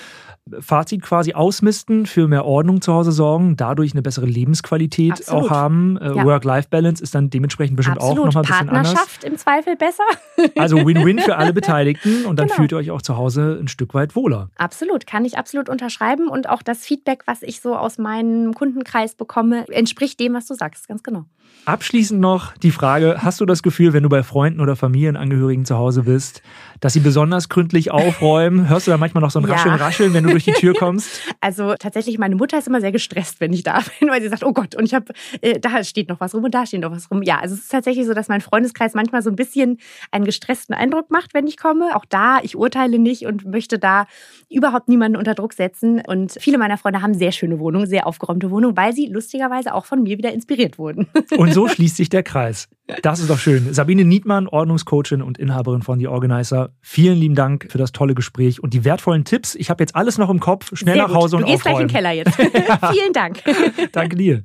Fazit 0.61 1.03
quasi 1.03 1.33
ausmisten, 1.35 2.07
für 2.07 2.27
mehr 2.29 2.45
Ordnung 2.45 2.81
zu 2.81 2.93
Hause 2.93 3.13
sorgen, 3.13 3.57
dadurch 3.57 3.93
eine 3.93 4.03
bessere 4.03 4.27
Lebensqualität 4.27 5.13
Absolut. 5.13 5.45
auch 5.45 5.51
haben. 5.51 5.97
Äh, 5.99 6.15
Ja. 6.17 6.25
Work-Life-Balance 6.25 7.03
ist 7.03 7.15
dann 7.15 7.31
dementsprechend 7.31 7.77
bestimmt 7.77 7.99
Absolut. 7.99 8.19
auch 8.19 8.25
nochmal 8.27 8.43
ein 8.45 8.47
bisschen 8.49 8.69
anders. 8.69 8.95
Partnerschaft 8.95 9.25
im 9.25 9.37
Zweifel 9.39 9.77
besser. 9.77 10.03
Also 10.59 10.77
Win-Win 10.87 11.19
für 11.21 11.37
alle 11.37 11.53
Beteiligten 11.61 12.25
und 12.27 12.39
dann 12.39 12.47
Genau. 12.47 12.57
fühlt 12.57 12.73
ihr 12.73 12.79
euch 12.79 12.91
auch 12.91 13.03
zu 13.03 13.17
Hause 13.17 13.59
ein 13.61 13.69
Stück 13.69 13.95
weit 13.95 14.17
wohler. 14.17 14.49
Absolut, 14.57 15.07
kann 15.07 15.25
ich 15.25 15.37
absolut 15.39 15.69
unterschreiben. 15.69 16.29
Und 16.29 16.49
auch 16.49 16.63
das 16.63 16.79
Feedback, 16.81 17.23
was 17.27 17.43
ich 17.43 17.61
so 17.61 17.77
aus 17.77 17.99
meinem 17.99 18.55
Kundenkreis 18.55 19.15
bekomme, 19.15 19.67
entspricht 19.69 20.19
dem, 20.21 20.35
was 20.35 20.47
du 20.47 20.55
sagst, 20.55 20.89
ganz 20.89 21.03
genau. 21.03 21.25
Abschließend 21.67 22.21
noch 22.21 22.57
die 22.57 22.71
Frage, 22.71 23.19
hast 23.19 23.41
du 23.41 23.47
das 23.47 23.63
Gefühl, 23.63 23.93
wenn 23.93 24.03
du 24.03 24.09
bei 24.09 24.23
Freunden 24.23 24.61
oder 24.61 24.77
Familienangehörigen 24.77 25.65
zu 25.65 25.77
Hause 25.77 26.05
bist, 26.05 26.43
dass 26.81 26.95
sie 26.95 27.01
besonders 27.01 27.49
gründlich 27.49 27.91
aufräumen? 27.91 28.69
Hörst 28.69 28.87
du 28.87 28.91
da 28.91 28.97
manchmal 28.97 29.23
noch 29.23 29.31
so 29.31 29.39
ein 29.39 29.47
Ja. 29.47 29.53
Rascheln, 29.53 29.75
Rascheln, 29.75 30.15
wenn 30.15 30.25
du 30.25 30.31
durch 30.31 30.45
die 30.45 30.53
Tür 30.53 30.75
kommst? 30.79 31.21
Also 31.41 31.75
tatsächlich, 31.79 32.19
meine 32.19 32.35
Mutter 32.35 32.59
ist 32.59 32.67
immer 32.67 32.81
sehr 32.81 32.93
gestresst, 32.93 33.41
wenn 33.41 33.53
ich 33.53 33.63
da 33.63 33.81
bin, 34.01 34.09
weil 34.09 34.23
sie 34.23 34.29
sagt, 34.29 34.43
oh 34.43 34.53
Gott, 34.53 34.75
und 34.75 34.85
ich 34.85 34.95
habe, 34.95 35.13
äh, 35.43 35.61
da 35.61 35.85
steht 35.85 36.09
noch 36.09 36.19
was 36.19 36.35
rum 36.35 36.45
und 36.45 36.55
da 36.55 36.65
steht 36.65 36.81
noch 36.81 36.93
was 36.93 37.11
rum. 37.11 37.23
Ja, 37.23 37.39
also 37.39 37.55
es 37.55 37.61
ist 37.61 37.71
tatsächlich 37.71 38.07
so, 38.07 38.15
dass 38.15 38.29
mein 38.29 38.41
Freundeskreis 38.41 38.95
manchmal 38.95 39.23
so 39.23 39.29
ein 39.31 39.37
bisschen 39.37 39.79
einen 40.11 40.25
gestressten 40.25 40.75
Eindruck 40.75 41.11
macht, 41.11 41.35
wenn 41.35 41.47
ich 41.47 41.59
komme. 41.59 41.95
Auch 41.95 42.07
da, 42.09 42.39
ich 42.43 42.57
urteile 42.57 42.99
nicht 42.99 43.27
und 43.27 43.45
möchte 43.45 43.79
da 43.79 44.07
überhaupt 44.49 44.89
niemanden 44.89 45.17
unter 45.17 45.35
Druck 45.35 45.53
setzen. 45.53 46.03
Und 46.07 46.37
viele 46.41 46.59
meiner 46.59 46.79
Freunde 46.79 47.03
haben 47.03 47.15
sehr 47.15 47.33
schöne 47.33 47.59
Wohnungen, 47.59 47.87
sehr 47.87 48.07
aufgeräumte 48.07 48.51
Wohnungen, 48.51 48.77
weil 48.77 48.95
sie 48.95 49.07
lustigerweise 49.07 49.75
auch 49.75 49.85
von 49.85 50.03
mir 50.03 50.17
wieder 50.19 50.33
inspiriert 50.33 50.79
wurden. 50.79 51.07
Und 51.41 51.55
so 51.55 51.69
schließt 51.69 51.97
sich 51.97 52.11
der 52.11 52.23
Kreis. 52.23 52.69
Das 53.01 53.19
ist 53.19 53.31
doch 53.31 53.39
schön. 53.39 53.73
Sabine 53.73 54.05
Niedmann, 54.05 54.47
Ordnungscoachin 54.47 55.23
und 55.23 55.39
Inhaberin 55.39 55.81
von 55.81 55.99
The 55.99 56.09
Organizer. 56.09 56.75
Vielen 56.83 57.17
lieben 57.17 57.35
Dank 57.35 57.69
für 57.71 57.79
das 57.79 57.93
tolle 57.93 58.15
Gespräch 58.15 58.63
und 58.63 58.75
die 58.75 58.85
wertvollen 58.85 59.25
Tipps. 59.25 59.55
Ich 59.55 59.71
habe 59.71 59.83
jetzt 59.83 59.97
alles 59.97 60.19
noch 60.19 60.29
im 60.29 60.39
Kopf. 60.39 60.77
Schnell 60.77 60.97
Sehr 60.97 61.05
nach 61.05 61.09
gut. 61.09 61.17
Hause 61.17 61.37
Du 61.39 61.43
und 61.43 61.49
gehst 61.49 61.63
gleich 61.63 61.81
in 61.81 61.87
aufräumen. 61.87 61.89
den 61.89 61.95
Keller 61.95 62.13
jetzt. 62.13 62.35
Vielen 62.93 63.13
Dank. 63.15 63.43
Danke 63.93 64.17
dir. 64.17 64.45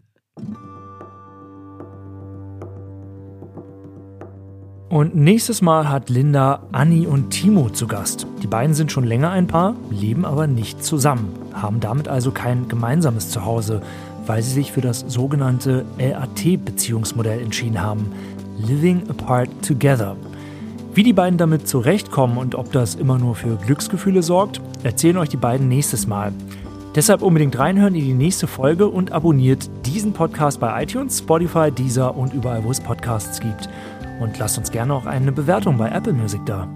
Und 4.87 5.15
nächstes 5.15 5.61
Mal 5.61 5.89
hat 5.89 6.09
Linda 6.09 6.63
Anni 6.71 7.07
und 7.07 7.31
Timo 7.31 7.69
zu 7.69 7.87
Gast. 7.87 8.25
Die 8.41 8.47
beiden 8.47 8.73
sind 8.73 8.93
schon 8.93 9.03
länger 9.03 9.31
ein 9.31 9.47
Paar, 9.47 9.75
leben 9.89 10.23
aber 10.23 10.47
nicht 10.47 10.81
zusammen, 10.81 11.33
haben 11.53 11.81
damit 11.81 12.07
also 12.07 12.31
kein 12.31 12.69
gemeinsames 12.69 13.29
Zuhause, 13.29 13.81
weil 14.25 14.41
sie 14.41 14.51
sich 14.51 14.71
für 14.71 14.81
das 14.81 15.01
sogenannte 15.07 15.85
LAT-Beziehungsmodell 15.97 17.41
entschieden 17.41 17.81
haben. 17.81 18.11
Living 18.57 19.03
Apart 19.09 19.49
Together. 19.65 20.15
Wie 20.93 21.03
die 21.03 21.13
beiden 21.13 21.37
damit 21.37 21.67
zurechtkommen 21.67 22.37
und 22.37 22.55
ob 22.55 22.71
das 22.71 22.95
immer 22.95 23.17
nur 23.17 23.35
für 23.35 23.57
Glücksgefühle 23.57 24.23
sorgt, 24.23 24.61
erzählen 24.83 25.17
euch 25.17 25.29
die 25.29 25.37
beiden 25.37 25.67
nächstes 25.67 26.07
Mal. 26.07 26.31
Deshalb 26.95 27.21
unbedingt 27.21 27.59
reinhören 27.59 27.95
in 27.95 28.05
die 28.05 28.13
nächste 28.13 28.47
Folge 28.47 28.87
und 28.87 29.11
abonniert 29.11 29.69
diesen 29.85 30.13
Podcast 30.13 30.61
bei 30.61 30.83
iTunes, 30.83 31.19
Spotify, 31.19 31.69
Deezer 31.69 32.15
und 32.15 32.33
überall, 32.33 32.63
wo 32.63 32.71
es 32.71 32.79
Podcasts 32.79 33.41
gibt. 33.41 33.67
Und 34.21 34.39
lasst 34.39 34.57
uns 34.57 34.71
gerne 34.71 34.93
auch 34.93 35.05
eine 35.05 35.33
Bewertung 35.33 35.77
bei 35.77 35.89
Apple 35.89 36.13
Music 36.13 36.45
da. 36.45 36.69